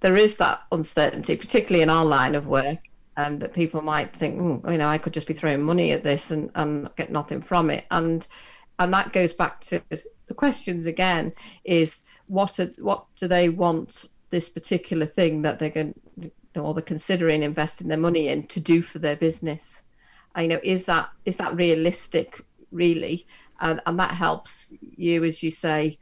there 0.00 0.16
is 0.16 0.38
that 0.38 0.62
uncertainty, 0.72 1.36
particularly 1.36 1.82
in 1.82 1.90
our 1.90 2.04
line 2.04 2.34
of 2.34 2.46
work, 2.46 2.78
and 3.16 3.34
um, 3.34 3.38
that 3.40 3.52
people 3.52 3.82
might 3.82 4.14
think, 4.14 4.38
mm, 4.38 4.70
you 4.70 4.78
know, 4.78 4.88
I 4.88 4.98
could 4.98 5.12
just 5.12 5.26
be 5.26 5.34
throwing 5.34 5.62
money 5.62 5.92
at 5.92 6.04
this 6.04 6.30
and, 6.30 6.50
and 6.54 6.88
get 6.96 7.10
nothing 7.10 7.42
from 7.42 7.68
it, 7.68 7.84
and 7.90 8.26
and 8.78 8.94
that 8.94 9.12
goes 9.12 9.32
back 9.32 9.60
to 9.62 9.82
the 9.90 10.34
questions 10.34 10.86
again: 10.86 11.32
is 11.64 12.02
what 12.28 12.58
are, 12.60 12.70
what 12.78 13.04
do 13.16 13.28
they 13.28 13.48
want 13.48 14.06
this 14.30 14.48
particular 14.48 15.06
thing 15.06 15.42
that 15.42 15.58
they're 15.58 15.70
going 15.70 15.94
or 16.58 16.74
they're 16.74 16.82
considering 16.82 17.42
investing 17.42 17.88
their 17.88 17.98
money 17.98 18.28
in 18.28 18.46
to 18.48 18.60
do 18.60 18.82
for 18.82 18.98
their 18.98 19.16
business. 19.16 19.82
I 20.34 20.46
know 20.46 20.60
is 20.62 20.84
that 20.86 21.10
is 21.24 21.36
that 21.38 21.56
realistic 21.56 22.40
really, 22.70 23.26
and 23.60 23.80
and 23.86 23.98
that 23.98 24.12
helps 24.12 24.72
you 24.96 25.24
as 25.24 25.42
you 25.42 25.50
say, 25.50 25.98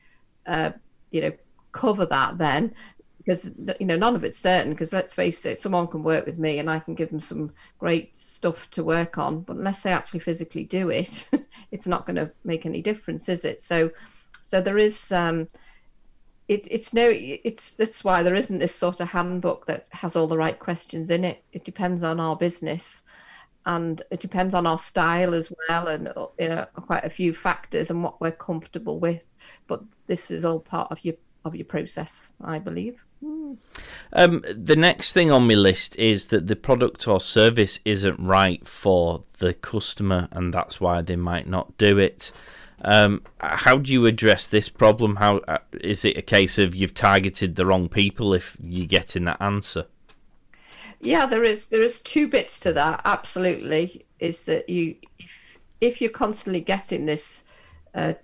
uh, 0.46 0.70
you 1.10 1.20
know, 1.20 1.32
cover 1.72 2.06
that 2.06 2.38
then. 2.38 2.74
Because 3.18 3.54
you 3.80 3.86
know 3.86 3.96
none 3.96 4.14
of 4.14 4.22
it's 4.22 4.38
certain 4.38 4.70
because 4.70 4.92
let's 4.92 5.12
face 5.12 5.44
it 5.46 5.58
someone 5.58 5.88
can 5.88 6.04
work 6.04 6.26
with 6.26 6.38
me 6.38 6.60
and 6.60 6.70
i 6.70 6.78
can 6.78 6.94
give 6.94 7.10
them 7.10 7.18
some 7.18 7.52
great 7.80 8.16
stuff 8.16 8.70
to 8.70 8.84
work 8.84 9.18
on 9.18 9.40
but 9.40 9.56
unless 9.56 9.82
they 9.82 9.90
actually 9.90 10.20
physically 10.20 10.62
do 10.62 10.90
it 10.90 11.28
it's 11.72 11.88
not 11.88 12.06
going 12.06 12.14
to 12.14 12.30
make 12.44 12.66
any 12.66 12.80
difference 12.80 13.28
is 13.28 13.44
it? 13.44 13.60
So 13.60 13.90
so 14.42 14.60
there 14.60 14.78
is 14.78 15.10
um 15.10 15.48
it, 16.48 16.68
it's 16.70 16.94
no 16.94 17.08
it's 17.12 17.70
that's 17.70 18.04
why 18.04 18.22
there 18.22 18.34
isn't 18.34 18.58
this 18.58 18.74
sort 18.74 19.00
of 19.00 19.10
handbook 19.10 19.66
that 19.66 19.88
has 19.90 20.14
all 20.14 20.26
the 20.26 20.38
right 20.38 20.58
questions 20.58 21.10
in 21.10 21.24
it. 21.24 21.42
It 21.52 21.64
depends 21.64 22.02
on 22.02 22.20
our 22.20 22.36
business 22.36 23.02
and 23.64 24.00
it 24.12 24.20
depends 24.20 24.54
on 24.54 24.66
our 24.66 24.78
style 24.78 25.34
as 25.34 25.52
well 25.68 25.88
and 25.88 26.12
you 26.38 26.48
know 26.48 26.66
quite 26.74 27.04
a 27.04 27.10
few 27.10 27.34
factors 27.34 27.90
and 27.90 28.02
what 28.02 28.20
we're 28.20 28.30
comfortable 28.30 29.00
with. 29.00 29.26
But 29.66 29.82
this 30.06 30.30
is 30.30 30.44
all 30.44 30.60
part 30.60 30.90
of 30.92 31.04
your 31.04 31.16
of 31.44 31.54
your 31.54 31.64
process 31.64 32.30
i 32.42 32.58
believe. 32.58 33.02
Um, 34.12 34.44
the 34.52 34.76
next 34.76 35.12
thing 35.12 35.30
on 35.30 35.48
my 35.48 35.54
list 35.54 35.96
is 35.96 36.26
that 36.26 36.48
the 36.48 36.56
product 36.56 37.08
or 37.08 37.18
service 37.18 37.80
isn't 37.84 38.20
right 38.20 38.66
for 38.68 39.22
the 39.38 39.54
customer 39.54 40.28
and 40.32 40.52
that's 40.52 40.80
why 40.80 41.00
they 41.00 41.16
might 41.16 41.48
not 41.48 41.78
do 41.78 41.98
it 41.98 42.30
um, 42.86 43.22
how 43.40 43.78
do 43.78 43.92
you 43.92 44.06
address 44.06 44.46
this 44.46 44.68
problem? 44.68 45.16
How 45.16 45.38
uh, 45.48 45.58
is 45.80 46.04
it 46.04 46.16
a 46.16 46.22
case 46.22 46.56
of 46.56 46.74
you've 46.74 46.94
targeted 46.94 47.56
the 47.56 47.66
wrong 47.66 47.88
people 47.88 48.32
if 48.32 48.56
you're 48.62 48.86
getting 48.86 49.24
that 49.24 49.42
answer? 49.42 49.86
Yeah, 51.00 51.26
there 51.26 51.42
is 51.42 51.66
there 51.66 51.82
is 51.82 52.00
two 52.00 52.28
bits 52.28 52.60
to 52.60 52.72
that. 52.74 53.02
Absolutely, 53.04 54.06
is 54.20 54.44
that 54.44 54.68
you 54.68 54.94
if 55.18 55.58
if 55.80 56.00
you're 56.00 56.10
constantly 56.10 56.60
getting 56.60 57.06
this 57.06 57.42
uh, 57.94 58.14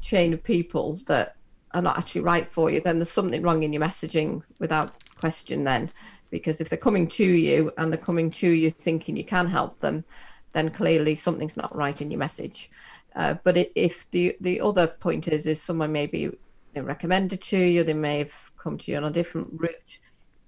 chain 0.00 0.34
of 0.34 0.42
people 0.42 0.96
that 1.06 1.36
are 1.72 1.82
not 1.82 1.96
actually 1.96 2.22
right 2.22 2.50
for 2.52 2.70
you, 2.70 2.80
then 2.80 2.98
there's 2.98 3.10
something 3.10 3.42
wrong 3.42 3.62
in 3.62 3.72
your 3.72 3.82
messaging 3.82 4.42
without 4.58 4.94
question. 5.20 5.62
Then, 5.62 5.90
because 6.30 6.60
if 6.60 6.68
they're 6.68 6.78
coming 6.78 7.06
to 7.06 7.24
you 7.24 7.72
and 7.78 7.92
they're 7.92 7.98
coming 7.98 8.30
to 8.32 8.48
you 8.48 8.72
thinking 8.72 9.16
you 9.16 9.24
can 9.24 9.46
help 9.46 9.78
them, 9.78 10.04
then 10.52 10.70
clearly 10.70 11.14
something's 11.14 11.56
not 11.56 11.74
right 11.74 12.00
in 12.00 12.10
your 12.10 12.18
message. 12.18 12.70
Uh, 13.16 13.34
but 13.42 13.56
it, 13.56 13.72
if 13.74 14.10
the 14.10 14.36
the 14.40 14.60
other 14.60 14.86
point 14.86 15.28
is 15.28 15.46
is 15.46 15.60
someone 15.60 15.94
you 15.94 16.36
been 16.74 16.84
recommended 16.84 17.40
to 17.40 17.58
you, 17.58 17.82
they 17.82 17.94
may 17.94 18.18
have 18.18 18.50
come 18.56 18.78
to 18.78 18.90
you 18.90 18.96
on 18.96 19.04
a 19.04 19.10
different 19.10 19.48
route. 19.52 19.98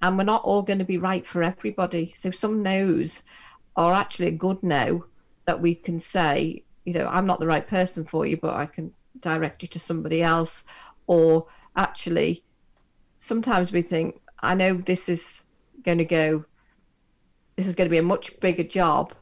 And 0.03 0.17
we're 0.17 0.25
not 0.25 0.45
all 0.45 0.63
going 0.63 0.79
to 0.79 0.85
be 0.85 0.99
right 0.99 1.27
for 1.27 1.43
everybody. 1.43 2.13
So 2.17 2.31
some 2.31 2.63
no's 2.63 3.23
are 3.77 3.93
actually 3.93 4.29
a 4.29 4.33
good 4.33 4.63
no 4.63 5.07
that 5.47 5.61
we 5.61 5.75
can 5.75 5.99
say, 5.99 6.63
you 6.85 6.93
know, 6.93 7.07
I'm 7.07 7.27
not 7.27 7.41
the 7.41 7.47
right 7.47 7.67
person 7.67 8.05
for 8.05 8.27
you, 8.27 8.37
but 8.37 8.55
I 8.55 8.67
can 8.67 8.93
direct 9.21 9.63
you 9.63 9.69
to 9.69 9.79
somebody 9.79 10.23
else. 10.23 10.65
Or 11.07 11.47
actually, 11.77 12.45
sometimes 13.19 13.73
we 13.73 13.83
think, 13.83 14.21
I 14.41 14.55
know 14.55 14.75
this 14.75 15.09
is 15.09 15.45
going 15.83 15.99
to 15.99 16.05
go, 16.05 16.45
this 17.57 17.67
is 17.67 17.75
going 17.75 17.87
to 17.87 17.91
be 17.91 17.99
a 17.99 18.03
much 18.03 18.39
bigger 18.41 18.65
job 18.65 19.15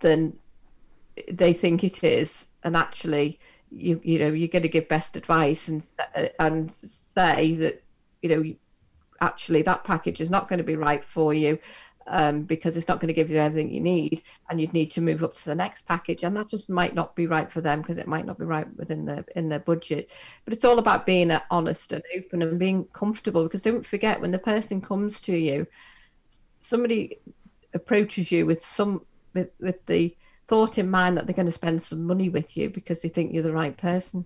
than 0.00 0.34
they 1.30 1.52
think 1.52 1.82
it 1.82 2.04
is. 2.04 2.47
And 2.64 2.76
actually, 2.76 3.38
you 3.70 4.00
you 4.02 4.18
know 4.18 4.28
you're 4.28 4.48
going 4.48 4.62
to 4.62 4.68
give 4.68 4.88
best 4.88 5.16
advice 5.16 5.68
and 5.68 5.84
and 6.38 6.70
say 6.70 7.54
that 7.54 7.82
you 8.22 8.28
know 8.28 8.54
actually 9.20 9.62
that 9.62 9.84
package 9.84 10.20
is 10.20 10.30
not 10.30 10.48
going 10.48 10.58
to 10.58 10.64
be 10.64 10.76
right 10.76 11.04
for 11.04 11.34
you 11.34 11.58
um, 12.06 12.42
because 12.42 12.76
it's 12.76 12.88
not 12.88 13.00
going 13.00 13.08
to 13.08 13.14
give 13.14 13.30
you 13.30 13.36
everything 13.36 13.72
you 13.72 13.80
need 13.80 14.22
and 14.48 14.60
you'd 14.60 14.72
need 14.72 14.90
to 14.92 15.00
move 15.00 15.22
up 15.22 15.34
to 15.34 15.44
the 15.44 15.54
next 15.54 15.86
package 15.86 16.22
and 16.22 16.36
that 16.36 16.48
just 16.48 16.70
might 16.70 16.94
not 16.94 17.14
be 17.14 17.26
right 17.26 17.52
for 17.52 17.60
them 17.60 17.82
because 17.82 17.98
it 17.98 18.06
might 18.06 18.24
not 18.24 18.38
be 18.38 18.44
right 18.44 18.66
within 18.76 19.04
the 19.04 19.24
in 19.36 19.48
their 19.48 19.58
budget. 19.58 20.10
But 20.44 20.54
it's 20.54 20.64
all 20.64 20.78
about 20.78 21.04
being 21.04 21.36
honest 21.50 21.92
and 21.92 22.02
open 22.16 22.42
and 22.42 22.58
being 22.58 22.84
comfortable 22.92 23.42
because 23.42 23.62
don't 23.62 23.84
forget 23.84 24.20
when 24.20 24.30
the 24.30 24.38
person 24.38 24.80
comes 24.80 25.20
to 25.22 25.36
you 25.36 25.66
somebody 26.60 27.18
approaches 27.74 28.32
you 28.32 28.46
with 28.46 28.62
some 28.62 29.02
with, 29.34 29.50
with 29.60 29.84
the 29.86 30.16
thought 30.48 30.78
in 30.78 30.90
mind 30.90 31.16
that 31.16 31.26
they're 31.26 31.36
going 31.36 31.46
to 31.46 31.52
spend 31.52 31.80
some 31.80 32.04
money 32.04 32.28
with 32.28 32.56
you 32.56 32.70
because 32.70 33.02
they 33.02 33.08
think 33.08 33.32
you're 33.32 33.42
the 33.42 33.52
right 33.52 33.76
person. 33.76 34.24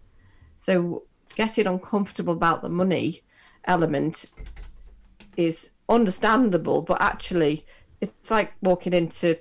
So 0.57 1.03
getting 1.35 1.67
uncomfortable 1.67 2.33
about 2.33 2.63
the 2.63 2.69
money 2.69 3.23
element 3.65 4.27
is 5.37 5.73
understandable, 5.89 6.83
but 6.83 7.03
actually 7.03 7.67
it's 8.01 8.31
like 8.31 8.53
walking 8.63 8.93
into 8.93 9.39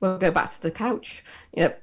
we'll 0.00 0.18
go 0.18 0.30
back 0.30 0.50
to 0.50 0.62
the 0.62 0.70
couch, 0.70 1.24
you 1.54 1.62
know, 1.64 1.74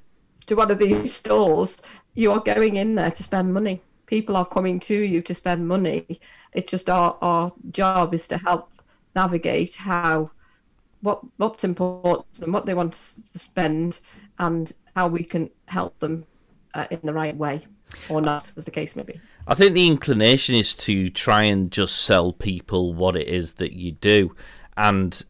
to 0.46 0.54
one 0.54 0.70
of 0.70 0.78
these 0.78 1.12
stores, 1.14 1.80
you 2.14 2.30
are 2.32 2.40
going 2.40 2.76
in 2.76 2.94
there 2.94 3.10
to 3.10 3.22
spend 3.22 3.54
money. 3.54 3.82
People 4.06 4.36
are 4.36 4.44
coming 4.44 4.78
to 4.80 4.94
you 4.94 5.22
to 5.22 5.34
spend 5.34 5.66
money. 5.66 6.20
It's 6.52 6.70
just 6.70 6.90
our, 6.90 7.16
our 7.22 7.52
job 7.70 8.12
is 8.12 8.28
to 8.28 8.36
help 8.36 8.70
navigate 9.14 9.76
how 9.76 10.30
what 11.02 11.22
what's 11.36 11.64
important 11.64 12.40
and 12.40 12.52
what 12.52 12.66
they 12.66 12.74
want 12.74 12.92
to 12.92 13.38
spend 13.38 14.00
and 14.38 14.72
how 14.96 15.08
we 15.08 15.24
can 15.24 15.50
help 15.66 15.98
them 15.98 16.24
uh, 16.74 16.86
in 16.90 17.00
the 17.02 17.12
right 17.12 17.36
way 17.36 17.66
or 18.08 18.20
not, 18.20 18.52
as 18.56 18.64
the 18.64 18.70
case 18.70 18.94
may 18.96 19.02
be. 19.02 19.20
I 19.46 19.54
think 19.54 19.74
the 19.74 19.86
inclination 19.86 20.54
is 20.54 20.74
to 20.76 21.10
try 21.10 21.42
and 21.42 21.70
just 21.70 21.96
sell 22.02 22.32
people 22.32 22.94
what 22.94 23.16
it 23.16 23.28
is 23.28 23.54
that 23.54 23.72
you 23.72 23.92
do, 23.92 24.34
and 24.76 25.22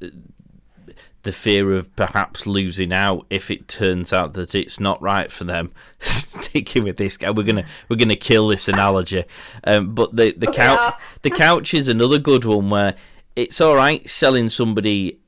the 1.22 1.32
fear 1.32 1.72
of 1.72 1.94
perhaps 1.96 2.46
losing 2.46 2.92
out 2.92 3.26
if 3.28 3.50
it 3.50 3.68
turns 3.68 4.12
out 4.12 4.32
that 4.32 4.54
it's 4.54 4.80
not 4.80 5.00
right 5.02 5.30
for 5.30 5.44
them. 5.44 5.72
Sticking 5.98 6.84
with 6.84 6.96
this 6.96 7.16
guy, 7.16 7.30
we're 7.30 7.44
gonna 7.44 7.66
we're 7.88 7.96
gonna 7.96 8.16
kill 8.16 8.48
this 8.48 8.68
analogy. 8.68 9.24
Um, 9.64 9.94
but 9.94 10.16
the 10.16 10.32
the 10.32 10.50
couch 10.50 10.94
the 11.22 11.30
couch 11.30 11.74
is 11.74 11.88
another 11.88 12.18
good 12.18 12.44
one 12.44 12.70
where 12.70 12.94
it's 13.36 13.60
all 13.60 13.76
right 13.76 14.08
selling 14.08 14.48
somebody 14.48 15.20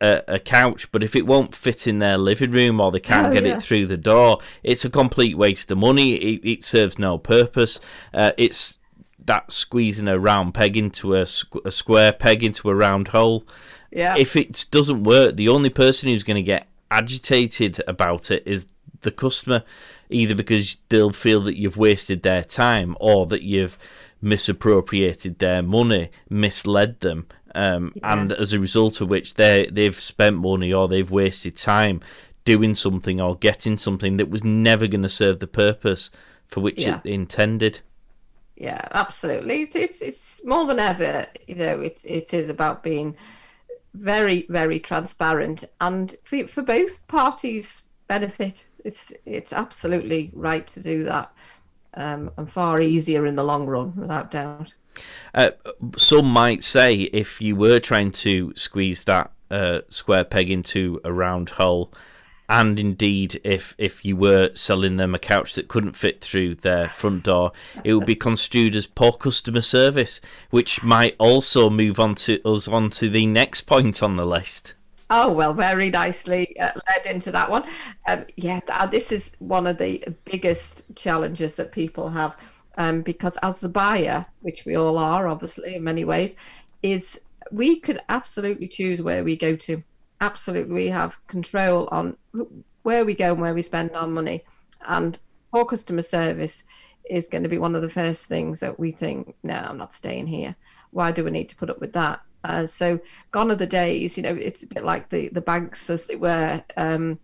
a, 0.00 0.22
a, 0.28 0.38
couch, 0.38 0.90
but 0.92 1.02
if 1.02 1.14
it 1.14 1.26
won't 1.26 1.54
fit 1.54 1.86
in 1.86 1.98
their 1.98 2.16
living 2.16 2.50
room 2.50 2.80
or 2.80 2.90
they 2.90 3.00
can't 3.00 3.28
oh, 3.28 3.32
get 3.32 3.44
yeah. 3.44 3.56
it 3.56 3.62
through 3.62 3.86
the 3.86 3.96
door, 3.96 4.38
it's 4.62 4.84
a 4.84 4.90
complete 4.90 5.36
waste 5.36 5.70
of 5.70 5.78
money. 5.78 6.14
It, 6.14 6.44
it 6.44 6.64
serves 6.64 6.98
no 6.98 7.18
purpose. 7.18 7.80
Uh, 8.14 8.32
it's 8.36 8.74
that 9.24 9.52
squeezing 9.52 10.08
a 10.08 10.18
round 10.18 10.54
peg 10.54 10.76
into 10.76 11.14
a, 11.14 11.26
a 11.64 11.70
square 11.70 12.12
peg 12.12 12.42
into 12.42 12.70
a 12.70 12.74
round 12.74 13.08
hole. 13.08 13.44
Yeah. 13.90 14.16
If 14.16 14.36
it 14.36 14.66
doesn't 14.70 15.04
work, 15.04 15.36
the 15.36 15.48
only 15.48 15.70
person 15.70 16.08
who's 16.08 16.22
going 16.22 16.36
to 16.36 16.42
get 16.42 16.66
agitated 16.90 17.82
about 17.86 18.30
it 18.30 18.42
is 18.46 18.66
the 19.02 19.10
customer, 19.10 19.64
either 20.08 20.34
because 20.34 20.78
they'll 20.88 21.12
feel 21.12 21.42
that 21.42 21.58
you've 21.58 21.76
wasted 21.76 22.22
their 22.22 22.44
time 22.44 22.96
or 23.00 23.26
that 23.26 23.42
you've 23.42 23.78
misappropriated 24.22 25.38
their 25.38 25.62
money, 25.62 26.10
misled 26.28 27.00
them, 27.00 27.26
um, 27.54 27.92
yeah. 27.94 28.12
and 28.12 28.32
as 28.32 28.52
a 28.52 28.60
result 28.60 29.00
of 29.00 29.08
which 29.08 29.34
they 29.34 29.68
they've 29.72 29.98
spent 29.98 30.36
money 30.36 30.72
or 30.72 30.88
they've 30.88 31.10
wasted 31.10 31.56
time 31.56 32.00
doing 32.44 32.74
something 32.74 33.20
or 33.20 33.36
getting 33.36 33.76
something 33.76 34.16
that 34.16 34.30
was 34.30 34.42
never 34.42 34.86
going 34.86 35.02
to 35.02 35.08
serve 35.08 35.40
the 35.40 35.46
purpose 35.46 36.10
for 36.46 36.60
which 36.60 36.82
yeah. 36.82 37.00
it 37.04 37.08
intended. 37.08 37.80
Yeah, 38.56 38.86
absolutely. 38.92 39.62
It's, 39.62 39.76
it's 39.76 40.02
it's 40.02 40.44
more 40.44 40.66
than 40.66 40.78
ever. 40.78 41.26
You 41.46 41.54
know, 41.54 41.80
it 41.80 42.02
it 42.04 42.34
is 42.34 42.48
about 42.50 42.82
being 42.82 43.16
very 43.94 44.46
very 44.48 44.78
transparent 44.78 45.64
and 45.80 46.14
for, 46.24 46.46
for 46.46 46.62
both 46.62 47.06
parties 47.08 47.82
benefit. 48.06 48.66
It's 48.84 49.12
it's 49.24 49.52
absolutely 49.52 50.30
right 50.34 50.66
to 50.68 50.80
do 50.80 51.04
that 51.04 51.32
um, 51.94 52.30
and 52.36 52.50
far 52.50 52.80
easier 52.80 53.26
in 53.26 53.36
the 53.36 53.44
long 53.44 53.66
run, 53.66 53.94
without 53.96 54.30
doubt. 54.30 54.74
Uh, 55.34 55.50
some 55.96 56.26
might 56.26 56.62
say 56.62 56.94
if 56.94 57.40
you 57.40 57.56
were 57.56 57.80
trying 57.80 58.12
to 58.12 58.52
squeeze 58.56 59.04
that 59.04 59.30
uh, 59.50 59.80
square 59.88 60.24
peg 60.24 60.50
into 60.50 61.00
a 61.04 61.12
round 61.12 61.50
hole, 61.50 61.92
and 62.48 62.80
indeed 62.80 63.40
if 63.44 63.76
if 63.78 64.04
you 64.04 64.16
were 64.16 64.50
selling 64.54 64.96
them 64.96 65.14
a 65.14 65.18
couch 65.18 65.54
that 65.54 65.68
couldn't 65.68 65.96
fit 65.96 66.20
through 66.20 66.56
their 66.56 66.88
front 66.88 67.24
door, 67.24 67.52
it 67.84 67.94
would 67.94 68.06
be 68.06 68.16
construed 68.16 68.74
as 68.74 68.86
poor 68.86 69.12
customer 69.12 69.60
service, 69.60 70.20
which 70.50 70.82
might 70.82 71.14
also 71.18 71.70
move 71.70 72.00
on 72.00 72.16
to 72.16 72.42
us 72.44 72.66
on 72.66 72.90
to 72.90 73.08
the 73.08 73.26
next 73.26 73.62
point 73.62 74.02
on 74.02 74.16
the 74.16 74.26
list. 74.26 74.74
Oh 75.12 75.32
well, 75.32 75.52
very 75.52 75.90
nicely 75.90 76.56
uh, 76.60 76.70
led 76.88 77.06
into 77.06 77.32
that 77.32 77.50
one. 77.50 77.64
Um, 78.06 78.26
yeah, 78.36 78.60
uh, 78.68 78.86
this 78.86 79.10
is 79.10 79.34
one 79.40 79.66
of 79.66 79.76
the 79.76 80.04
biggest 80.24 80.94
challenges 80.94 81.56
that 81.56 81.72
people 81.72 82.08
have, 82.10 82.36
um, 82.78 83.02
because 83.02 83.36
as 83.42 83.58
the 83.58 83.68
buyer, 83.68 84.24
which 84.42 84.64
we 84.64 84.76
all 84.76 84.98
are, 84.98 85.26
obviously 85.26 85.74
in 85.74 85.82
many 85.82 86.04
ways, 86.04 86.36
is 86.82 87.20
we 87.50 87.80
could 87.80 88.00
absolutely 88.08 88.68
choose 88.68 89.02
where 89.02 89.24
we 89.24 89.36
go 89.36 89.56
to. 89.56 89.82
Absolutely, 90.20 90.74
we 90.74 90.86
have 90.86 91.18
control 91.26 91.88
on 91.90 92.16
where 92.82 93.04
we 93.04 93.14
go 93.14 93.32
and 93.32 93.40
where 93.40 93.54
we 93.54 93.62
spend 93.62 93.90
our 93.92 94.06
money, 94.06 94.44
and 94.86 95.18
poor 95.52 95.64
customer 95.64 96.02
service 96.02 96.62
is 97.08 97.26
going 97.26 97.42
to 97.42 97.48
be 97.48 97.58
one 97.58 97.74
of 97.74 97.82
the 97.82 97.88
first 97.88 98.26
things 98.26 98.60
that 98.60 98.78
we 98.78 98.92
think, 98.92 99.34
no, 99.42 99.54
I'm 99.54 99.78
not 99.78 99.92
staying 99.92 100.28
here. 100.28 100.54
Why 100.92 101.10
do 101.10 101.24
we 101.24 101.32
need 101.32 101.48
to 101.48 101.56
put 101.56 101.70
up 101.70 101.80
with 101.80 101.94
that? 101.94 102.20
Uh, 102.44 102.64
so 102.66 102.98
gone 103.30 103.50
are 103.50 103.56
the 103.56 103.66
days, 103.66 104.16
you 104.16 104.22
know, 104.22 104.34
it's 104.34 104.62
a 104.62 104.66
bit 104.66 104.84
like 104.84 105.08
the, 105.10 105.28
the 105.28 105.40
banks 105.40 105.90
as 105.90 106.08
it 106.08 106.20
were. 106.20 106.62
Um, 106.76 107.18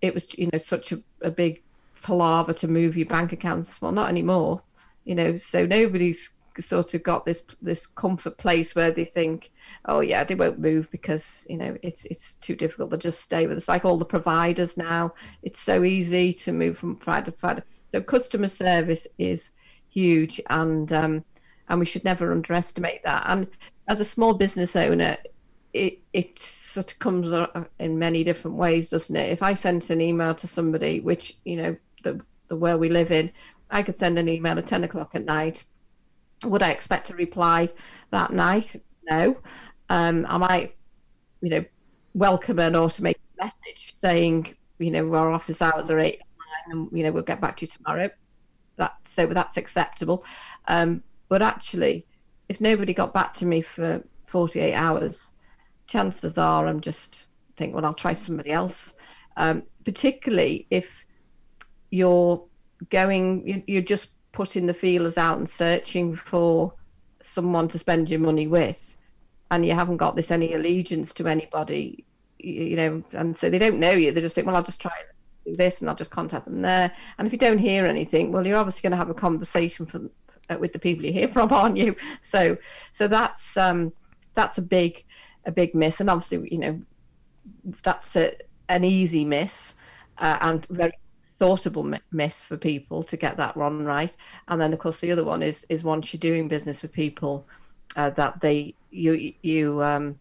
it 0.00 0.12
was, 0.12 0.36
you 0.36 0.48
know, 0.52 0.58
such 0.58 0.92
a, 0.92 1.02
a 1.22 1.30
big 1.30 1.62
palaver 2.02 2.52
to 2.52 2.68
move 2.68 2.96
your 2.96 3.06
bank 3.06 3.32
accounts. 3.32 3.80
Well, 3.80 3.92
not 3.92 4.08
anymore, 4.08 4.62
you 5.04 5.14
know, 5.14 5.36
so 5.36 5.64
nobody's 5.64 6.32
sort 6.60 6.92
of 6.92 7.02
got 7.02 7.24
this 7.24 7.44
this 7.62 7.86
comfort 7.86 8.36
place 8.36 8.74
where 8.74 8.90
they 8.90 9.04
think, 9.04 9.50
oh 9.86 10.00
yeah, 10.00 10.24
they 10.24 10.34
won't 10.34 10.58
move 10.58 10.90
because 10.90 11.46
you 11.48 11.56
know 11.56 11.76
it's 11.82 12.04
it's 12.06 12.34
too 12.34 12.54
difficult. 12.54 12.90
They'll 12.90 12.98
just 12.98 13.22
stay 13.22 13.46
with 13.46 13.56
us. 13.56 13.68
Like 13.68 13.84
all 13.84 13.96
the 13.96 14.04
providers 14.04 14.76
now, 14.76 15.14
it's 15.42 15.60
so 15.60 15.84
easy 15.84 16.32
to 16.34 16.52
move 16.52 16.78
from 16.78 16.96
provider 16.96 17.26
to 17.26 17.32
provider. 17.32 17.64
So 17.90 18.00
customer 18.00 18.48
service 18.48 19.06
is 19.18 19.50
huge, 19.88 20.40
and 20.50 20.92
um, 20.92 21.24
and 21.68 21.80
we 21.80 21.86
should 21.86 22.04
never 22.04 22.32
underestimate 22.32 23.02
that. 23.04 23.24
And 23.26 23.46
as 23.88 24.00
a 24.00 24.04
small 24.04 24.34
business 24.34 24.76
owner, 24.76 25.16
it 25.72 26.00
it 26.12 26.38
sort 26.38 26.92
of 26.92 26.98
comes 26.98 27.32
in 27.78 27.98
many 27.98 28.24
different 28.24 28.56
ways, 28.56 28.90
doesn't 28.90 29.16
it? 29.16 29.30
If 29.30 29.42
I 29.42 29.54
sent 29.54 29.90
an 29.90 30.00
email 30.00 30.34
to 30.34 30.46
somebody, 30.46 31.00
which 31.00 31.36
you 31.44 31.56
know 31.56 31.76
the 32.02 32.20
the 32.48 32.56
world 32.56 32.80
we 32.80 32.88
live 32.88 33.10
in, 33.10 33.30
I 33.70 33.82
could 33.82 33.94
send 33.94 34.18
an 34.18 34.28
email 34.28 34.58
at 34.58 34.66
ten 34.66 34.84
o'clock 34.84 35.14
at 35.14 35.24
night. 35.24 35.64
Would 36.44 36.62
I 36.62 36.70
expect 36.70 37.10
a 37.10 37.14
reply 37.14 37.70
that 38.10 38.32
night? 38.32 38.76
No. 39.08 39.38
Um, 39.88 40.26
I 40.28 40.38
might, 40.38 40.76
you 41.40 41.50
know, 41.50 41.64
welcome 42.14 42.58
an 42.58 42.74
automated 42.74 43.20
message 43.38 43.94
saying, 44.00 44.54
you 44.78 44.90
know, 44.90 45.14
our 45.14 45.30
office 45.30 45.62
hours 45.62 45.90
are 45.90 45.98
eight 45.98 46.20
and 46.70 46.88
you 46.92 47.02
know 47.02 47.12
we'll 47.12 47.22
get 47.22 47.40
back 47.40 47.56
to 47.58 47.66
you 47.66 47.66
tomorrow. 47.70 48.10
That 48.76 48.96
so 49.04 49.26
that's 49.26 49.56
acceptable. 49.56 50.24
Um, 50.68 51.02
but 51.32 51.40
actually, 51.40 52.04
if 52.50 52.60
nobody 52.60 52.92
got 52.92 53.14
back 53.14 53.32
to 53.32 53.46
me 53.46 53.62
for 53.62 54.04
48 54.26 54.74
hours, 54.74 55.32
chances 55.86 56.36
are 56.36 56.66
I'm 56.66 56.82
just 56.82 57.24
think, 57.56 57.74
well, 57.74 57.86
I'll 57.86 57.94
try 57.94 58.12
somebody 58.12 58.50
else. 58.50 58.92
Um, 59.38 59.62
particularly 59.82 60.66
if 60.68 61.06
you're 61.88 62.44
going, 62.90 63.64
you're 63.66 63.80
just 63.80 64.10
putting 64.32 64.66
the 64.66 64.74
feelers 64.74 65.16
out 65.16 65.38
and 65.38 65.48
searching 65.48 66.14
for 66.14 66.74
someone 67.22 67.66
to 67.68 67.78
spend 67.78 68.10
your 68.10 68.20
money 68.20 68.46
with, 68.46 68.98
and 69.50 69.64
you 69.64 69.72
haven't 69.72 69.96
got 69.96 70.16
this 70.16 70.30
any 70.30 70.52
allegiance 70.52 71.14
to 71.14 71.28
anybody, 71.28 72.04
you 72.40 72.76
know, 72.76 73.02
and 73.12 73.34
so 73.34 73.48
they 73.48 73.58
don't 73.58 73.80
know 73.80 73.92
you. 73.92 74.12
They 74.12 74.20
just 74.20 74.34
think, 74.34 74.46
well, 74.46 74.56
I'll 74.56 74.62
just 74.62 74.82
try 74.82 74.92
this 75.46 75.80
and 75.80 75.88
I'll 75.88 75.96
just 75.96 76.10
contact 76.10 76.44
them 76.44 76.60
there. 76.60 76.92
And 77.16 77.26
if 77.26 77.32
you 77.32 77.38
don't 77.38 77.56
hear 77.56 77.86
anything, 77.86 78.32
well, 78.32 78.46
you're 78.46 78.58
obviously 78.58 78.82
going 78.82 78.90
to 78.90 78.98
have 78.98 79.08
a 79.08 79.14
conversation 79.14 79.86
for, 79.86 80.02
with 80.58 80.72
the 80.72 80.78
people 80.78 81.04
you 81.04 81.12
hear 81.12 81.28
from, 81.36 81.52
aren't 81.52 81.76
you? 81.76 81.96
So 82.20 82.56
so 82.90 83.08
that's 83.08 83.56
um, 83.56 83.92
that's 84.34 84.58
a 84.58 84.62
big 84.62 85.04
a 85.44 85.52
big 85.52 85.74
miss, 85.74 86.00
and 86.00 86.10
obviously 86.10 86.48
you 86.50 86.58
know 86.58 86.80
that's 87.82 88.16
a, 88.16 88.34
an 88.68 88.84
easy 88.84 89.24
miss 89.24 89.74
uh, 90.18 90.38
and 90.40 90.66
very 90.66 90.92
thoughtable 91.40 91.98
miss 92.12 92.44
for 92.44 92.56
people 92.56 93.02
to 93.02 93.16
get 93.16 93.36
that 93.36 93.56
one 93.56 93.84
right. 93.84 94.14
And 94.48 94.60
then 94.60 94.72
of 94.72 94.78
course 94.78 95.00
the 95.00 95.12
other 95.12 95.24
one 95.24 95.42
is 95.42 95.66
is 95.68 95.82
once 95.82 96.12
you're 96.12 96.18
doing 96.20 96.48
business 96.48 96.82
with 96.82 96.92
people 96.92 97.46
uh, 97.96 98.10
that 98.10 98.40
they 98.40 98.74
you 98.90 99.34
you 99.42 99.82
um, 99.82 100.18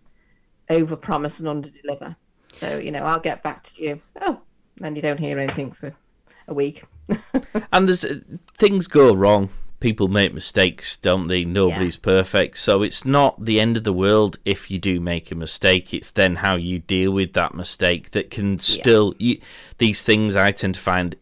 over 0.69 0.95
promise 0.95 1.39
and 1.39 1.47
under 1.47 1.69
deliver. 1.69 2.15
So 2.51 2.77
you 2.77 2.91
know 2.91 3.03
I'll 3.03 3.19
get 3.19 3.43
back 3.43 3.63
to 3.63 3.83
you. 3.83 4.01
Oh, 4.21 4.41
and 4.81 4.95
you 4.95 5.01
don't 5.01 5.19
hear 5.19 5.39
anything 5.39 5.71
for 5.71 5.93
a 6.47 6.53
week. 6.53 6.83
and 7.71 7.87
there's 7.87 8.03
uh, 8.03 8.19
things 8.57 8.87
go 8.87 9.13
wrong 9.13 9.49
people 9.81 10.07
make 10.07 10.33
mistakes, 10.33 10.95
don't 10.95 11.27
they? 11.27 11.43
Nobody's 11.43 11.97
yeah. 11.97 12.03
perfect. 12.03 12.59
So 12.59 12.81
it's 12.81 13.03
not 13.03 13.43
the 13.43 13.59
end 13.59 13.75
of 13.75 13.83
the 13.83 13.91
world 13.91 14.39
if 14.45 14.71
you 14.71 14.79
do 14.79 15.01
make 15.01 15.31
a 15.31 15.35
mistake. 15.35 15.93
It's 15.93 16.11
then 16.11 16.37
how 16.37 16.55
you 16.55 16.79
deal 16.79 17.11
with 17.11 17.33
that 17.33 17.53
mistake 17.53 18.11
that 18.11 18.29
can 18.29 18.59
still. 18.59 19.13
Yeah. 19.19 19.33
You, 19.33 19.41
these 19.79 20.03
things 20.03 20.37
I 20.37 20.51
tend 20.51 20.75
to 20.75 20.81
find 20.81 21.15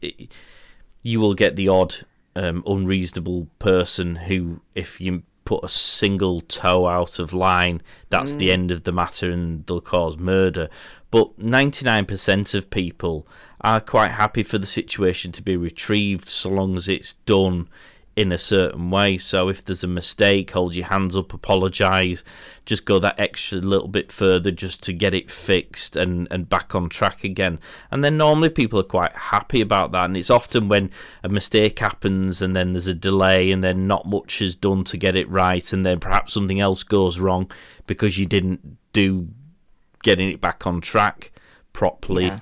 you 1.01 1.19
will 1.19 1.33
get 1.33 1.55
the 1.55 1.69
odd 1.69 1.95
um, 2.35 2.63
unreasonable 2.67 3.47
person 3.57 4.15
who, 4.15 4.61
if 4.75 5.01
you 5.01 5.23
put 5.45 5.63
a 5.63 5.69
single 5.69 6.41
toe 6.41 6.87
out 6.87 7.17
of 7.17 7.33
line, 7.33 7.81
that's 8.09 8.33
mm. 8.33 8.37
the 8.37 8.51
end 8.51 8.69
of 8.69 8.83
the 8.83 8.91
matter 8.91 9.31
and 9.31 9.65
they'll 9.65 9.81
cause 9.81 10.17
murder. 10.17 10.69
But 11.09 11.37
99% 11.37 12.53
of 12.53 12.69
people 12.69 13.25
are 13.61 13.81
quite 13.81 14.11
happy 14.11 14.43
for 14.43 14.57
the 14.57 14.67
situation 14.67 15.31
to 15.31 15.41
be 15.41 15.57
retrieved 15.57 16.29
so 16.29 16.49
long 16.49 16.75
as 16.75 16.87
it's 16.87 17.13
done 17.25 17.67
in 18.19 18.33
a 18.33 18.37
certain 18.37 18.91
way. 18.91 19.17
So 19.17 19.47
if 19.47 19.63
there's 19.63 19.85
a 19.85 19.87
mistake, 19.87 20.51
hold 20.51 20.75
your 20.75 20.87
hands 20.87 21.15
up, 21.15 21.33
apologise, 21.33 22.21
just 22.65 22.83
go 22.83 22.99
that 22.99 23.17
extra 23.17 23.59
little 23.59 23.87
bit 23.87 24.11
further 24.11 24.51
just 24.51 24.83
to 24.83 24.93
get 24.93 25.13
it 25.13 25.31
fixed 25.31 25.95
and, 25.95 26.27
and 26.29 26.49
back 26.49 26.75
on 26.75 26.89
track 26.89 27.23
again. 27.23 27.61
And 27.89 28.03
then 28.03 28.17
normally 28.17 28.49
people 28.49 28.77
are 28.77 28.83
quite 28.83 29.15
happy 29.15 29.61
about 29.61 29.93
that. 29.93 30.03
And 30.03 30.17
it's 30.17 30.29
often 30.29 30.67
when 30.67 30.91
a 31.23 31.29
mistake 31.29 31.79
happens 31.79 32.41
and 32.41 32.53
then 32.57 32.73
there's 32.73 32.87
a 32.87 32.93
delay 32.93 33.51
and 33.51 33.63
then 33.63 33.87
not 33.87 34.05
much 34.05 34.41
is 34.41 34.53
done 34.53 34.83
to 34.83 34.97
get 34.97 35.15
it 35.15 35.29
right 35.29 35.71
and 35.71 35.85
then 35.85 36.01
perhaps 36.01 36.33
something 36.33 36.59
else 36.59 36.83
goes 36.83 37.21
wrong 37.21 37.49
because 37.87 38.17
you 38.17 38.25
didn't 38.25 38.77
do 38.91 39.29
getting 40.03 40.29
it 40.29 40.41
back 40.41 40.67
on 40.67 40.81
track 40.81 41.31
properly. 41.71 42.25
Yeah. 42.25 42.39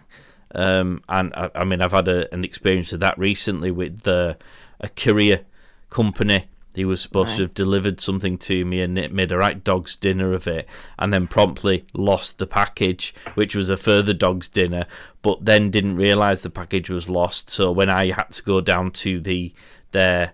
Um, 0.55 1.03
and 1.07 1.35
I, 1.35 1.51
I, 1.53 1.63
mean, 1.65 1.83
I've 1.83 1.91
had 1.91 2.07
a, 2.07 2.33
an 2.33 2.43
experience 2.43 2.93
of 2.93 2.99
that 3.01 3.15
recently 3.19 3.69
with 3.69 4.01
the, 4.01 4.37
a 4.79 4.89
courier 4.89 5.45
company. 5.89 6.45
He 6.75 6.85
was 6.85 7.01
supposed 7.01 7.31
right. 7.31 7.37
to 7.37 7.43
have 7.43 7.53
delivered 7.55 7.99
something 7.99 8.37
to 8.37 8.63
me 8.63 8.81
and 8.81 8.99
it 8.99 9.11
made 9.11 9.31
a 9.31 9.37
right 9.37 9.63
dog's 9.63 9.95
dinner 9.95 10.33
of 10.33 10.45
it, 10.45 10.67
and 10.99 11.11
then 11.11 11.27
promptly 11.27 11.85
lost 11.93 12.37
the 12.37 12.45
package, 12.45 13.15
which 13.33 13.55
was 13.55 13.69
a 13.69 13.77
further 13.77 14.13
dog's 14.13 14.47
dinner, 14.47 14.85
but 15.23 15.43
then 15.43 15.71
didn't 15.71 15.95
realise 15.95 16.41
the 16.41 16.51
package 16.51 16.89
was 16.91 17.09
lost. 17.09 17.49
So 17.49 17.71
when 17.71 17.89
I 17.89 18.11
had 18.11 18.29
to 18.31 18.43
go 18.43 18.61
down 18.61 18.91
to 18.91 19.19
the 19.19 19.53
their 19.91 20.33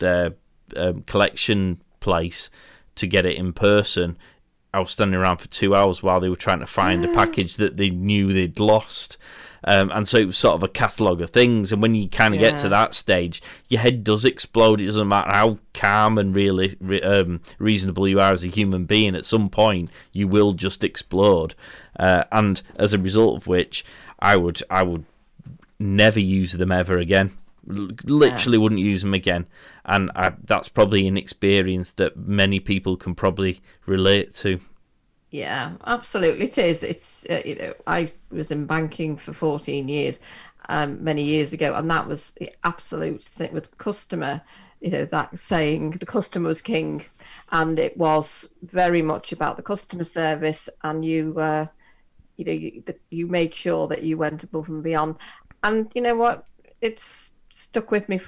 their 0.00 0.34
um, 0.76 1.02
collection 1.02 1.80
place 2.00 2.50
to 2.96 3.06
get 3.06 3.24
it 3.24 3.36
in 3.36 3.52
person, 3.52 4.16
I 4.72 4.80
was 4.80 4.90
standing 4.90 5.20
around 5.20 5.36
for 5.36 5.46
two 5.46 5.76
hours 5.76 6.02
while 6.02 6.18
they 6.18 6.28
were 6.28 6.34
trying 6.34 6.58
to 6.58 6.66
find 6.66 7.04
a 7.04 7.14
package 7.14 7.54
that 7.56 7.76
they 7.76 7.90
knew 7.90 8.32
they'd 8.32 8.58
lost. 8.58 9.16
Um, 9.66 9.90
and 9.92 10.06
so 10.06 10.18
it 10.18 10.26
was 10.26 10.38
sort 10.38 10.54
of 10.54 10.62
a 10.62 10.68
catalogue 10.68 11.20
of 11.20 11.30
things. 11.30 11.72
And 11.72 11.80
when 11.80 11.94
you 11.94 12.08
kind 12.08 12.34
of 12.34 12.40
yeah. 12.40 12.50
get 12.50 12.60
to 12.60 12.68
that 12.68 12.94
stage, 12.94 13.42
your 13.68 13.80
head 13.80 14.04
does 14.04 14.24
explode. 14.24 14.80
It 14.80 14.86
doesn't 14.86 15.08
matter 15.08 15.30
how 15.30 15.58
calm 15.72 16.18
and 16.18 16.34
really 16.34 16.76
um, 17.02 17.40
reasonable 17.58 18.06
you 18.06 18.20
are 18.20 18.32
as 18.32 18.44
a 18.44 18.48
human 18.48 18.84
being. 18.84 19.14
At 19.16 19.24
some 19.24 19.48
point, 19.48 19.90
you 20.12 20.28
will 20.28 20.52
just 20.52 20.84
explode. 20.84 21.54
Uh, 21.98 22.24
and 22.30 22.60
as 22.76 22.92
a 22.92 22.98
result 22.98 23.36
of 23.36 23.46
which, 23.46 23.84
I 24.18 24.36
would 24.36 24.62
I 24.70 24.82
would 24.82 25.04
never 25.78 26.20
use 26.20 26.52
them 26.52 26.72
ever 26.72 26.98
again. 26.98 27.32
literally 27.66 28.58
yeah. 28.58 28.62
wouldn't 28.62 28.80
use 28.80 29.02
them 29.02 29.14
again. 29.14 29.46
And 29.84 30.10
I, 30.14 30.32
that's 30.44 30.68
probably 30.68 31.06
an 31.06 31.16
experience 31.16 31.92
that 31.92 32.16
many 32.16 32.60
people 32.60 32.96
can 32.96 33.14
probably 33.14 33.60
relate 33.86 34.34
to. 34.36 34.60
Yeah, 35.34 35.72
absolutely. 35.84 36.44
It 36.44 36.58
is. 36.58 36.84
It's 36.84 37.26
uh, 37.28 37.42
you 37.44 37.56
know 37.56 37.74
I 37.88 38.12
was 38.30 38.52
in 38.52 38.66
banking 38.66 39.16
for 39.16 39.32
14 39.32 39.88
years, 39.88 40.20
um, 40.68 41.02
many 41.02 41.24
years 41.24 41.52
ago, 41.52 41.74
and 41.74 41.90
that 41.90 42.06
was 42.06 42.30
the 42.38 42.52
absolute 42.62 43.20
thing 43.20 43.52
with 43.52 43.76
customer. 43.76 44.42
You 44.80 44.90
know 44.92 45.04
that 45.06 45.36
saying, 45.36 45.90
"The 45.98 46.06
customer 46.06 46.46
was 46.46 46.62
king," 46.62 47.04
and 47.50 47.80
it 47.80 47.96
was 47.96 48.48
very 48.62 49.02
much 49.02 49.32
about 49.32 49.56
the 49.56 49.64
customer 49.64 50.04
service, 50.04 50.68
and 50.84 51.04
you, 51.04 51.34
uh, 51.36 51.66
you 52.36 52.44
know, 52.44 52.52
you, 52.52 52.84
you 53.10 53.26
made 53.26 53.52
sure 53.52 53.88
that 53.88 54.04
you 54.04 54.16
went 54.16 54.44
above 54.44 54.68
and 54.68 54.84
beyond. 54.84 55.16
And 55.64 55.90
you 55.96 56.02
know 56.02 56.14
what? 56.14 56.46
It's 56.80 57.32
stuck 57.50 57.90
with 57.90 58.08
me, 58.08 58.20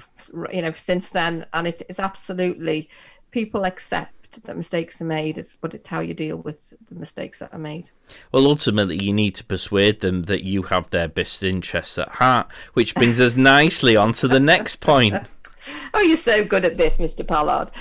you 0.51 0.61
know, 0.61 0.73
since 0.73 1.11
then, 1.11 1.45
and 1.53 1.67
it 1.67 1.83
is 1.87 1.99
absolutely 1.99 2.89
people 3.31 3.65
accept 3.65 4.16
that 4.31 4.55
mistakes 4.55 5.01
are 5.01 5.05
made, 5.05 5.45
but 5.61 5.73
it's 5.73 5.87
how 5.87 5.99
you 5.99 6.13
deal 6.13 6.37
with 6.37 6.73
the 6.89 6.95
mistakes 6.95 7.39
that 7.39 7.53
are 7.53 7.59
made. 7.59 7.89
Well, 8.31 8.47
ultimately, 8.47 9.03
you 9.03 9.13
need 9.13 9.35
to 9.35 9.43
persuade 9.43 10.01
them 10.01 10.23
that 10.23 10.43
you 10.43 10.63
have 10.63 10.89
their 10.89 11.07
best 11.07 11.43
interests 11.43 11.97
at 11.97 12.09
heart, 12.09 12.51
which 12.73 12.95
brings 12.95 13.19
us 13.19 13.35
nicely 13.35 13.95
on 13.95 14.13
to 14.13 14.27
the 14.27 14.39
next 14.39 14.77
point. 14.77 15.15
oh, 15.93 16.01
you're 16.01 16.17
so 16.17 16.43
good 16.43 16.65
at 16.65 16.77
this, 16.77 16.97
Mr. 16.97 17.27
Pollard. 17.27 17.71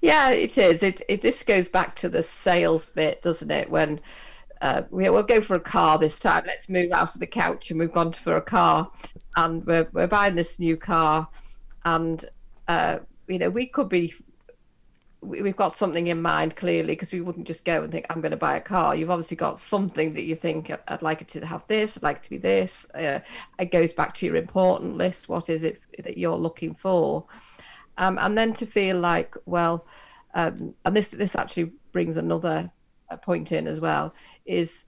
Yeah, 0.00 0.30
it 0.30 0.56
is. 0.58 0.82
It, 0.82 1.02
it 1.08 1.20
this 1.20 1.42
goes 1.42 1.68
back 1.68 1.96
to 1.96 2.08
the 2.08 2.22
sales 2.22 2.86
bit, 2.86 3.22
doesn't 3.22 3.50
it? 3.50 3.70
When 3.70 4.00
uh, 4.60 4.82
we, 4.90 5.08
will 5.08 5.22
go 5.22 5.40
for 5.40 5.54
a 5.54 5.60
car 5.60 5.98
this 5.98 6.20
time. 6.20 6.44
Let's 6.46 6.68
move 6.68 6.92
out 6.92 7.14
of 7.14 7.20
the 7.20 7.26
couch 7.26 7.70
and 7.70 7.80
we've 7.80 7.92
gone 7.92 8.12
for 8.12 8.36
a 8.36 8.42
car, 8.42 8.90
and 9.36 9.64
we're 9.66 9.88
we're 9.92 10.06
buying 10.06 10.34
this 10.34 10.58
new 10.58 10.76
car, 10.76 11.28
and 11.84 12.24
uh, 12.68 12.98
you 13.26 13.38
know 13.38 13.50
we 13.50 13.66
could 13.66 13.88
be 13.88 14.14
we've 15.26 15.56
got 15.56 15.74
something 15.74 16.06
in 16.06 16.22
mind 16.22 16.56
clearly 16.56 16.92
because 16.92 17.12
we 17.12 17.20
wouldn't 17.20 17.46
just 17.46 17.64
go 17.64 17.82
and 17.82 17.90
think 17.90 18.06
i'm 18.10 18.20
going 18.20 18.30
to 18.30 18.36
buy 18.36 18.56
a 18.56 18.60
car. 18.60 18.94
You've 18.94 19.10
obviously 19.10 19.36
got 19.36 19.58
something 19.58 20.14
that 20.14 20.22
you 20.22 20.36
think 20.36 20.70
i'd 20.88 21.02
like 21.02 21.20
it 21.20 21.28
to 21.28 21.44
have 21.44 21.66
this 21.66 21.96
i'd 21.96 22.02
like 22.02 22.16
it 22.18 22.22
to 22.24 22.30
be 22.30 22.38
this. 22.38 22.88
Uh, 22.94 23.20
it 23.58 23.70
goes 23.70 23.92
back 23.92 24.14
to 24.14 24.26
your 24.26 24.36
important 24.36 24.96
list. 24.96 25.28
What 25.28 25.48
is 25.48 25.64
it 25.64 25.80
that 26.02 26.16
you're 26.16 26.36
looking 26.36 26.74
for? 26.74 27.24
Um, 27.98 28.18
and 28.20 28.36
then 28.36 28.52
to 28.54 28.66
feel 28.66 28.98
like 28.98 29.34
well 29.46 29.86
um, 30.34 30.74
and 30.84 30.96
this 30.96 31.10
this 31.10 31.34
actually 31.34 31.72
brings 31.92 32.16
another 32.16 32.70
uh, 33.10 33.16
point 33.16 33.52
in 33.52 33.66
as 33.66 33.80
well 33.80 34.14
is 34.44 34.84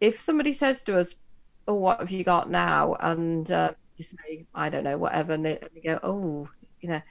if 0.00 0.20
somebody 0.20 0.52
says 0.52 0.82
to 0.84 0.98
us 0.98 1.14
oh 1.68 1.74
what 1.74 2.00
have 2.00 2.10
you 2.10 2.24
got 2.24 2.50
now? 2.50 2.94
and 3.00 3.50
uh, 3.50 3.72
you 3.96 4.04
say 4.04 4.46
i 4.54 4.68
don't 4.68 4.84
know 4.84 4.96
whatever 4.96 5.32
and 5.32 5.44
they, 5.44 5.58
and 5.58 5.70
they 5.74 5.80
go 5.80 5.98
oh 6.02 6.48
you 6.80 6.88
know 6.88 7.02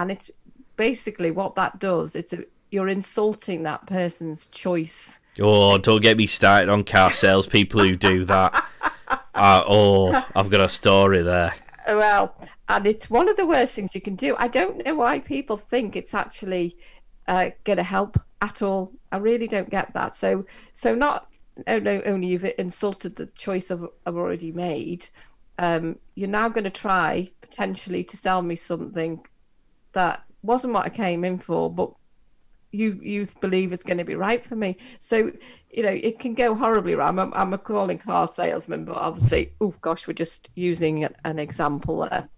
and 0.00 0.10
it's 0.10 0.30
basically 0.80 1.30
what 1.30 1.54
that 1.56 1.78
does 1.78 2.16
it's 2.16 2.32
a, 2.32 2.42
you're 2.70 2.88
insulting 2.88 3.64
that 3.64 3.84
person's 3.86 4.46
choice. 4.46 5.20
Oh 5.38 5.76
don't 5.76 6.00
get 6.00 6.16
me 6.16 6.26
started 6.26 6.70
on 6.70 6.84
car 6.84 7.10
salespeople 7.10 7.82
who 7.82 7.96
do 7.96 8.24
that. 8.24 8.64
Uh, 9.32 9.62
oh 9.66 10.12
i've 10.36 10.50
got 10.50 10.60
a 10.60 10.68
story 10.68 11.22
there. 11.22 11.54
Well 11.86 12.34
and 12.68 12.86
it's 12.86 13.08
one 13.08 13.28
of 13.28 13.36
the 13.36 13.46
worst 13.46 13.74
things 13.74 13.94
you 13.94 14.00
can 14.00 14.16
do. 14.16 14.34
I 14.38 14.48
don't 14.48 14.84
know 14.84 14.94
why 14.94 15.20
people 15.20 15.56
think 15.56 15.96
it's 15.96 16.14
actually 16.14 16.76
uh, 17.26 17.50
going 17.64 17.78
to 17.78 17.82
help 17.82 18.20
at 18.42 18.60
all. 18.60 18.92
I 19.12 19.16
really 19.16 19.46
don't 19.46 19.70
get 19.70 19.92
that. 19.94 20.14
So 20.14 20.44
so 20.72 20.94
not 20.94 21.28
only 21.66 22.26
you've 22.26 22.44
insulted 22.58 23.16
the 23.16 23.26
choice 23.26 23.70
I've, 23.70 23.86
I've 24.06 24.16
already 24.16 24.52
made. 24.52 25.08
Um, 25.58 25.98
you're 26.14 26.28
now 26.28 26.48
going 26.48 26.64
to 26.64 26.70
try 26.70 27.30
potentially 27.40 28.04
to 28.04 28.16
sell 28.16 28.42
me 28.42 28.56
something 28.56 29.20
that 29.92 30.24
wasn't 30.42 30.74
what 30.74 30.86
I 30.86 30.90
came 30.90 31.24
in 31.24 31.38
for, 31.38 31.70
but 31.70 31.92
you 32.72 33.00
you 33.02 33.26
believe 33.40 33.72
it's 33.72 33.82
going 33.82 33.98
to 33.98 34.04
be 34.04 34.14
right 34.14 34.44
for 34.44 34.56
me. 34.56 34.76
So 35.00 35.32
you 35.70 35.82
know 35.82 35.90
it 35.90 36.18
can 36.18 36.34
go 36.34 36.54
horribly 36.54 36.94
wrong. 36.94 37.18
I'm, 37.18 37.32
I'm 37.34 37.52
a 37.52 37.58
calling 37.58 37.98
car 37.98 38.26
salesman, 38.26 38.84
but 38.84 38.96
obviously, 38.96 39.52
oh 39.60 39.74
gosh, 39.80 40.06
we're 40.06 40.14
just 40.14 40.50
using 40.54 41.08
an 41.24 41.38
example 41.38 42.08
there. 42.08 42.28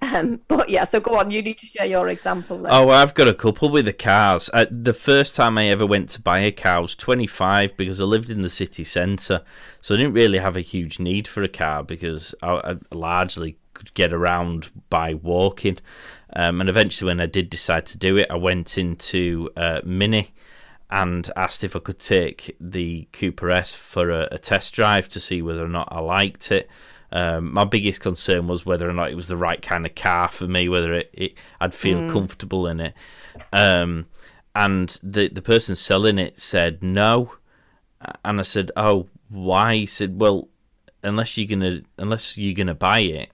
Um, 0.00 0.40
but 0.48 0.68
yeah, 0.68 0.84
so 0.84 1.00
go 1.00 1.16
on. 1.16 1.30
You 1.30 1.42
need 1.42 1.58
to 1.58 1.66
share 1.66 1.86
your 1.86 2.08
example. 2.08 2.58
There. 2.58 2.72
Oh, 2.72 2.88
I've 2.88 3.14
got 3.14 3.28
a 3.28 3.34
couple 3.34 3.68
with 3.68 3.84
the 3.84 3.92
cars. 3.92 4.48
Uh, 4.52 4.66
the 4.70 4.94
first 4.94 5.34
time 5.34 5.58
I 5.58 5.66
ever 5.68 5.86
went 5.86 6.08
to 6.10 6.22
buy 6.22 6.38
a 6.40 6.52
car 6.52 6.78
I 6.78 6.80
was 6.80 6.94
25 6.94 7.76
because 7.76 8.00
I 8.00 8.04
lived 8.04 8.30
in 8.30 8.42
the 8.42 8.50
city 8.50 8.84
centre, 8.84 9.42
so 9.80 9.94
I 9.94 9.98
didn't 9.98 10.14
really 10.14 10.38
have 10.38 10.56
a 10.56 10.60
huge 10.60 11.00
need 11.00 11.26
for 11.26 11.42
a 11.42 11.48
car 11.48 11.82
because 11.82 12.34
I, 12.42 12.60
I 12.92 12.94
largely 12.94 13.58
could 13.78 13.94
get 13.94 14.12
around 14.12 14.70
by 14.90 15.14
walking. 15.14 15.78
Um, 16.34 16.60
and 16.60 16.68
eventually, 16.68 17.08
when 17.08 17.20
I 17.20 17.26
did 17.26 17.48
decide 17.48 17.86
to 17.86 17.98
do 17.98 18.16
it, 18.16 18.26
I 18.30 18.36
went 18.36 18.76
into 18.76 19.48
uh, 19.56 19.80
Mini 19.84 20.34
and 20.90 21.30
asked 21.36 21.64
if 21.64 21.76
I 21.76 21.78
could 21.78 21.98
take 21.98 22.56
the 22.60 23.08
Cooper 23.12 23.50
S 23.50 23.72
for 23.72 24.10
a, 24.10 24.28
a, 24.32 24.38
test 24.38 24.74
drive 24.74 25.08
to 25.10 25.20
see 25.20 25.42
whether 25.42 25.64
or 25.64 25.68
not 25.68 25.88
I 25.90 26.00
liked 26.00 26.50
it. 26.50 26.68
Um, 27.12 27.52
my 27.52 27.64
biggest 27.64 28.00
concern 28.00 28.48
was 28.48 28.66
whether 28.66 28.88
or 28.88 28.92
not 28.92 29.10
it 29.10 29.14
was 29.14 29.28
the 29.28 29.36
right 29.36 29.60
kind 29.60 29.86
of 29.86 29.94
car 29.94 30.28
for 30.28 30.46
me, 30.46 30.68
whether 30.68 30.92
it, 30.94 31.10
it 31.12 31.34
I'd 31.60 31.74
feel 31.74 31.98
mm. 31.98 32.12
comfortable 32.12 32.66
in 32.66 32.80
it. 32.80 32.94
Um, 33.52 34.06
and 34.54 34.98
the 35.02 35.28
the 35.28 35.42
person 35.42 35.76
selling 35.76 36.18
it 36.18 36.38
said 36.38 36.82
no, 36.82 37.32
and 38.24 38.40
I 38.40 38.42
said, 38.42 38.70
"Oh, 38.76 39.08
why?" 39.28 39.74
He 39.74 39.86
said, 39.86 40.20
"Well, 40.20 40.48
unless 41.02 41.36
you're 41.36 41.46
gonna 41.46 41.82
unless 41.96 42.36
you're 42.36 42.54
gonna 42.54 42.74
buy 42.74 43.00
it, 43.00 43.30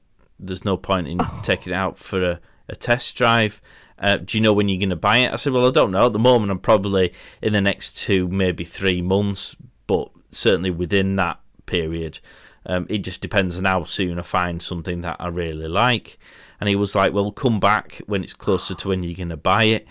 there's 0.46 0.64
no 0.64 0.76
point 0.76 1.08
in 1.08 1.18
oh. 1.20 1.40
taking 1.42 1.72
it 1.72 1.76
out 1.76 1.98
for 1.98 2.22
a, 2.22 2.40
a 2.68 2.76
test 2.76 3.16
drive." 3.16 3.60
Uh, 3.98 4.16
do 4.16 4.36
you 4.36 4.42
know 4.42 4.52
when 4.52 4.68
you're 4.68 4.78
going 4.78 4.90
to 4.90 4.96
buy 4.96 5.18
it? 5.18 5.32
I 5.32 5.36
said, 5.36 5.52
well, 5.52 5.68
I 5.68 5.70
don't 5.70 5.92
know. 5.92 6.06
At 6.06 6.12
the 6.12 6.18
moment, 6.18 6.50
I'm 6.50 6.58
probably 6.58 7.12
in 7.40 7.52
the 7.52 7.60
next 7.60 7.96
two, 7.96 8.26
maybe 8.26 8.64
three 8.64 9.00
months, 9.00 9.54
but 9.86 10.10
certainly 10.30 10.70
within 10.70 11.16
that 11.16 11.38
period. 11.66 12.18
Um, 12.66 12.86
it 12.88 12.98
just 12.98 13.20
depends 13.20 13.56
on 13.56 13.64
how 13.64 13.84
soon 13.84 14.18
I 14.18 14.22
find 14.22 14.62
something 14.62 15.02
that 15.02 15.16
I 15.20 15.28
really 15.28 15.68
like. 15.68 16.18
And 16.60 16.68
he 16.68 16.76
was 16.76 16.94
like, 16.94 17.12
well, 17.12 17.30
come 17.30 17.60
back 17.60 18.00
when 18.06 18.22
it's 18.22 18.34
closer 18.34 18.74
to 18.74 18.88
when 18.88 19.02
you're 19.02 19.14
going 19.14 19.28
to 19.28 19.36
buy 19.36 19.64
it. 19.64 19.86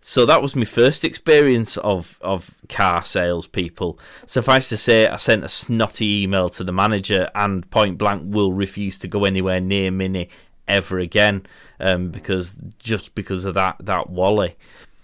So 0.00 0.24
that 0.26 0.40
was 0.40 0.54
my 0.54 0.64
first 0.64 1.04
experience 1.04 1.76
of, 1.78 2.18
of 2.20 2.54
car 2.68 3.04
salespeople. 3.04 3.98
Suffice 4.26 4.68
to 4.68 4.76
say, 4.76 5.08
I 5.08 5.16
sent 5.16 5.44
a 5.44 5.48
snotty 5.48 6.22
email 6.22 6.48
to 6.50 6.64
the 6.64 6.72
manager 6.72 7.30
and 7.34 7.68
point 7.70 7.98
blank 7.98 8.22
will 8.24 8.52
refuse 8.52 8.96
to 8.98 9.08
go 9.08 9.24
anywhere 9.24 9.60
near 9.60 9.90
Mini 9.90 10.28
ever 10.68 10.98
again 10.98 11.46
um, 11.80 12.10
because 12.10 12.54
just 12.78 13.14
because 13.14 13.44
of 13.44 13.54
that 13.54 13.76
that 13.80 14.10
Wally. 14.10 14.56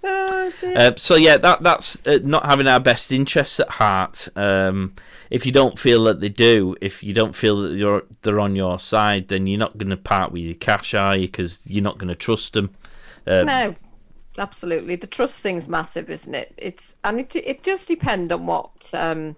Uh, 0.04 0.92
so 0.96 1.14
yeah, 1.14 1.38
that 1.38 1.62
that's 1.62 2.06
uh, 2.06 2.18
not 2.22 2.44
having 2.44 2.68
our 2.68 2.80
best 2.80 3.10
interests 3.10 3.58
at 3.58 3.70
heart. 3.70 4.28
Um, 4.36 4.94
if 5.30 5.46
you 5.46 5.52
don't 5.52 5.78
feel 5.78 6.04
that 6.04 6.20
they 6.20 6.28
do, 6.28 6.76
if 6.82 7.02
you 7.02 7.14
don't 7.14 7.34
feel 7.34 7.62
that 7.62 7.76
you're 7.76 8.02
they're 8.22 8.40
on 8.40 8.54
your 8.54 8.78
side, 8.78 9.28
then 9.28 9.46
you're 9.46 9.58
not 9.58 9.78
going 9.78 9.90
to 9.90 9.96
part 9.96 10.30
with 10.30 10.42
your 10.42 10.54
cash, 10.54 10.92
are 10.92 11.16
you? 11.16 11.26
Because 11.26 11.60
you're 11.64 11.82
not 11.82 11.96
going 11.96 12.08
to 12.08 12.14
trust 12.14 12.52
them. 12.52 12.74
Um, 13.26 13.46
no, 13.46 13.74
absolutely. 14.38 14.96
The 14.96 15.06
trust 15.06 15.40
thing's 15.40 15.68
massive, 15.68 16.10
isn't 16.10 16.34
it? 16.34 16.54
It's 16.56 16.96
and 17.04 17.20
it 17.20 17.34
it 17.36 17.62
does 17.62 17.86
depend 17.86 18.32
on 18.32 18.46
what 18.46 18.90
um, 18.92 19.36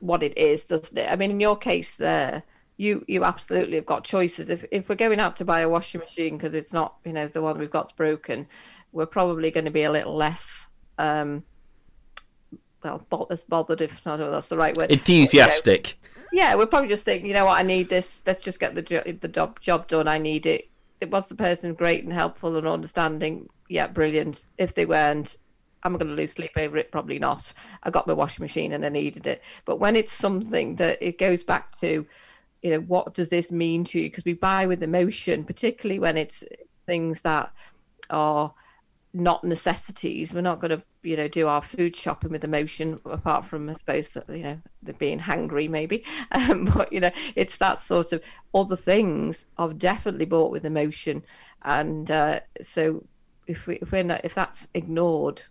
what 0.00 0.22
it 0.22 0.36
is, 0.36 0.64
doesn't 0.64 0.96
it? 0.96 1.10
I 1.10 1.16
mean, 1.16 1.30
in 1.30 1.40
your 1.40 1.56
case, 1.56 1.94
there 1.94 2.42
you 2.76 3.04
you 3.08 3.24
absolutely 3.24 3.76
have 3.76 3.86
got 3.86 4.04
choices. 4.04 4.50
If 4.50 4.64
if 4.70 4.88
we're 4.88 4.94
going 4.94 5.20
out 5.20 5.36
to 5.36 5.44
buy 5.44 5.60
a 5.60 5.68
washing 5.68 6.00
machine 6.00 6.36
because 6.36 6.54
it's 6.54 6.72
not 6.72 6.94
you 7.04 7.12
know 7.12 7.28
the 7.28 7.42
one 7.42 7.58
we've 7.58 7.70
got's 7.70 7.92
broken, 7.92 8.46
we're 8.92 9.06
probably 9.06 9.50
going 9.50 9.66
to 9.66 9.70
be 9.70 9.82
a 9.82 9.92
little 9.92 10.14
less. 10.14 10.68
Um, 10.98 11.44
well, 12.82 13.26
as 13.30 13.44
bothered 13.44 13.80
if 13.80 14.00
I 14.06 14.10
don't 14.10 14.20
know 14.20 14.30
that's 14.30 14.48
the 14.48 14.56
right 14.56 14.76
word. 14.76 14.90
Enthusiastic. 14.90 15.96
But, 16.00 16.10
you 16.12 16.38
know, 16.38 16.44
yeah, 16.44 16.54
we're 16.54 16.66
probably 16.66 16.88
just 16.88 17.04
thinking, 17.04 17.26
you 17.26 17.34
know 17.34 17.46
what, 17.46 17.58
I 17.58 17.62
need 17.62 17.88
this. 17.88 18.22
Let's 18.26 18.42
just 18.42 18.60
get 18.60 18.74
the 18.74 18.82
jo- 18.82 19.02
the 19.20 19.28
job 19.28 19.60
job 19.60 19.88
done. 19.88 20.06
I 20.06 20.18
need 20.18 20.46
it. 20.46 20.68
Was 21.10 21.28
the 21.28 21.34
person 21.34 21.74
great 21.74 22.04
and 22.04 22.12
helpful 22.12 22.56
and 22.56 22.66
understanding. 22.66 23.48
Yeah, 23.68 23.86
brilliant. 23.86 24.44
If 24.56 24.74
they 24.74 24.86
weren't, 24.86 25.36
I'm 25.82 25.96
going 25.96 26.08
to 26.08 26.14
lose 26.14 26.32
sleep 26.32 26.52
over 26.56 26.76
it. 26.76 26.90
Probably 26.90 27.18
not. 27.18 27.52
I 27.82 27.90
got 27.90 28.06
my 28.06 28.12
washing 28.12 28.42
machine 28.42 28.72
and 28.72 28.84
I 28.84 28.88
needed 28.88 29.26
it. 29.26 29.42
But 29.64 29.78
when 29.78 29.96
it's 29.96 30.12
something 30.12 30.76
that 30.76 30.98
it 31.00 31.18
goes 31.18 31.42
back 31.42 31.72
to 31.80 32.06
you 32.62 32.70
know 32.70 32.80
what 32.80 33.14
does 33.14 33.28
this 33.28 33.52
mean 33.52 33.84
to 33.84 34.00
you 34.00 34.06
because 34.06 34.24
we 34.24 34.32
buy 34.32 34.66
with 34.66 34.82
emotion 34.82 35.44
particularly 35.44 36.00
when 36.00 36.16
it's 36.16 36.42
things 36.86 37.22
that 37.22 37.52
are 38.10 38.52
not 39.12 39.42
necessities. 39.44 40.34
We're 40.34 40.40
not 40.42 40.60
going 40.60 40.70
to 40.70 40.82
you 41.02 41.16
know 41.16 41.28
do 41.28 41.48
our 41.48 41.62
food 41.62 41.96
shopping 41.96 42.30
with 42.30 42.44
emotion 42.44 43.00
apart 43.04 43.46
from 43.46 43.70
i 43.70 43.74
suppose 43.74 44.10
that 44.10 44.28
you 44.28 44.42
know 44.42 44.60
the 44.82 44.92
being 44.94 45.18
hungry 45.18 45.68
maybe. 45.68 46.04
Um, 46.32 46.66
but 46.66 46.92
you 46.92 47.00
know 47.00 47.10
it's 47.36 47.58
that 47.58 47.80
sort 47.80 48.12
of 48.12 48.22
other 48.54 48.76
things. 48.76 49.46
Are 49.56 49.72
definitely 49.72 50.26
bought 50.26 50.52
with 50.52 50.64
emotion. 50.64 51.22
And 51.62 52.10
uh, 52.10 52.40
so 52.60 53.04
if 53.46 53.66
we 53.66 53.76
if 53.76 53.92
we're 53.92 54.04
not, 54.04 54.24
if 54.24 54.34
that's 54.34 54.68
ignored 54.74 55.42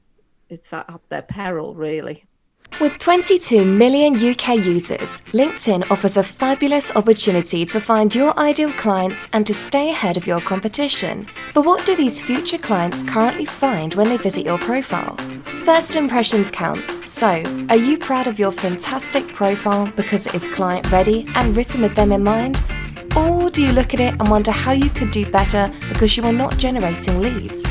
it's 0.49 0.71
at 0.71 0.87
their 1.09 1.23
peril 1.23 1.75
really 1.75 2.25
with 2.79 2.99
22 2.99 3.65
million 3.65 4.15
UK 4.15 4.63
users, 4.63 5.21
LinkedIn 5.33 5.89
offers 5.89 6.17
a 6.17 6.21
fabulous 6.23 6.95
opportunity 6.95 7.65
to 7.65 7.81
find 7.81 8.13
your 8.13 8.37
ideal 8.37 8.71
clients 8.73 9.27
and 9.33 9.47
to 9.47 9.53
stay 9.53 9.89
ahead 9.89 10.15
of 10.15 10.27
your 10.27 10.39
competition. 10.41 11.27
But 11.55 11.65
what 11.65 11.87
do 11.87 11.95
these 11.95 12.21
future 12.21 12.59
clients 12.59 13.01
currently 13.01 13.45
find 13.45 13.95
when 13.95 14.09
they 14.09 14.17
visit 14.17 14.45
your 14.45 14.59
profile? 14.59 15.17
First 15.65 15.95
impressions 15.95 16.51
count. 16.51 16.83
So, 17.05 17.41
are 17.69 17.75
you 17.75 17.97
proud 17.97 18.27
of 18.27 18.37
your 18.37 18.51
fantastic 18.51 19.27
profile 19.33 19.91
because 19.95 20.27
it 20.27 20.35
is 20.35 20.45
client 20.45 20.91
ready 20.91 21.27
and 21.33 21.57
written 21.57 21.81
with 21.81 21.95
them 21.95 22.11
in 22.11 22.23
mind? 22.23 22.61
Or 23.15 23.49
do 23.49 23.63
you 23.63 23.71
look 23.71 23.95
at 23.95 23.99
it 23.99 24.13
and 24.19 24.29
wonder 24.29 24.51
how 24.51 24.73
you 24.73 24.91
could 24.91 25.09
do 25.09 25.29
better 25.29 25.71
because 25.89 26.15
you 26.15 26.23
are 26.25 26.31
not 26.31 26.57
generating 26.57 27.21
leads? 27.21 27.65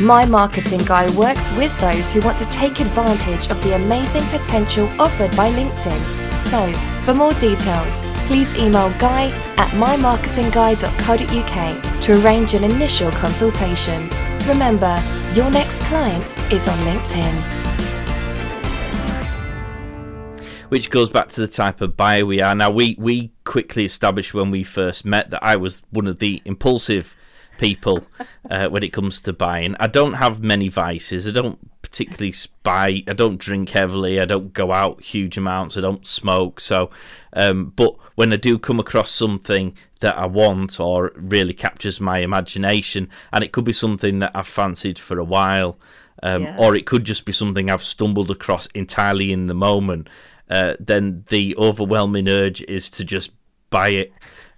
My 0.00 0.24
Marketing 0.24 0.82
Guy 0.84 1.10
works 1.14 1.52
with 1.52 1.78
those 1.78 2.10
who 2.12 2.22
want 2.22 2.38
to 2.38 2.46
take 2.46 2.80
advantage 2.80 3.50
of 3.50 3.62
the 3.62 3.74
amazing 3.74 4.24
potential 4.28 4.88
offered 4.98 5.36
by 5.36 5.52
LinkedIn. 5.52 6.38
So, 6.38 6.72
for 7.02 7.12
more 7.12 7.34
details, 7.34 8.00
please 8.26 8.54
email 8.54 8.88
guy 8.98 9.26
at 9.58 9.68
mymarketingguy.co.uk 9.72 12.02
to 12.02 12.24
arrange 12.24 12.54
an 12.54 12.64
initial 12.64 13.10
consultation. 13.10 14.08
Remember, 14.48 14.98
your 15.34 15.50
next 15.50 15.82
client 15.82 16.38
is 16.50 16.68
on 16.68 16.78
LinkedIn. 16.78 17.42
Which 20.70 20.88
goes 20.88 21.10
back 21.10 21.28
to 21.28 21.42
the 21.42 21.48
type 21.48 21.82
of 21.82 21.98
buyer 21.98 22.24
we 22.24 22.40
are. 22.40 22.54
Now, 22.54 22.70
we, 22.70 22.96
we 22.98 23.30
quickly 23.44 23.84
established 23.84 24.32
when 24.32 24.50
we 24.50 24.62
first 24.62 25.04
met 25.04 25.28
that 25.30 25.44
I 25.44 25.56
was 25.56 25.82
one 25.90 26.06
of 26.06 26.18
the 26.18 26.40
impulsive 26.46 27.14
people 27.62 28.04
uh, 28.50 28.68
when 28.68 28.82
it 28.82 28.92
comes 28.92 29.20
to 29.22 29.32
buying. 29.32 29.76
I 29.78 29.86
don't 29.86 30.14
have 30.14 30.42
many 30.42 30.68
vices. 30.68 31.28
I 31.28 31.30
don't 31.30 31.58
particularly 31.80 32.34
buy. 32.64 33.04
I 33.06 33.12
don't 33.12 33.38
drink 33.38 33.70
heavily. 33.70 34.20
I 34.20 34.24
don't 34.24 34.52
go 34.52 34.72
out 34.72 35.00
huge 35.00 35.38
amounts. 35.38 35.76
I 35.76 35.80
don't 35.80 36.04
smoke. 36.04 36.60
So, 36.60 36.90
um, 37.34 37.72
but 37.76 37.94
when 38.16 38.32
I 38.32 38.36
do 38.36 38.58
come 38.58 38.80
across 38.80 39.12
something 39.12 39.76
that 40.00 40.18
I 40.18 40.26
want 40.26 40.80
or 40.80 41.12
really 41.14 41.54
captures 41.54 42.00
my 42.00 42.18
imagination, 42.18 43.08
and 43.32 43.44
it 43.44 43.52
could 43.52 43.64
be 43.64 43.72
something 43.72 44.18
that 44.18 44.32
I've 44.34 44.48
fancied 44.48 44.98
for 44.98 45.18
a 45.18 45.24
while, 45.24 45.78
um, 46.22 46.42
yeah. 46.42 46.56
or 46.58 46.74
it 46.74 46.84
could 46.84 47.04
just 47.04 47.24
be 47.24 47.32
something 47.32 47.70
I've 47.70 47.84
stumbled 47.84 48.30
across 48.30 48.66
entirely 48.74 49.32
in 49.32 49.46
the 49.46 49.54
moment. 49.54 50.08
Uh, 50.50 50.74
then 50.80 51.24
the 51.28 51.56
overwhelming 51.56 52.28
urge 52.28 52.60
is 52.62 52.90
to 52.90 53.04
just 53.04 53.30
buy 53.70 53.90
it 53.90 54.12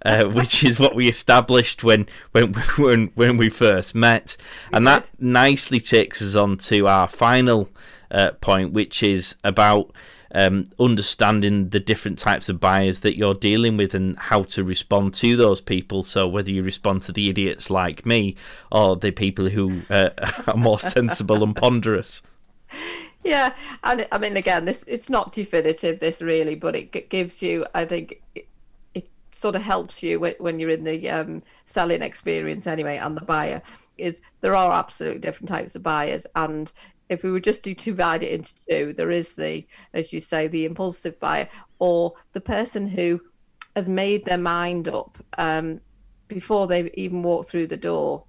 uh, 0.05 0.25
which 0.25 0.63
is 0.63 0.79
what 0.79 0.95
we 0.95 1.09
established 1.09 1.83
when 1.83 2.07
when 2.31 2.53
when 2.77 3.11
when 3.15 3.37
we 3.37 3.49
first 3.49 3.95
met, 3.95 4.37
we 4.71 4.77
and 4.77 4.85
did. 4.85 4.87
that 4.87 5.09
nicely 5.19 5.79
takes 5.79 6.21
us 6.21 6.35
on 6.35 6.57
to 6.57 6.87
our 6.87 7.07
final 7.07 7.69
uh, 8.11 8.31
point, 8.39 8.71
which 8.73 9.03
is 9.03 9.35
about. 9.43 9.91
Um, 10.37 10.65
understanding 10.81 11.69
the 11.69 11.79
different 11.79 12.19
types 12.19 12.49
of 12.49 12.59
buyers 12.59 12.99
that 13.01 13.15
you're 13.15 13.35
dealing 13.35 13.77
with 13.77 13.95
and 13.95 14.17
how 14.17 14.43
to 14.43 14.65
respond 14.65 15.13
to 15.13 15.37
those 15.37 15.61
people. 15.61 16.03
So 16.03 16.27
whether 16.27 16.51
you 16.51 16.61
respond 16.61 17.03
to 17.03 17.13
the 17.13 17.29
idiots 17.29 17.69
like 17.69 18.05
me 18.05 18.35
or 18.69 18.97
the 18.97 19.11
people 19.11 19.47
who 19.47 19.83
uh, 19.89 20.09
are 20.47 20.57
more 20.57 20.77
sensible 20.77 21.41
and 21.41 21.55
ponderous. 21.55 22.21
Yeah, 23.23 23.53
and 23.83 24.05
I 24.11 24.17
mean, 24.17 24.35
again, 24.35 24.65
this 24.65 24.83
it's 24.87 25.09
not 25.09 25.31
definitive, 25.31 25.99
this 25.99 26.21
really, 26.21 26.55
but 26.55 26.75
it 26.75 27.09
gives 27.09 27.41
you, 27.41 27.65
I 27.73 27.85
think, 27.85 28.21
sort 29.35 29.55
of 29.55 29.61
helps 29.61 30.01
you 30.01 30.19
when 30.19 30.59
you're 30.59 30.69
in 30.69 30.85
the 30.85 31.09
um, 31.09 31.43
selling 31.65 32.01
experience 32.01 32.67
anyway 32.67 32.97
and 32.97 33.17
the 33.17 33.25
buyer 33.25 33.61
is 33.97 34.21
there 34.41 34.55
are 34.55 34.71
absolutely 34.71 35.19
different 35.19 35.49
types 35.49 35.75
of 35.75 35.83
buyers. 35.83 36.25
And 36.35 36.71
if 37.09 37.21
we 37.21 37.31
were 37.31 37.39
just 37.39 37.63
to 37.65 37.73
divide 37.73 38.23
it 38.23 38.31
into 38.31 38.55
two 38.69 38.93
there 38.93 39.11
is 39.11 39.35
the 39.35 39.65
as 39.93 40.13
you 40.13 40.19
say 40.19 40.47
the 40.47 40.65
impulsive 40.65 41.19
buyer 41.19 41.49
or 41.79 42.13
the 42.33 42.41
person 42.41 42.87
who 42.87 43.21
has 43.75 43.89
made 43.89 44.23
their 44.25 44.37
mind 44.37 44.87
up 44.87 45.17
um, 45.37 45.81
before 46.27 46.65
they've 46.65 46.91
even 46.93 47.21
walked 47.21 47.49
through 47.49 47.67
the 47.67 47.77
door 47.77 48.23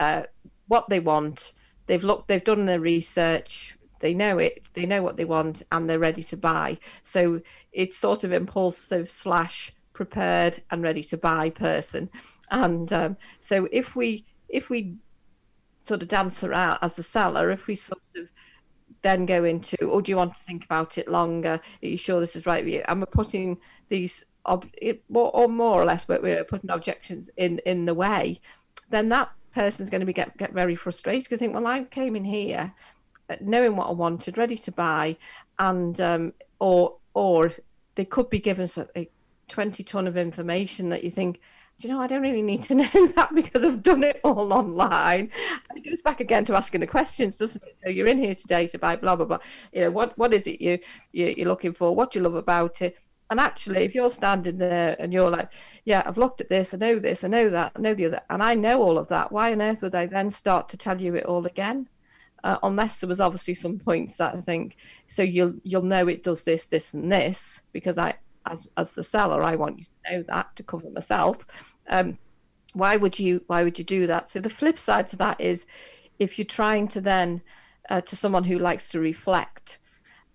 uh, 0.00 0.22
what 0.66 0.88
they 0.88 1.00
want. 1.00 1.52
They've 1.86 2.02
looked 2.02 2.28
they've 2.28 2.42
done 2.42 2.64
their 2.64 2.80
research 2.80 3.74
they 4.00 4.14
know 4.14 4.38
it 4.38 4.62
they 4.74 4.86
know 4.86 5.02
what 5.02 5.16
they 5.16 5.24
want 5.24 5.62
and 5.72 5.88
they're 5.88 5.98
ready 5.98 6.22
to 6.22 6.36
buy. 6.36 6.78
So 7.02 7.42
it's 7.72 7.98
sort 7.98 8.24
of 8.24 8.32
impulsive 8.32 9.10
slash 9.10 9.72
prepared 9.98 10.62
and 10.70 10.80
ready 10.80 11.02
to 11.02 11.16
buy 11.16 11.50
person. 11.50 12.08
And 12.52 12.92
um, 12.92 13.16
so 13.40 13.68
if 13.72 13.96
we 13.96 14.24
if 14.48 14.70
we 14.70 14.94
sort 15.80 16.02
of 16.02 16.08
dance 16.08 16.44
around 16.44 16.78
as 16.82 17.00
a 17.00 17.02
seller, 17.02 17.50
if 17.50 17.66
we 17.66 17.74
sort 17.74 18.08
of 18.16 18.28
then 19.02 19.26
go 19.26 19.42
into, 19.42 19.76
oh, 19.82 20.00
do 20.00 20.12
you 20.12 20.16
want 20.16 20.34
to 20.34 20.42
think 20.44 20.64
about 20.64 20.98
it 20.98 21.08
longer? 21.08 21.60
Are 21.82 21.86
you 21.86 21.96
sure 21.96 22.20
this 22.20 22.36
is 22.36 22.46
right 22.46 22.62
for 22.62 22.70
you? 22.70 22.82
And 22.88 23.00
we're 23.00 23.06
putting 23.06 23.58
these, 23.88 24.24
ob- 24.46 24.70
more, 25.08 25.30
or 25.34 25.48
more 25.48 25.82
or 25.82 25.84
less, 25.84 26.06
we're 26.08 26.44
putting 26.44 26.70
objections 26.70 27.28
in 27.36 27.58
in 27.66 27.84
the 27.84 27.94
way. 27.94 28.40
Then 28.90 29.08
that 29.08 29.32
person's 29.52 29.90
going 29.90 30.04
to 30.06 30.12
be 30.12 30.12
get 30.12 30.36
get 30.36 30.52
very 30.52 30.76
frustrated 30.76 31.24
because 31.24 31.40
think, 31.40 31.54
well, 31.54 31.66
I 31.66 31.84
came 31.84 32.14
in 32.14 32.24
here 32.24 32.72
uh, 33.28 33.36
knowing 33.40 33.74
what 33.74 33.88
I 33.88 33.92
wanted, 33.92 34.38
ready 34.38 34.58
to 34.58 34.70
buy, 34.70 35.16
and 35.58 36.00
um, 36.00 36.32
or 36.60 36.98
or 37.14 37.52
they 37.96 38.04
could 38.04 38.30
be 38.30 38.38
given 38.38 38.68
20 39.48 39.82
ton 39.84 40.06
of 40.06 40.16
information 40.16 40.88
that 40.90 41.04
you 41.04 41.10
think, 41.10 41.40
do 41.80 41.86
you 41.86 41.94
know, 41.94 42.00
I 42.00 42.08
don't 42.08 42.22
really 42.22 42.42
need 42.42 42.62
to 42.64 42.74
know 42.76 43.06
that 43.14 43.34
because 43.34 43.64
I've 43.64 43.82
done 43.82 44.02
it 44.02 44.20
all 44.24 44.52
online. 44.52 45.30
And 45.68 45.78
it 45.78 45.88
goes 45.88 46.00
back 46.00 46.20
again 46.20 46.44
to 46.46 46.56
asking 46.56 46.80
the 46.80 46.86
questions, 46.86 47.36
doesn't 47.36 47.62
it? 47.62 47.76
So 47.76 47.88
you're 47.88 48.08
in 48.08 48.18
here 48.18 48.34
today 48.34 48.66
to 48.68 48.78
buy 48.78 48.96
blah 48.96 49.16
blah 49.16 49.26
blah. 49.26 49.38
You 49.72 49.82
know, 49.82 49.90
what 49.90 50.16
what 50.18 50.34
is 50.34 50.46
it 50.46 50.60
you, 50.60 50.78
you 51.12 51.34
you're 51.36 51.48
looking 51.48 51.72
for? 51.72 51.94
What 51.94 52.12
do 52.12 52.18
you 52.18 52.24
love 52.24 52.34
about 52.34 52.82
it? 52.82 52.98
And 53.30 53.38
actually, 53.38 53.84
if 53.84 53.94
you're 53.94 54.10
standing 54.10 54.56
there 54.56 54.96
and 54.98 55.12
you're 55.12 55.30
like, 55.30 55.52
yeah, 55.84 56.02
I've 56.06 56.16
looked 56.16 56.40
at 56.40 56.48
this, 56.48 56.72
I 56.72 56.78
know 56.78 56.98
this, 56.98 57.24
I 57.24 57.28
know 57.28 57.50
that, 57.50 57.72
I 57.76 57.80
know 57.80 57.92
the 57.92 58.06
other, 58.06 58.20
and 58.30 58.42
I 58.42 58.54
know 58.54 58.82
all 58.82 58.96
of 58.96 59.08
that, 59.08 59.30
why 59.30 59.52
on 59.52 59.60
earth 59.60 59.82
would 59.82 59.94
I 59.94 60.06
then 60.06 60.30
start 60.30 60.70
to 60.70 60.78
tell 60.78 60.98
you 60.98 61.14
it 61.14 61.26
all 61.26 61.44
again? 61.46 61.88
Uh, 62.42 62.56
unless 62.62 63.00
there 63.00 63.08
was 63.08 63.20
obviously 63.20 63.52
some 63.52 63.78
points 63.78 64.16
that 64.16 64.34
I 64.34 64.40
think, 64.40 64.76
so 65.08 65.22
you'll 65.22 65.54
you'll 65.62 65.82
know 65.82 66.08
it 66.08 66.22
does 66.22 66.44
this, 66.44 66.66
this, 66.66 66.94
and 66.94 67.12
this 67.12 67.62
because 67.72 67.98
I, 67.98 68.14
as 68.52 68.66
as 68.76 68.92
the 68.92 69.02
seller, 69.02 69.42
I 69.42 69.56
want 69.56 69.78
you 69.78 69.84
to 69.84 70.12
know 70.12 70.22
that 70.28 70.54
to 70.56 70.62
cover 70.62 70.90
myself. 70.90 71.46
Um, 71.88 72.18
why 72.74 72.96
would 72.96 73.18
you 73.18 73.42
why 73.46 73.62
would 73.62 73.78
you 73.78 73.84
do 73.84 74.06
that? 74.06 74.28
So 74.28 74.40
the 74.40 74.50
flip 74.50 74.78
side 74.78 75.08
to 75.08 75.16
that 75.16 75.40
is, 75.40 75.66
if 76.18 76.38
you're 76.38 76.44
trying 76.44 76.88
to 76.88 77.00
then, 77.00 77.42
uh, 77.90 78.00
to 78.02 78.16
someone 78.16 78.44
who 78.44 78.58
likes 78.58 78.88
to 78.90 79.00
reflect 79.00 79.78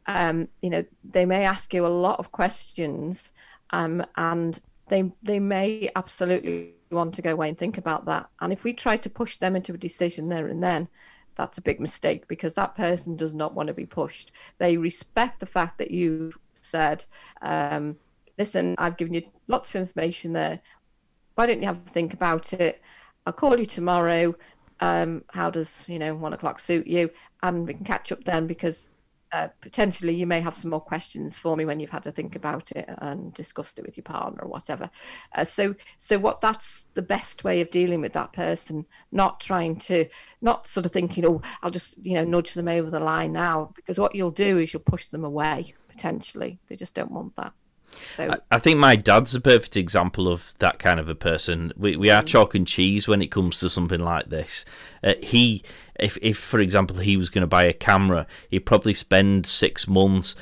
um, 0.05 0.47
you 0.61 0.70
know, 0.70 0.84
they 1.03 1.26
may 1.26 1.43
ask 1.43 1.74
you 1.74 1.86
a 1.86 1.88
lot 1.88 2.20
of 2.20 2.32
questions, 2.32 3.32
um, 3.72 4.05
and 4.18 4.59
they 4.88 5.11
they 5.22 5.39
may 5.39 5.89
absolutely 5.95 6.74
want 6.91 7.14
to 7.16 7.22
go 7.22 7.32
away 7.32 7.49
and 7.49 7.57
think 7.57 7.78
about 7.78 8.05
that. 8.05 8.30
And 8.41 8.51
if 8.51 8.64
we 8.64 8.74
try 8.74 8.97
to 8.97 9.09
push 9.09 9.38
them 9.38 9.55
into 9.55 9.74
a 9.74 9.78
decision 9.78 10.30
there 10.30 10.47
and 10.47 10.64
then, 10.64 10.88
that's 11.36 11.57
a 11.57 11.61
big 11.61 11.80
mistake 11.80 12.28
because 12.28 12.53
that 12.55 12.76
person 12.76 13.16
does 13.16 13.34
not 13.34 13.53
want 13.53 13.68
to 13.68 13.74
be 13.74 13.86
pushed. 13.86 14.32
They 14.57 14.78
respect 14.78 15.39
the 15.39 15.45
fact 15.45 15.78
that 15.78 15.91
you 15.91 16.34
said, 16.64 17.05
um, 17.41 17.97
"Listen, 18.38 18.76
I've 18.78 18.97
given 18.97 19.14
you 19.14 19.24
lots 19.47 19.70
of 19.70 19.76
information 19.76 20.34
there. 20.34 20.59
Why 21.36 21.45
don't 21.45 21.61
you 21.61 21.68
have 21.68 21.82
a 21.86 21.89
think 21.89 22.14
about 22.14 22.53
it? 22.53 22.82
I'll 23.26 23.34
call 23.34 23.59
you 23.59 23.66
tomorrow. 23.66 24.36
Um, 24.80 25.24
how 25.30 25.49
does 25.49 25.84
you 25.88 25.99
know 25.99 26.16
one 26.16 26.34
o'clock 26.34 26.59
suit 26.59 26.88
you? 26.88 27.09
And 27.41 27.68
we 27.68 27.74
can 27.74 27.86
catch 27.86 28.11
up 28.11 28.24
then 28.24 28.47
because 28.47 28.89
uh, 29.34 29.48
potentially 29.62 30.14
you 30.14 30.28
may 30.28 30.40
have 30.40 30.56
some 30.56 30.70
more 30.70 30.80
questions 30.80 31.36
for 31.36 31.58
me 31.58 31.66
when 31.66 31.80
you've 31.80 31.90
had 31.90 32.04
to 32.04 32.12
think 32.12 32.36
about 32.36 32.72
it 32.72 32.88
and 33.00 33.34
discussed 33.34 33.80
it 33.80 33.86
with 33.86 33.98
your 33.98 34.04
partner 34.04 34.44
or 34.44 34.48
whatever. 34.48 34.90
Uh, 35.34 35.44
so, 35.44 35.74
so 35.98 36.20
what 36.20 36.40
that's 36.40 36.86
the 36.94 37.02
best 37.02 37.44
way 37.44 37.60
of 37.60 37.72
dealing 37.72 38.00
with 38.00 38.14
that 38.14 38.32
person, 38.32 38.86
not 39.12 39.40
trying 39.40 39.76
to, 39.76 40.06
not 40.42 40.68
sort 40.68 40.86
of 40.86 40.92
thinking, 40.92 41.26
oh, 41.26 41.42
I'll 41.64 41.72
just 41.72 41.98
you 42.06 42.14
know 42.14 42.24
nudge 42.24 42.54
them 42.54 42.68
over 42.68 42.90
the 42.90 43.00
line 43.00 43.34
now, 43.34 43.72
because 43.76 44.00
what 44.00 44.16
you'll 44.16 44.32
do 44.32 44.60
is 44.60 44.72
you'll 44.72 44.84
push 44.84 45.08
them 45.08 45.26
away 45.26 45.74
potentially. 45.90 46.60
They 46.68 46.76
just 46.76 46.96
don't 46.96 47.12
want 47.12 47.36
that. 47.36 47.54
So 48.16 48.30
I, 48.30 48.56
I 48.56 48.60
think 48.60 48.80
my 48.80 48.96
dad's 48.96 49.34
a 49.36 49.41
perfect 49.41 49.78
example 49.78 50.28
of 50.28 50.54
that 50.60 50.80
kind 50.80 51.00
of 51.00 51.10
a 51.10 51.16
person. 51.16 51.74
We 51.76 51.96
we 51.96 52.10
are 52.10 52.22
mm. 52.22 52.28
chalk 52.28 52.56
and 52.56 52.68
cheese 52.68 53.08
when 53.08 53.22
it 53.22 53.28
comes 53.28 53.60
to 53.60 53.70
something 53.70 54.00
like 54.00 54.30
this. 54.30 54.66
Uh, 55.04 55.14
he, 55.22 55.64
if 56.00 56.18
if 56.22 56.38
for 56.38 56.60
example 56.60 56.98
he 56.98 57.18
was 57.18 57.30
going 57.30 57.41
to 57.41 57.48
buy 57.48 57.64
a 57.64 57.74
camera, 57.74 58.28
he'd 58.50 58.62
probably 58.62 58.94
spend 58.94 59.46
six 59.46 59.88
months. 59.88 60.36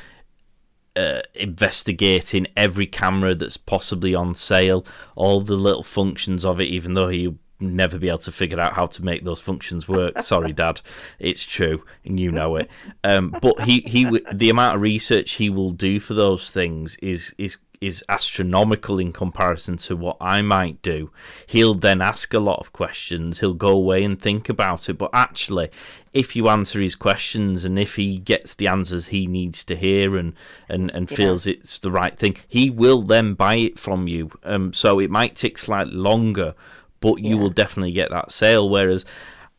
Uh, 0.94 1.22
investigating 1.36 2.46
every 2.58 2.86
camera 2.86 3.34
that's 3.34 3.56
possibly 3.56 4.14
on 4.14 4.36
sale, 4.36 4.86
all 5.16 5.40
the 5.40 5.56
little 5.56 5.84
functions 5.84 6.44
of 6.44 6.60
it, 6.60 6.68
even 6.68 6.96
though 6.96 7.08
he 7.08 7.34
never 7.62 7.98
be 7.98 8.10
able 8.10 8.20
to 8.20 8.32
figure 8.32 8.60
out 8.60 8.74
how 8.74 8.88
to 8.88 9.04
make 9.04 9.24
those 9.24 9.40
functions 9.40 9.88
work. 9.88 10.22
Sorry, 10.22 10.54
Dad, 10.62 10.82
it's 11.20 11.46
true, 11.46 11.84
and 12.06 12.20
you 12.20 12.32
know 12.32 12.56
it. 12.56 12.70
Um, 13.04 13.36
but 13.42 13.62
he 13.62 13.82
he 13.82 14.22
the 14.32 14.50
amount 14.50 14.76
of 14.76 14.82
research 14.82 15.32
he 15.34 15.50
will 15.50 15.72
do 15.72 16.00
for 16.00 16.14
those 16.14 16.52
things 16.52 16.98
is 17.02 17.34
is 17.38 17.58
is 17.82 18.04
astronomical 18.08 19.00
in 19.00 19.12
comparison 19.12 19.76
to 19.76 19.96
what 19.96 20.16
I 20.22 20.44
might 20.44 20.84
do. 20.84 21.10
He'll 21.48 21.74
then 21.74 22.00
ask 22.00 22.32
a 22.32 22.40
lot 22.40 22.60
of 22.60 22.72
questions. 22.72 23.40
He'll 23.40 23.56
go 23.56 23.70
away 23.70 24.04
and 24.04 24.22
think 24.22 24.50
about 24.50 24.88
it. 24.88 25.00
But 25.00 25.10
actually, 25.14 25.72
if 26.14 26.36
you 26.36 26.48
answer 26.48 26.80
his 26.80 26.94
questions 26.94 27.66
and 27.66 27.80
if 27.80 27.96
he 27.96 28.20
gets 28.20 28.54
the 28.54 28.68
answers 28.68 29.08
he 29.08 29.26
needs 29.26 29.64
to 29.64 29.76
hear 29.76 30.16
and 30.16 30.34
and, 30.70 30.92
and 30.92 31.10
feels 31.10 31.48
it's 31.48 31.80
the 31.80 31.92
right 31.92 32.16
thing, 32.18 32.38
he 32.48 32.70
will 32.70 33.02
then 33.02 33.34
buy 33.34 33.56
it 33.56 33.80
from 33.80 34.08
you. 34.08 34.30
Um, 34.44 34.74
so 34.74 35.00
it 35.00 35.10
might 35.10 35.36
take 35.36 35.58
slightly 35.58 35.96
longer 35.96 36.54
but 37.02 37.20
you 37.20 37.36
yeah. 37.36 37.42
will 37.42 37.50
definitely 37.50 37.92
get 37.92 38.10
that 38.12 38.32
sale. 38.32 38.70
Whereas 38.70 39.04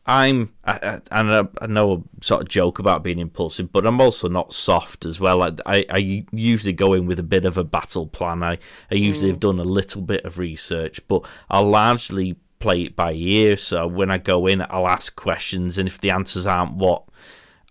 I'm, 0.05 0.51
I, 0.65 0.99
I, 1.11 1.43
I 1.61 1.67
know 1.67 1.93
a 1.93 2.25
sort 2.25 2.41
of 2.41 2.49
joke 2.49 2.79
about 2.79 3.03
being 3.03 3.19
impulsive, 3.19 3.71
but 3.71 3.85
I'm 3.85 4.01
also 4.01 4.27
not 4.27 4.51
soft 4.51 5.05
as 5.05 5.19
well. 5.19 5.43
I, 5.43 5.51
I, 5.65 5.85
I 5.89 6.25
usually 6.31 6.73
go 6.73 6.93
in 6.93 7.05
with 7.05 7.19
a 7.19 7.23
bit 7.23 7.45
of 7.45 7.57
a 7.57 7.63
battle 7.63 8.07
plan. 8.07 8.43
I, 8.43 8.57
I 8.91 8.95
usually 8.95 9.27
mm. 9.27 9.31
have 9.31 9.39
done 9.39 9.59
a 9.59 9.63
little 9.63 10.01
bit 10.01 10.25
of 10.25 10.39
research, 10.39 10.99
but 11.07 11.25
I'll 11.49 11.69
largely 11.69 12.35
play 12.59 12.83
it 12.83 12.95
by 12.95 13.13
ear. 13.13 13.55
So 13.55 13.87
when 13.87 14.11
I 14.11 14.17
go 14.17 14.47
in, 14.47 14.61
I'll 14.69 14.89
ask 14.89 15.15
questions, 15.15 15.77
and 15.77 15.87
if 15.87 16.01
the 16.01 16.11
answers 16.11 16.45
aren't 16.45 16.73
what 16.75 17.03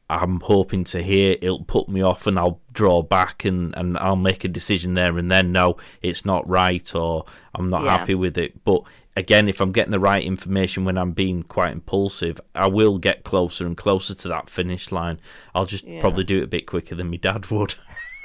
I'm 0.08 0.40
hoping 0.40 0.84
to 0.84 1.02
hear, 1.02 1.36
it'll 1.40 1.64
put 1.64 1.88
me 1.88 2.02
off, 2.02 2.26
and 2.26 2.38
I'll 2.38 2.60
draw 2.72 3.02
back, 3.02 3.44
and, 3.44 3.74
and 3.76 3.98
I'll 3.98 4.16
make 4.16 4.44
a 4.44 4.48
decision 4.48 4.94
there 4.94 5.18
and 5.18 5.30
then. 5.30 5.52
No, 5.52 5.76
it's 6.00 6.24
not 6.24 6.48
right, 6.48 6.94
or 6.94 7.24
I'm 7.54 7.68
not 7.68 7.84
yeah. 7.84 7.98
happy 7.98 8.14
with 8.14 8.36
it. 8.38 8.64
But 8.64 8.82
again, 9.16 9.48
if 9.48 9.60
I'm 9.60 9.72
getting 9.72 9.90
the 9.90 10.00
right 10.00 10.22
information 10.22 10.84
when 10.84 10.96
I'm 10.98 11.12
being 11.12 11.42
quite 11.42 11.72
impulsive, 11.72 12.40
I 12.54 12.66
will 12.66 12.98
get 12.98 13.24
closer 13.24 13.66
and 13.66 13.76
closer 13.76 14.14
to 14.14 14.28
that 14.28 14.48
finish 14.48 14.92
line. 14.92 15.20
I'll 15.54 15.66
just 15.66 15.84
yeah. 15.84 16.00
probably 16.00 16.24
do 16.24 16.38
it 16.38 16.44
a 16.44 16.48
bit 16.48 16.66
quicker 16.66 16.94
than 16.94 17.10
my 17.10 17.16
dad 17.16 17.50
would. 17.50 17.74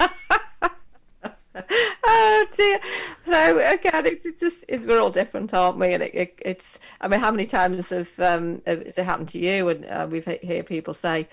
oh 2.06 2.46
dear. 2.54 2.80
So 3.26 3.58
again, 3.58 4.06
it's 4.06 4.40
just 4.40 4.64
it's, 4.68 4.84
we're 4.84 5.00
all 5.00 5.10
different, 5.10 5.52
aren't 5.52 5.78
we? 5.78 5.92
And 5.92 6.02
it, 6.02 6.14
it, 6.14 6.38
it's 6.42 6.78
I 7.00 7.08
mean, 7.08 7.20
how 7.20 7.30
many 7.30 7.46
times 7.46 7.90
have 7.90 8.18
um, 8.20 8.62
has 8.66 8.96
it 8.98 9.04
happened 9.04 9.28
to 9.30 9.38
you? 9.38 9.68
And 9.68 9.84
uh, 9.86 10.06
we've 10.10 10.24
hear 10.24 10.62
people 10.62 10.94
say, 10.94 11.28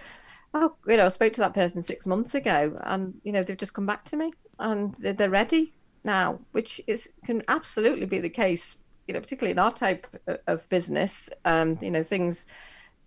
"Oh, 0.54 0.76
you 0.88 0.98
know, 0.98 1.06
I 1.06 1.10
spoke 1.10 1.34
to 1.34 1.42
that 1.42 1.54
person 1.54 1.82
six 1.82 2.06
months 2.06 2.36
ago, 2.36 2.78
and 2.84 3.14
you 3.24 3.32
know 3.32 3.44
they've 3.44 3.58
just 3.58 3.74
come 3.74 3.86
back 3.86 4.04
to 4.06 4.18
me, 4.18 4.34
and 4.60 4.94
they're, 4.96 5.14
they're 5.14 5.30
ready 5.30 5.74
now," 6.04 6.40
which 6.52 6.82
is 6.88 7.12
can 7.26 7.42
absolutely 7.48 8.06
be 8.06 8.20
the 8.20 8.30
case 8.30 8.76
you 9.08 9.14
know, 9.14 9.20
particularly 9.20 9.52
in 9.52 9.60
our 9.60 9.74
type 9.74 10.08
of 10.48 10.68
business, 10.70 11.30
um, 11.46 11.74
you 11.82 11.92
know, 11.92 12.04
things, 12.04 12.46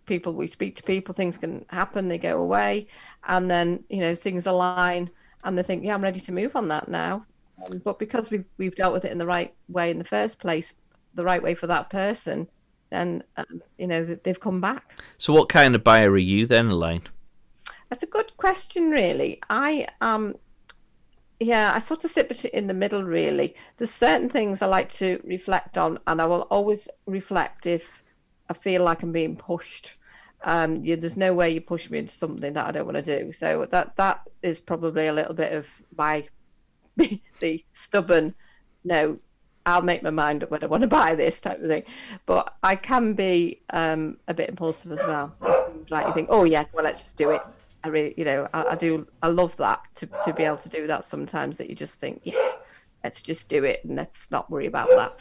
people, 0.07 0.33
we 0.33 0.47
speak 0.47 0.77
to 0.77 0.83
people, 0.83 1.15
things 1.15 1.39
can 1.39 1.65
happen, 1.71 2.09
they 2.09 2.19
go 2.19 2.41
away, 2.41 2.87
and 3.27 3.51
then, 3.51 3.83
you 3.89 4.01
know, 4.01 4.15
things 4.15 4.47
align 4.47 5.11
and 5.45 5.57
they 5.57 5.63
think, 5.63 5.85
yeah, 5.85 5.95
I'm 5.95 6.03
ready 6.03 6.21
to 6.21 6.33
move 6.33 6.57
on 6.57 6.69
that 6.69 6.89
now. 6.89 7.25
Um, 7.67 7.79
but 7.79 7.99
because 7.99 8.31
we've, 8.31 8.45
we've 8.57 8.77
dealt 8.77 8.93
with 8.93 9.05
it 9.05 9.13
in 9.13 9.19
the 9.19 9.27
right 9.27 9.53
way 9.69 9.91
in 9.91 9.99
the 9.99 10.05
first 10.05 10.41
place, 10.41 10.75
the 11.15 11.25
right 11.25 11.43
way 11.43 11.55
for 11.55 11.67
that 11.67 11.91
person, 11.91 12.49
then, 12.91 13.23
um, 13.37 13.63
you 13.77 13.87
know, 13.87 14.05
they've 14.05 14.41
come 14.41 14.61
back. 14.61 14.99
So 15.19 15.33
what 15.33 15.49
kind 15.49 15.75
of 15.75 15.85
buyer 15.85 16.11
are 16.11 16.17
you 16.17 16.47
then, 16.47 16.69
Elaine? 16.69 17.03
That's 17.91 18.03
a 18.03 18.07
good 18.07 18.37
question, 18.37 18.91
really. 18.91 19.41
I 19.51 19.89
am 20.01 20.37
yeah, 21.41 21.73
I 21.75 21.79
sort 21.79 22.05
of 22.05 22.11
sit 22.11 22.45
in 22.47 22.67
the 22.67 22.75
middle 22.75 23.03
really. 23.03 23.55
There's 23.77 23.91
certain 23.91 24.29
things 24.29 24.61
I 24.61 24.67
like 24.67 24.91
to 24.93 25.21
reflect 25.25 25.79
on, 25.79 25.99
and 26.07 26.21
I 26.21 26.27
will 26.27 26.43
always 26.43 26.89
reflect 27.07 27.67
if 27.67 28.03
I 28.49 28.55
feel 28.55 28.83
like 28.83 29.03
I'm 29.03 29.13
being 29.13 29.37
pushed. 29.37 29.95
Um, 30.43 30.85
you, 30.85 30.97
there's 30.97 31.17
no 31.17 31.35
way 31.35 31.51
you 31.51 31.61
push 31.61 31.91
me 31.91 31.99
into 31.99 32.13
something 32.13 32.53
that 32.53 32.67
I 32.67 32.73
don't 32.73 32.87
want 32.87 33.05
to 33.05 33.19
do. 33.19 33.33
So 33.33 33.67
that 33.71 33.97
that 33.97 34.23
is 34.43 34.59
probably 34.59 35.07
a 35.07 35.13
little 35.13 35.35
bit 35.35 35.53
of 35.53 35.69
my 35.97 36.25
the 36.97 37.65
stubborn. 37.73 38.35
No, 38.85 39.19
I'll 39.65 39.83
make 39.83 40.03
my 40.03 40.11
mind 40.11 40.43
up 40.43 40.51
when 40.51 40.65
I 40.65 40.67
want 40.67 40.83
to 40.83 40.89
buy 40.89 41.15
this 41.15 41.41
type 41.41 41.61
of 41.61 41.69
thing. 41.69 41.85
But 42.27 42.57
I 42.63 42.75
can 42.75 43.15
be 43.15 43.61
um, 43.71 44.17
a 44.27 44.35
bit 44.35 44.49
impulsive 44.49 44.91
as 44.91 45.01
well. 45.01 45.35
Like 45.91 46.07
you 46.07 46.15
think, 46.15 46.29
oh 46.31 46.45
yeah, 46.45 46.65
well 46.73 46.85
let's 46.85 47.03
just 47.03 47.17
do 47.17 47.31
it. 47.31 47.43
I 47.85 47.89
really, 47.89 48.15
you 48.17 48.25
know, 48.25 48.49
I, 48.53 48.65
I, 48.65 48.75
do, 48.75 49.07
I 49.23 49.29
love 49.29 49.57
that 49.57 49.81
to, 49.97 50.09
to 50.25 50.33
be 50.33 50.45
able 50.45 50.57
to 50.59 50.69
do 50.69 50.87
that 50.87 51.05
sometimes 51.05 51.59
that 51.59 51.69
you 51.69 51.77
just 51.77 51.95
think, 51.97 52.21
yeah, 52.25 52.53
let's 53.05 53.23
just 53.23 53.49
do 53.49 53.65
it 53.65 53.85
and 53.85 53.97
let's 53.97 54.31
not 54.31 54.51
worry 54.51 54.67
about 54.67 54.89
that. 54.89 55.21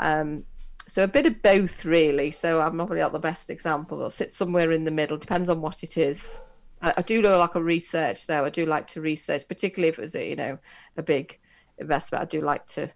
Um, 0.00 0.44
so 0.86 1.04
a 1.04 1.08
bit 1.08 1.26
of 1.26 1.42
both, 1.42 1.84
really. 1.84 2.30
So 2.30 2.60
I'm 2.62 2.76
probably 2.76 3.00
not 3.00 3.12
the 3.12 3.18
best 3.18 3.50
example. 3.50 4.02
I'll 4.02 4.10
sit 4.10 4.32
somewhere 4.32 4.72
in 4.72 4.84
the 4.84 4.90
middle. 4.90 5.18
Depends 5.18 5.50
on 5.50 5.60
what 5.60 5.82
it 5.82 5.98
is. 5.98 6.40
I, 6.80 6.94
I 6.96 7.02
do 7.02 7.20
like 7.20 7.54
a 7.54 7.62
research 7.62 8.26
though. 8.26 8.44
I 8.44 8.50
do 8.50 8.64
like 8.64 8.86
to 8.88 9.00
research, 9.00 9.46
particularly 9.48 9.88
if 9.88 9.98
it's 9.98 10.14
a, 10.14 10.28
you 10.28 10.36
know 10.36 10.58
a 10.96 11.02
big 11.02 11.38
investment. 11.78 12.22
I 12.22 12.24
do 12.24 12.40
like 12.40 12.66
to 12.68 12.90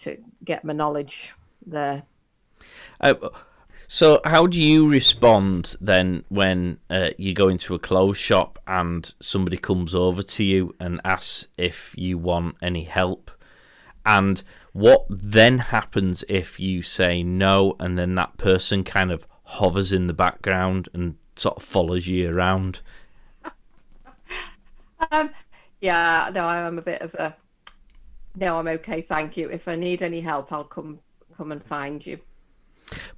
to 0.00 0.16
get 0.44 0.64
my 0.64 0.72
knowledge 0.72 1.32
there. 1.66 2.04
Uh, 3.00 3.14
so, 3.90 4.20
how 4.22 4.46
do 4.46 4.62
you 4.62 4.86
respond 4.86 5.74
then 5.80 6.22
when 6.28 6.78
uh, 6.90 7.10
you 7.16 7.32
go 7.32 7.48
into 7.48 7.74
a 7.74 7.78
clothes 7.78 8.18
shop 8.18 8.58
and 8.66 9.14
somebody 9.18 9.56
comes 9.56 9.94
over 9.94 10.22
to 10.22 10.44
you 10.44 10.74
and 10.78 11.00
asks 11.06 11.48
if 11.56 11.94
you 11.96 12.18
want 12.18 12.56
any 12.60 12.84
help? 12.84 13.30
And 14.04 14.42
what 14.74 15.06
then 15.08 15.56
happens 15.56 16.22
if 16.28 16.60
you 16.60 16.82
say 16.82 17.22
no 17.22 17.76
and 17.80 17.98
then 17.98 18.14
that 18.16 18.36
person 18.36 18.84
kind 18.84 19.10
of 19.10 19.26
hovers 19.44 19.90
in 19.90 20.06
the 20.06 20.12
background 20.12 20.90
and 20.92 21.16
sort 21.36 21.56
of 21.56 21.62
follows 21.62 22.06
you 22.06 22.30
around? 22.30 22.82
um, 25.10 25.30
yeah, 25.80 26.30
no, 26.34 26.44
I'm 26.44 26.76
a 26.76 26.82
bit 26.82 27.00
of 27.00 27.14
a 27.14 27.34
No, 28.36 28.58
I'm 28.58 28.68
okay, 28.68 29.00
thank 29.00 29.38
you. 29.38 29.48
If 29.48 29.66
I 29.66 29.76
need 29.76 30.02
any 30.02 30.20
help, 30.20 30.52
I'll 30.52 30.64
come 30.64 30.98
come 31.38 31.52
and 31.52 31.64
find 31.64 32.04
you. 32.04 32.18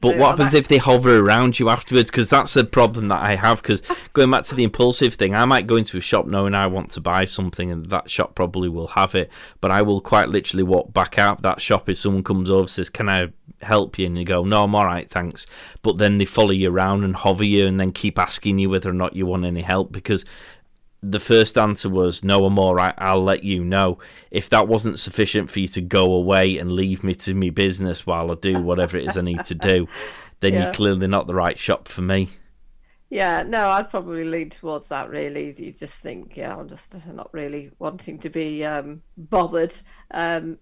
But 0.00 0.12
So 0.12 0.18
what 0.18 0.30
happens 0.30 0.54
if 0.54 0.68
they 0.68 0.78
hover 0.78 1.18
around 1.18 1.58
you 1.58 1.68
afterwards? 1.68 2.10
Because 2.10 2.28
that's 2.28 2.56
a 2.56 2.64
problem 2.64 3.08
that 3.08 3.22
I 3.22 3.36
have. 3.36 3.62
Because 3.62 3.82
going 4.12 4.30
back 4.30 4.44
to 4.44 4.54
the 4.54 4.64
impulsive 4.64 5.14
thing, 5.14 5.34
I 5.34 5.44
might 5.44 5.66
go 5.66 5.76
into 5.76 5.96
a 5.96 6.00
shop 6.00 6.26
knowing 6.26 6.54
I 6.54 6.66
want 6.66 6.90
to 6.92 7.00
buy 7.00 7.24
something, 7.24 7.70
and 7.70 7.86
that 7.90 8.10
shop 8.10 8.34
probably 8.34 8.68
will 8.68 8.88
have 8.88 9.14
it. 9.14 9.30
But 9.60 9.70
I 9.70 9.82
will 9.82 10.00
quite 10.00 10.28
literally 10.28 10.62
walk 10.62 10.92
back 10.92 11.18
out 11.18 11.42
that 11.42 11.60
shop 11.60 11.88
if 11.88 11.98
someone 11.98 12.24
comes 12.24 12.50
over 12.50 12.60
and 12.60 12.70
says, 12.70 12.90
"Can 12.90 13.08
I 13.08 13.28
help 13.62 13.98
you?" 13.98 14.06
And 14.06 14.18
you 14.18 14.24
go, 14.24 14.44
"No, 14.44 14.64
I'm 14.64 14.74
all 14.74 14.86
right, 14.86 15.08
thanks." 15.08 15.46
But 15.82 15.98
then 15.98 16.18
they 16.18 16.24
follow 16.24 16.50
you 16.50 16.70
around 16.70 17.04
and 17.04 17.14
hover 17.14 17.44
you, 17.44 17.66
and 17.66 17.78
then 17.78 17.92
keep 17.92 18.18
asking 18.18 18.58
you 18.58 18.70
whether 18.70 18.90
or 18.90 18.94
not 18.94 19.16
you 19.16 19.26
want 19.26 19.44
any 19.44 19.62
help 19.62 19.92
because 19.92 20.24
the 21.02 21.20
first 21.20 21.56
answer 21.56 21.88
was 21.88 22.22
no 22.22 22.44
i'm 22.44 22.58
all 22.58 22.74
right 22.74 22.94
i'll 22.98 23.22
let 23.24 23.42
you 23.42 23.64
know 23.64 23.98
if 24.30 24.48
that 24.50 24.68
wasn't 24.68 24.98
sufficient 24.98 25.50
for 25.50 25.60
you 25.60 25.68
to 25.68 25.80
go 25.80 26.12
away 26.12 26.58
and 26.58 26.72
leave 26.72 27.02
me 27.02 27.14
to 27.14 27.32
me 27.34 27.48
business 27.50 28.06
while 28.06 28.30
i 28.30 28.34
do 28.34 28.60
whatever 28.60 28.98
it 28.98 29.06
is 29.06 29.16
i 29.16 29.22
need 29.22 29.42
to 29.44 29.54
do 29.54 29.86
then 30.40 30.54
Yeah. 30.54 30.64
you're 30.64 30.72
clearly 30.74 31.06
not 31.06 31.26
the 31.26 31.34
right 31.34 31.58
shop 31.58 31.88
for 31.88 32.02
me 32.02 32.28
Yeah, 33.08 33.42
no, 33.42 33.68
I'd 33.70 33.90
probably 33.90 34.24
lean 34.24 34.50
towards 34.50 34.88
that. 34.90 35.10
Really, 35.10 35.52
you 35.58 35.72
just 35.72 36.00
think, 36.02 36.36
yeah, 36.36 36.54
I'm 36.56 36.68
just 36.68 36.94
uh, 36.94 36.98
not 37.12 37.28
really 37.32 37.72
wanting 37.80 38.18
to 38.20 38.30
be 38.30 38.64
um, 38.64 39.02
bothered. 39.16 39.74
Um, 40.12 40.58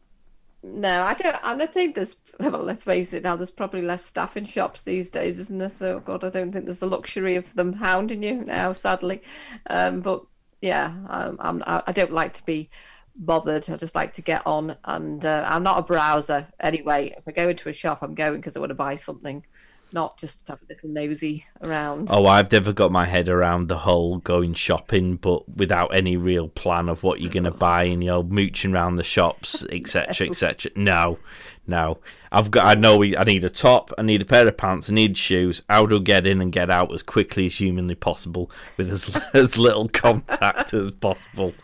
no, 0.62 1.02
I 1.02 1.14
don't. 1.14 1.36
And 1.44 1.62
I 1.62 1.66
think 1.66 1.94
there's, 1.94 2.16
well, 2.40 2.62
let's 2.62 2.84
face 2.84 3.12
it, 3.12 3.24
now 3.24 3.36
there's 3.36 3.50
probably 3.50 3.82
less 3.82 4.04
staff 4.04 4.36
in 4.36 4.44
shops 4.44 4.82
these 4.82 5.10
days, 5.10 5.38
isn't 5.38 5.58
there? 5.58 5.70
So, 5.70 6.00
God, 6.00 6.24
I 6.24 6.30
don't 6.30 6.52
think 6.52 6.66
there's 6.66 6.78
the 6.78 6.86
luxury 6.86 7.36
of 7.36 7.52
them 7.54 7.72
hounding 7.72 8.22
you 8.22 8.44
now, 8.44 8.72
sadly. 8.72 9.22
Um, 9.68 10.00
but 10.00 10.24
yeah, 10.60 10.94
um, 11.08 11.36
I'm, 11.40 11.62
I 11.66 11.82
I 11.86 11.92
don't 11.92 12.12
like 12.12 12.34
to 12.34 12.44
be 12.44 12.70
bothered. 13.16 13.68
I 13.68 13.76
just 13.76 13.94
like 13.94 14.12
to 14.14 14.22
get 14.22 14.46
on, 14.46 14.76
and 14.84 15.24
uh, 15.24 15.44
I'm 15.48 15.62
not 15.62 15.78
a 15.78 15.82
browser 15.82 16.46
anyway. 16.60 17.14
If 17.16 17.26
I 17.26 17.32
go 17.32 17.48
into 17.48 17.68
a 17.68 17.72
shop, 17.72 18.02
I'm 18.02 18.14
going 18.14 18.36
because 18.36 18.56
I 18.56 18.60
want 18.60 18.70
to 18.70 18.74
buy 18.74 18.94
something, 18.94 19.44
not 19.92 20.18
just 20.18 20.46
have 20.48 20.60
a 20.62 20.66
little 20.68 20.88
nosy 20.88 21.46
around. 21.62 22.08
oh 22.10 22.26
i've 22.26 22.50
never 22.50 22.72
got 22.72 22.92
my 22.92 23.06
head 23.06 23.28
around 23.28 23.68
the 23.68 23.78
whole 23.78 24.18
going 24.18 24.54
shopping 24.54 25.16
but 25.16 25.48
without 25.56 25.94
any 25.94 26.16
real 26.16 26.48
plan 26.48 26.88
of 26.88 27.02
what 27.02 27.20
you're 27.20 27.30
going 27.30 27.44
to 27.44 27.50
buy 27.50 27.84
and 27.84 28.02
you're 28.02 28.22
mooching 28.22 28.74
around 28.74 28.96
the 28.96 29.02
shops 29.02 29.64
etc 29.72 30.26
etc 30.28 30.70
no. 30.76 31.18
no 31.66 31.98
i've 32.32 32.50
got 32.50 32.66
i 32.66 32.78
know 32.78 32.96
we, 32.96 33.16
i 33.16 33.24
need 33.24 33.44
a 33.44 33.50
top 33.50 33.92
i 33.98 34.02
need 34.02 34.22
a 34.22 34.26
pair 34.26 34.46
of 34.46 34.56
pants 34.56 34.90
i 34.90 34.94
need 34.94 35.16
shoes. 35.16 35.62
How 35.68 35.86
to 35.86 36.00
get 36.00 36.26
in 36.26 36.40
and 36.40 36.52
get 36.52 36.70
out 36.70 36.92
as 36.92 37.02
quickly 37.02 37.46
as 37.46 37.56
humanly 37.56 37.94
possible 37.94 38.50
with 38.76 38.90
as, 38.90 39.14
as 39.34 39.58
little 39.58 39.88
contact 39.88 40.72
as 40.74 40.90
possible? 40.90 41.54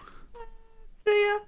Yeah. 1.07 1.39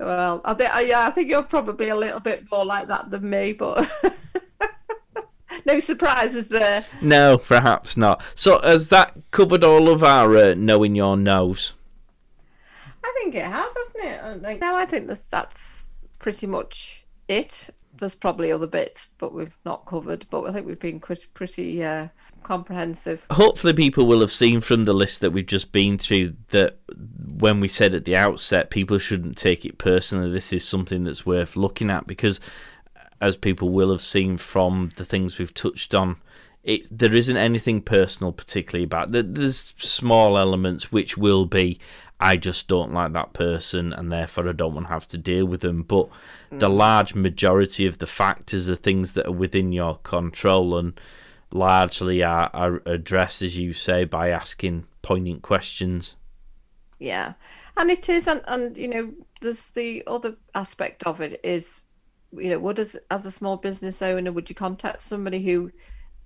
Well, 0.00 0.42
I 0.44 0.52
think 0.52 0.70
yeah, 0.86 1.06
I 1.06 1.10
think 1.10 1.30
you're 1.30 1.42
probably 1.42 1.88
a 1.88 1.96
little 1.96 2.20
bit 2.20 2.44
more 2.50 2.66
like 2.66 2.88
that 2.88 3.10
than 3.10 3.30
me, 3.30 3.54
but 3.54 3.90
no 5.68 5.80
surprises 5.80 6.48
there. 6.48 6.84
No, 7.02 7.38
perhaps 7.38 7.96
not. 7.96 8.22
So, 8.34 8.60
has 8.62 8.88
that 8.88 9.14
covered 9.30 9.62
all 9.62 9.88
of 9.88 10.02
our 10.02 10.36
uh, 10.36 10.54
knowing 10.56 10.96
your 10.96 11.16
no's? 11.16 11.74
I 13.04 13.12
think 13.16 13.34
it 13.34 13.44
has, 13.44 13.74
hasn't 13.74 14.04
it? 14.04 14.20
I 14.22 14.38
think, 14.38 14.60
no, 14.60 14.74
I 14.74 14.84
think 14.84 15.06
that's 15.06 15.24
that's 15.24 15.86
pretty 16.18 16.46
much 16.46 17.06
it. 17.28 17.68
There's 17.98 18.14
probably 18.14 18.52
other 18.52 18.66
bits, 18.66 19.08
but 19.18 19.34
we've 19.34 19.56
not 19.64 19.84
covered. 19.86 20.26
But 20.30 20.44
I 20.44 20.52
think 20.52 20.66
we've 20.66 20.78
been 20.78 21.00
pretty, 21.00 21.26
pretty 21.34 21.84
uh, 21.84 22.08
comprehensive. 22.44 23.26
Hopefully, 23.30 23.72
people 23.72 24.06
will 24.06 24.20
have 24.20 24.32
seen 24.32 24.60
from 24.60 24.84
the 24.84 24.92
list 24.92 25.20
that 25.20 25.32
we've 25.32 25.46
just 25.46 25.72
been 25.72 25.98
through 25.98 26.34
that 26.48 26.78
when 27.38 27.60
we 27.60 27.68
said 27.68 27.94
at 27.94 28.04
the 28.04 28.16
outset, 28.16 28.70
people 28.70 28.98
shouldn't 28.98 29.36
take 29.36 29.64
it 29.64 29.78
personally. 29.78 30.30
This 30.30 30.52
is 30.52 30.66
something 30.66 31.04
that's 31.04 31.26
worth 31.26 31.56
looking 31.56 31.90
at 31.90 32.06
because, 32.06 32.40
as 33.20 33.36
people 33.36 33.70
will 33.70 33.90
have 33.90 34.02
seen 34.02 34.38
from 34.38 34.92
the 34.96 35.04
things 35.04 35.38
we've 35.38 35.54
touched 35.54 35.94
on, 35.94 36.16
it 36.64 36.86
there 36.90 37.14
isn't 37.14 37.36
anything 37.36 37.80
personal 37.80 38.32
particularly 38.32 38.84
about. 38.84 39.12
There's 39.12 39.74
small 39.78 40.38
elements 40.38 40.92
which 40.92 41.16
will 41.16 41.46
be. 41.46 41.78
I 42.20 42.36
just 42.36 42.66
don't 42.66 42.92
like 42.92 43.12
that 43.12 43.32
person, 43.32 43.92
and 43.92 44.10
therefore 44.10 44.48
I 44.48 44.52
don't 44.52 44.74
want 44.74 44.88
to 44.88 44.92
have 44.92 45.06
to 45.08 45.18
deal 45.18 45.46
with 45.46 45.60
them. 45.60 45.82
But 45.82 46.08
the 46.50 46.68
mm. 46.68 46.76
large 46.76 47.14
majority 47.14 47.86
of 47.86 47.98
the 47.98 48.08
factors 48.08 48.68
are 48.68 48.74
things 48.74 49.12
that 49.12 49.26
are 49.26 49.32
within 49.32 49.70
your 49.72 49.98
control, 49.98 50.76
and 50.76 51.00
largely 51.52 52.22
are, 52.22 52.50
are 52.52 52.82
addressed, 52.86 53.42
as 53.42 53.56
you 53.56 53.72
say, 53.72 54.04
by 54.04 54.30
asking 54.30 54.86
poignant 55.02 55.42
questions. 55.42 56.16
Yeah, 56.98 57.34
and 57.76 57.90
it 57.90 58.08
is, 58.08 58.26
and, 58.26 58.42
and 58.48 58.76
you 58.76 58.88
know, 58.88 59.12
there's 59.40 59.68
the 59.68 60.02
other 60.06 60.36
aspect 60.54 61.04
of 61.04 61.20
it 61.20 61.40
is, 61.44 61.80
you 62.32 62.50
know, 62.50 62.58
what 62.58 62.78
as 62.78 62.96
as 63.10 63.26
a 63.26 63.30
small 63.30 63.56
business 63.56 64.02
owner, 64.02 64.32
would 64.32 64.48
you 64.48 64.54
contact 64.54 65.00
somebody 65.00 65.42
who 65.42 65.70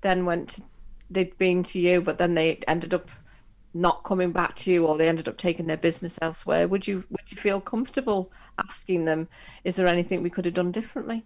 then 0.01 0.25
went, 0.25 0.51
to, 0.51 0.63
they'd 1.11 1.37
been 1.39 1.63
to 1.65 1.79
you, 1.79 2.01
but 2.01 2.19
then 2.19 2.35
they 2.35 2.57
ended 2.67 2.95
up 2.95 3.09
not 3.75 4.05
coming 4.05 4.33
back 4.33 4.55
to 4.57 4.71
you, 4.71 4.87
or 4.87 4.99
they 4.99 5.09
ended 5.09 5.29
up 5.29 5.39
taking 5.39 5.67
their 5.67 5.77
business 5.77 6.19
elsewhere? 6.23 6.69
Would 6.69 6.87
you 6.87 7.05
would 7.11 7.31
you 7.31 7.37
feel 7.37 7.61
comfortable 7.61 8.31
asking 8.69 9.05
them, 9.05 9.29
is 9.65 9.77
there 9.77 9.87
anything 9.87 10.23
we 10.23 10.31
could 10.31 10.45
have 10.45 10.55
done 10.55 10.73
differently? 10.73 11.25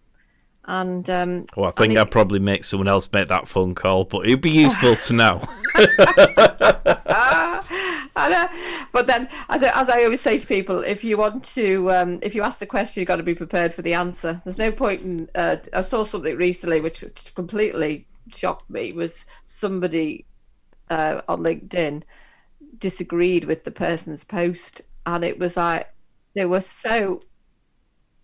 And 0.69 1.09
um, 1.11 1.47
Well, 1.57 1.69
I 1.69 1.71
think 1.71 1.93
it- 1.93 1.99
I'd 1.99 2.11
probably 2.11 2.41
make 2.41 2.65
someone 2.65 2.89
else 2.89 3.09
make 3.13 3.29
that 3.29 3.47
phone 3.49 3.75
call, 3.75 4.05
but 4.05 4.27
it'd 4.27 4.41
be 4.41 4.51
useful 4.67 4.97
to 4.97 5.13
know. 5.13 5.49
I 8.17 8.29
know. 8.31 8.49
But 8.93 9.07
then, 9.07 9.29
as 9.51 9.91
I 9.91 10.05
always 10.05 10.23
say 10.23 10.39
to 10.39 10.47
people, 10.47 10.81
if 10.81 11.05
you 11.05 11.19
want 11.19 11.45
to, 11.55 11.93
um, 11.93 12.19
if 12.23 12.35
you 12.35 12.43
ask 12.43 12.59
the 12.59 12.67
question, 12.67 13.01
you've 13.01 13.09
got 13.09 13.17
to 13.17 13.23
be 13.23 13.35
prepared 13.35 13.75
for 13.75 13.83
the 13.83 13.93
answer. 13.93 14.41
There's 14.45 14.59
no 14.59 14.73
point 14.73 15.03
in. 15.03 15.29
Uh, 15.35 15.57
I 15.75 15.83
saw 15.83 16.03
something 16.05 16.35
recently 16.37 16.81
which, 16.81 17.05
completely 17.35 18.07
shocked 18.35 18.71
me. 18.71 18.93
Was 18.93 19.27
somebody 19.45 20.25
uh, 20.89 21.21
on 21.29 21.41
LinkedIn 21.41 22.03
disagreed 22.79 23.45
with 23.45 23.65
the 23.65 23.71
person's 23.71 24.25
post, 24.25 24.81
and 25.05 25.23
it 25.23 25.39
was 25.39 25.59
like 25.59 25.93
they 26.35 26.47
were 26.47 26.63
so 26.63 27.21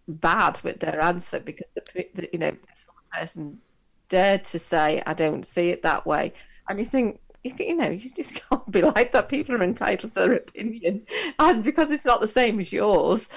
bad 0.08 0.58
with 0.62 0.80
their 0.80 1.02
answer 1.02 1.38
because 1.38 1.66
the, 1.74 2.06
the 2.14 2.28
you 2.32 2.38
know 2.38 2.48
other 2.48 3.20
person 3.20 3.58
dared 4.08 4.44
to 4.44 4.58
say, 4.58 5.02
"I 5.06 5.12
don't 5.12 5.46
see 5.46 5.68
it 5.68 5.82
that 5.82 6.06
way," 6.06 6.32
and 6.68 6.78
you 6.78 6.86
think. 6.86 7.20
You, 7.44 7.76
know, 7.76 7.90
you 7.90 8.10
just 8.10 8.34
can't 8.48 8.70
be 8.70 8.82
like 8.82 9.12
that. 9.12 9.28
People 9.28 9.54
are 9.54 9.62
entitled 9.62 10.12
to 10.12 10.20
their 10.20 10.32
opinion, 10.34 11.06
and 11.38 11.64
because 11.64 11.90
it's 11.90 12.04
not 12.04 12.20
the 12.20 12.28
same 12.28 12.60
as 12.60 12.72
yours, 12.72 13.28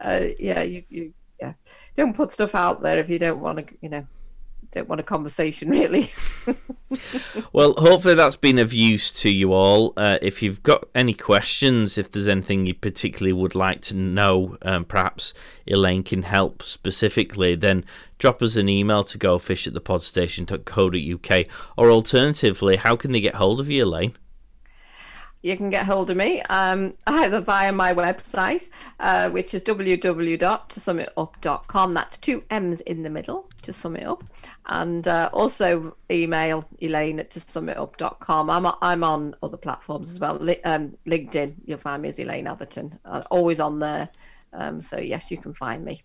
uh, 0.00 0.26
yeah, 0.38 0.62
you, 0.62 0.82
you, 0.88 1.14
yeah, 1.40 1.54
don't 1.96 2.16
put 2.16 2.30
stuff 2.30 2.54
out 2.54 2.82
there 2.82 2.98
if 2.98 3.08
you 3.08 3.18
don't 3.18 3.40
want 3.40 3.58
to, 3.58 3.66
you 3.80 3.88
know, 3.88 4.06
don't 4.76 4.88
want 4.88 5.00
a 5.00 5.04
conversation 5.04 5.70
really. 5.76 6.12
Well, 7.52 7.74
hopefully 7.78 8.14
that's 8.14 8.36
been 8.36 8.58
of 8.58 8.72
use 8.72 9.10
to 9.22 9.30
you 9.30 9.52
all. 9.52 9.92
Uh, 9.96 10.18
if 10.22 10.42
you've 10.42 10.62
got 10.62 10.88
any 10.94 11.14
questions, 11.14 11.98
if 11.98 12.10
there's 12.10 12.28
anything 12.28 12.66
you 12.66 12.74
particularly 12.74 13.32
would 13.32 13.54
like 13.54 13.80
to 13.82 13.94
know, 13.94 14.56
um, 14.62 14.84
perhaps 14.84 15.34
Elaine 15.66 16.02
can 16.02 16.22
help 16.22 16.62
specifically, 16.62 17.54
then 17.56 17.84
drop 18.18 18.42
us 18.42 18.56
an 18.56 18.68
email 18.68 19.02
to 19.04 19.18
gofish 19.18 19.66
at 19.66 19.74
thepodstation.co.uk. 19.74 21.46
Or 21.76 21.90
alternatively, 21.90 22.76
how 22.76 22.96
can 22.96 23.12
they 23.12 23.20
get 23.20 23.36
hold 23.36 23.60
of 23.60 23.70
you, 23.70 23.84
Elaine? 23.84 24.16
You 25.46 25.56
can 25.56 25.70
get 25.70 25.86
hold 25.86 26.10
of 26.10 26.16
me 26.16 26.42
um, 26.42 26.92
either 27.06 27.40
via 27.40 27.70
my 27.70 27.94
website, 27.94 28.68
uh, 28.98 29.30
which 29.30 29.54
is 29.54 29.62
www.tosummitup.com. 29.62 31.92
That's 31.92 32.18
two 32.18 32.42
M's 32.50 32.80
in 32.80 33.04
the 33.04 33.10
middle, 33.10 33.48
to 33.62 33.72
sum 33.72 33.94
it 33.94 34.04
up. 34.04 34.24
And 34.66 35.06
uh, 35.06 35.30
also 35.32 35.96
email 36.10 36.68
elaine 36.80 37.20
at 37.20 37.30
tosummitup.com. 37.30 38.50
I'm, 38.50 38.66
I'm 38.82 39.04
on 39.04 39.36
other 39.40 39.56
platforms 39.56 40.10
as 40.10 40.18
well. 40.18 40.34
Li- 40.34 40.60
um, 40.64 40.96
LinkedIn, 41.06 41.54
you'll 41.64 41.78
find 41.78 42.02
me 42.02 42.08
as 42.08 42.18
Elaine 42.18 42.48
Atherton. 42.48 42.98
Uh, 43.04 43.22
always 43.30 43.60
on 43.60 43.78
there. 43.78 44.08
Um, 44.52 44.82
so, 44.82 44.98
yes, 44.98 45.30
you 45.30 45.38
can 45.38 45.54
find 45.54 45.84
me. 45.84 46.02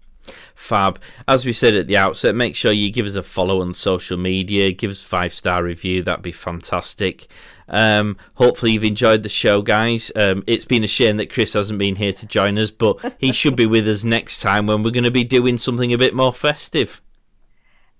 Fab. 0.54 1.00
As 1.28 1.46
we 1.46 1.54
said 1.54 1.74
at 1.74 1.88
the 1.88 1.98
outset, 1.98 2.36
make 2.36 2.56
sure 2.56 2.72
you 2.72 2.92
give 2.92 3.08
us 3.08 3.16
a 3.16 3.24
follow 3.24 3.62
on 3.62 3.74
social 3.74 4.18
media, 4.18 4.72
give 4.72 4.92
us 4.92 5.02
five 5.02 5.34
star 5.34 5.64
review. 5.64 6.04
That'd 6.04 6.22
be 6.22 6.32
fantastic. 6.32 7.28
Um, 7.72 8.18
hopefully, 8.36 8.74
you've 8.74 8.84
enjoyed 8.84 9.24
the 9.24 9.30
show, 9.30 9.62
guys. 9.62 10.12
Um, 10.16 10.44
it's 10.46 10.66
been 10.66 10.84
a 10.84 10.88
shame 10.88 11.18
that 11.18 11.34
Chris 11.34 11.54
hasn't 11.54 11.80
been 11.80 11.96
here 11.96 12.14
to 12.14 12.28
join 12.28 12.60
us, 12.60 12.70
but 12.70 13.16
he 13.18 13.32
should 13.32 13.56
be 13.56 13.66
with 13.66 13.88
us 13.88 14.04
next 14.04 14.42
time 14.42 14.68
when 14.68 14.84
we're 14.84 14.92
going 14.92 15.06
to 15.06 15.12
be 15.12 15.24
doing 15.24 15.58
something 15.58 15.94
a 15.94 15.98
bit 15.98 16.14
more 16.14 16.34
festive. 16.34 17.02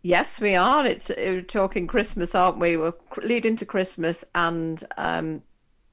Yes, 0.04 0.42
we 0.42 0.56
are. 0.56 0.86
It's 0.86 1.10
uh, 1.10 1.16
we're 1.18 1.42
talking 1.42 1.88
Christmas, 1.88 2.36
aren't 2.36 2.60
we? 2.60 2.76
We're 2.76 2.94
leading 3.24 3.56
to 3.58 3.66
Christmas 3.66 4.26
and 4.36 4.84
um, 4.98 5.42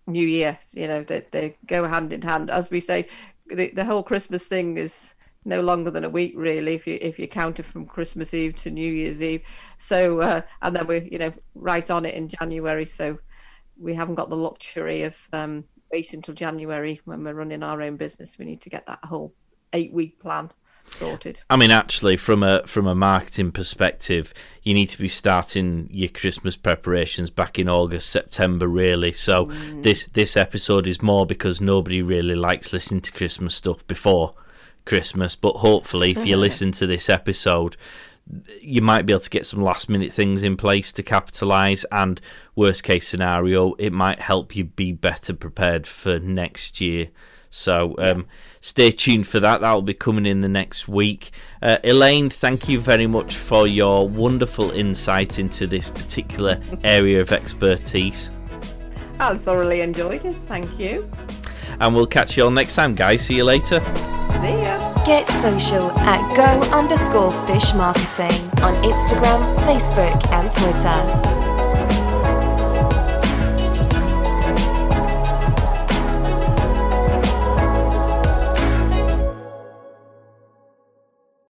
New 0.06 0.26
Year. 0.26 0.58
You 0.72 0.88
know, 0.88 1.04
they 1.04 1.24
they 1.30 1.56
go 1.66 1.86
hand 1.86 2.12
in 2.12 2.22
hand. 2.22 2.50
As 2.50 2.70
we 2.70 2.80
say, 2.80 3.06
the 3.46 3.70
the 3.70 3.84
whole 3.84 4.02
Christmas 4.02 4.46
thing 4.46 4.76
is 4.76 5.14
no 5.44 5.60
longer 5.60 5.90
than 5.90 6.04
a 6.04 6.10
week, 6.10 6.32
really, 6.36 6.74
if 6.74 6.86
you 6.86 6.98
if 7.00 7.18
you 7.18 7.28
count 7.28 7.60
it 7.60 7.64
from 7.64 7.86
Christmas 7.86 8.34
Eve 8.34 8.56
to 8.56 8.70
New 8.70 8.92
Year's 8.92 9.22
Eve. 9.22 9.42
So, 9.76 10.20
uh, 10.20 10.40
and 10.62 10.74
then 10.74 10.86
we're 10.86 11.04
you 11.04 11.18
know 11.18 11.32
right 11.54 11.88
on 11.90 12.06
it 12.06 12.14
in 12.14 12.28
January. 12.28 12.86
So 12.86 13.18
we 13.78 13.94
haven't 13.94 14.16
got 14.16 14.28
the 14.28 14.36
luxury 14.36 15.02
of 15.02 15.16
um, 15.32 15.64
waiting 15.92 16.18
until 16.18 16.34
January 16.34 17.00
when 17.04 17.24
we're 17.24 17.34
running 17.34 17.62
our 17.62 17.82
own 17.82 17.96
business. 17.96 18.38
We 18.38 18.44
need 18.44 18.60
to 18.62 18.70
get 18.70 18.86
that 18.86 19.04
whole 19.04 19.32
eight 19.72 19.92
week 19.92 20.18
plan. 20.20 20.50
sorted. 20.86 21.42
I 21.50 21.56
mean, 21.56 21.70
actually, 21.70 22.16
from 22.16 22.42
a 22.42 22.66
from 22.66 22.86
a 22.86 22.94
marketing 22.94 23.52
perspective, 23.52 24.32
you 24.62 24.74
need 24.74 24.88
to 24.90 24.98
be 24.98 25.08
starting 25.08 25.88
your 25.90 26.08
Christmas 26.08 26.56
preparations 26.56 27.30
back 27.30 27.58
in 27.58 27.68
August, 27.68 28.10
September, 28.10 28.66
really. 28.66 29.12
So 29.12 29.46
mm. 29.46 29.82
this 29.82 30.06
this 30.06 30.36
episode 30.36 30.86
is 30.86 31.02
more 31.02 31.26
because 31.26 31.60
nobody 31.60 32.02
really 32.02 32.36
likes 32.36 32.72
listening 32.72 33.02
to 33.02 33.12
Christmas 33.12 33.54
stuff 33.54 33.86
before 33.86 34.34
Christmas. 34.84 35.36
But 35.36 35.56
hopefully, 35.56 36.12
if 36.12 36.26
you 36.26 36.36
listen 36.48 36.72
to 36.72 36.86
this 36.86 37.08
episode, 37.08 37.76
you 38.60 38.82
might 38.82 39.06
be 39.06 39.12
able 39.12 39.20
to 39.20 39.30
get 39.30 39.46
some 39.46 39.62
last 39.62 39.88
minute 39.88 40.12
things 40.12 40.42
in 40.42 40.56
place 40.56 40.92
to 40.92 41.02
capitalize 41.02 41.84
and 41.90 42.20
worst 42.54 42.82
case 42.82 43.08
scenario 43.08 43.74
it 43.74 43.92
might 43.92 44.20
help 44.20 44.54
you 44.54 44.64
be 44.64 44.92
better 44.92 45.32
prepared 45.32 45.86
for 45.86 46.18
next 46.18 46.80
year 46.80 47.08
so 47.50 47.94
um, 47.98 48.26
stay 48.60 48.90
tuned 48.90 49.26
for 49.26 49.40
that. 49.40 49.60
That 49.60 49.72
will 49.72 49.82
be 49.82 49.94
coming 49.94 50.26
in 50.26 50.40
the 50.40 50.48
next 50.48 50.88
week. 50.88 51.30
Uh, 51.62 51.78
Elaine, 51.84 52.30
thank 52.30 52.68
you 52.68 52.80
very 52.80 53.06
much 53.06 53.36
for 53.36 53.66
your 53.66 54.08
wonderful 54.08 54.70
insight 54.70 55.38
into 55.38 55.66
this 55.66 55.88
particular 55.88 56.60
area 56.84 57.20
of 57.20 57.32
expertise. 57.32 58.30
I 59.18 59.36
thoroughly 59.36 59.80
enjoyed 59.80 60.24
it. 60.24 60.34
Thank 60.34 60.78
you. 60.78 61.10
And 61.80 61.94
we'll 61.94 62.06
catch 62.06 62.36
you 62.36 62.44
all 62.44 62.50
next 62.50 62.74
time, 62.74 62.94
guys. 62.94 63.24
See 63.26 63.36
you 63.36 63.44
later. 63.44 63.80
See 63.80 64.62
ya. 64.62 65.04
Get 65.04 65.26
social 65.26 65.90
at 66.00 66.36
go 66.36 66.60
underscore 66.76 67.32
fish 67.46 67.72
marketing 67.74 68.50
on 68.62 68.74
Instagram, 68.82 69.40
Facebook, 69.64 70.32
and 70.32 70.50
Twitter. 70.50 71.37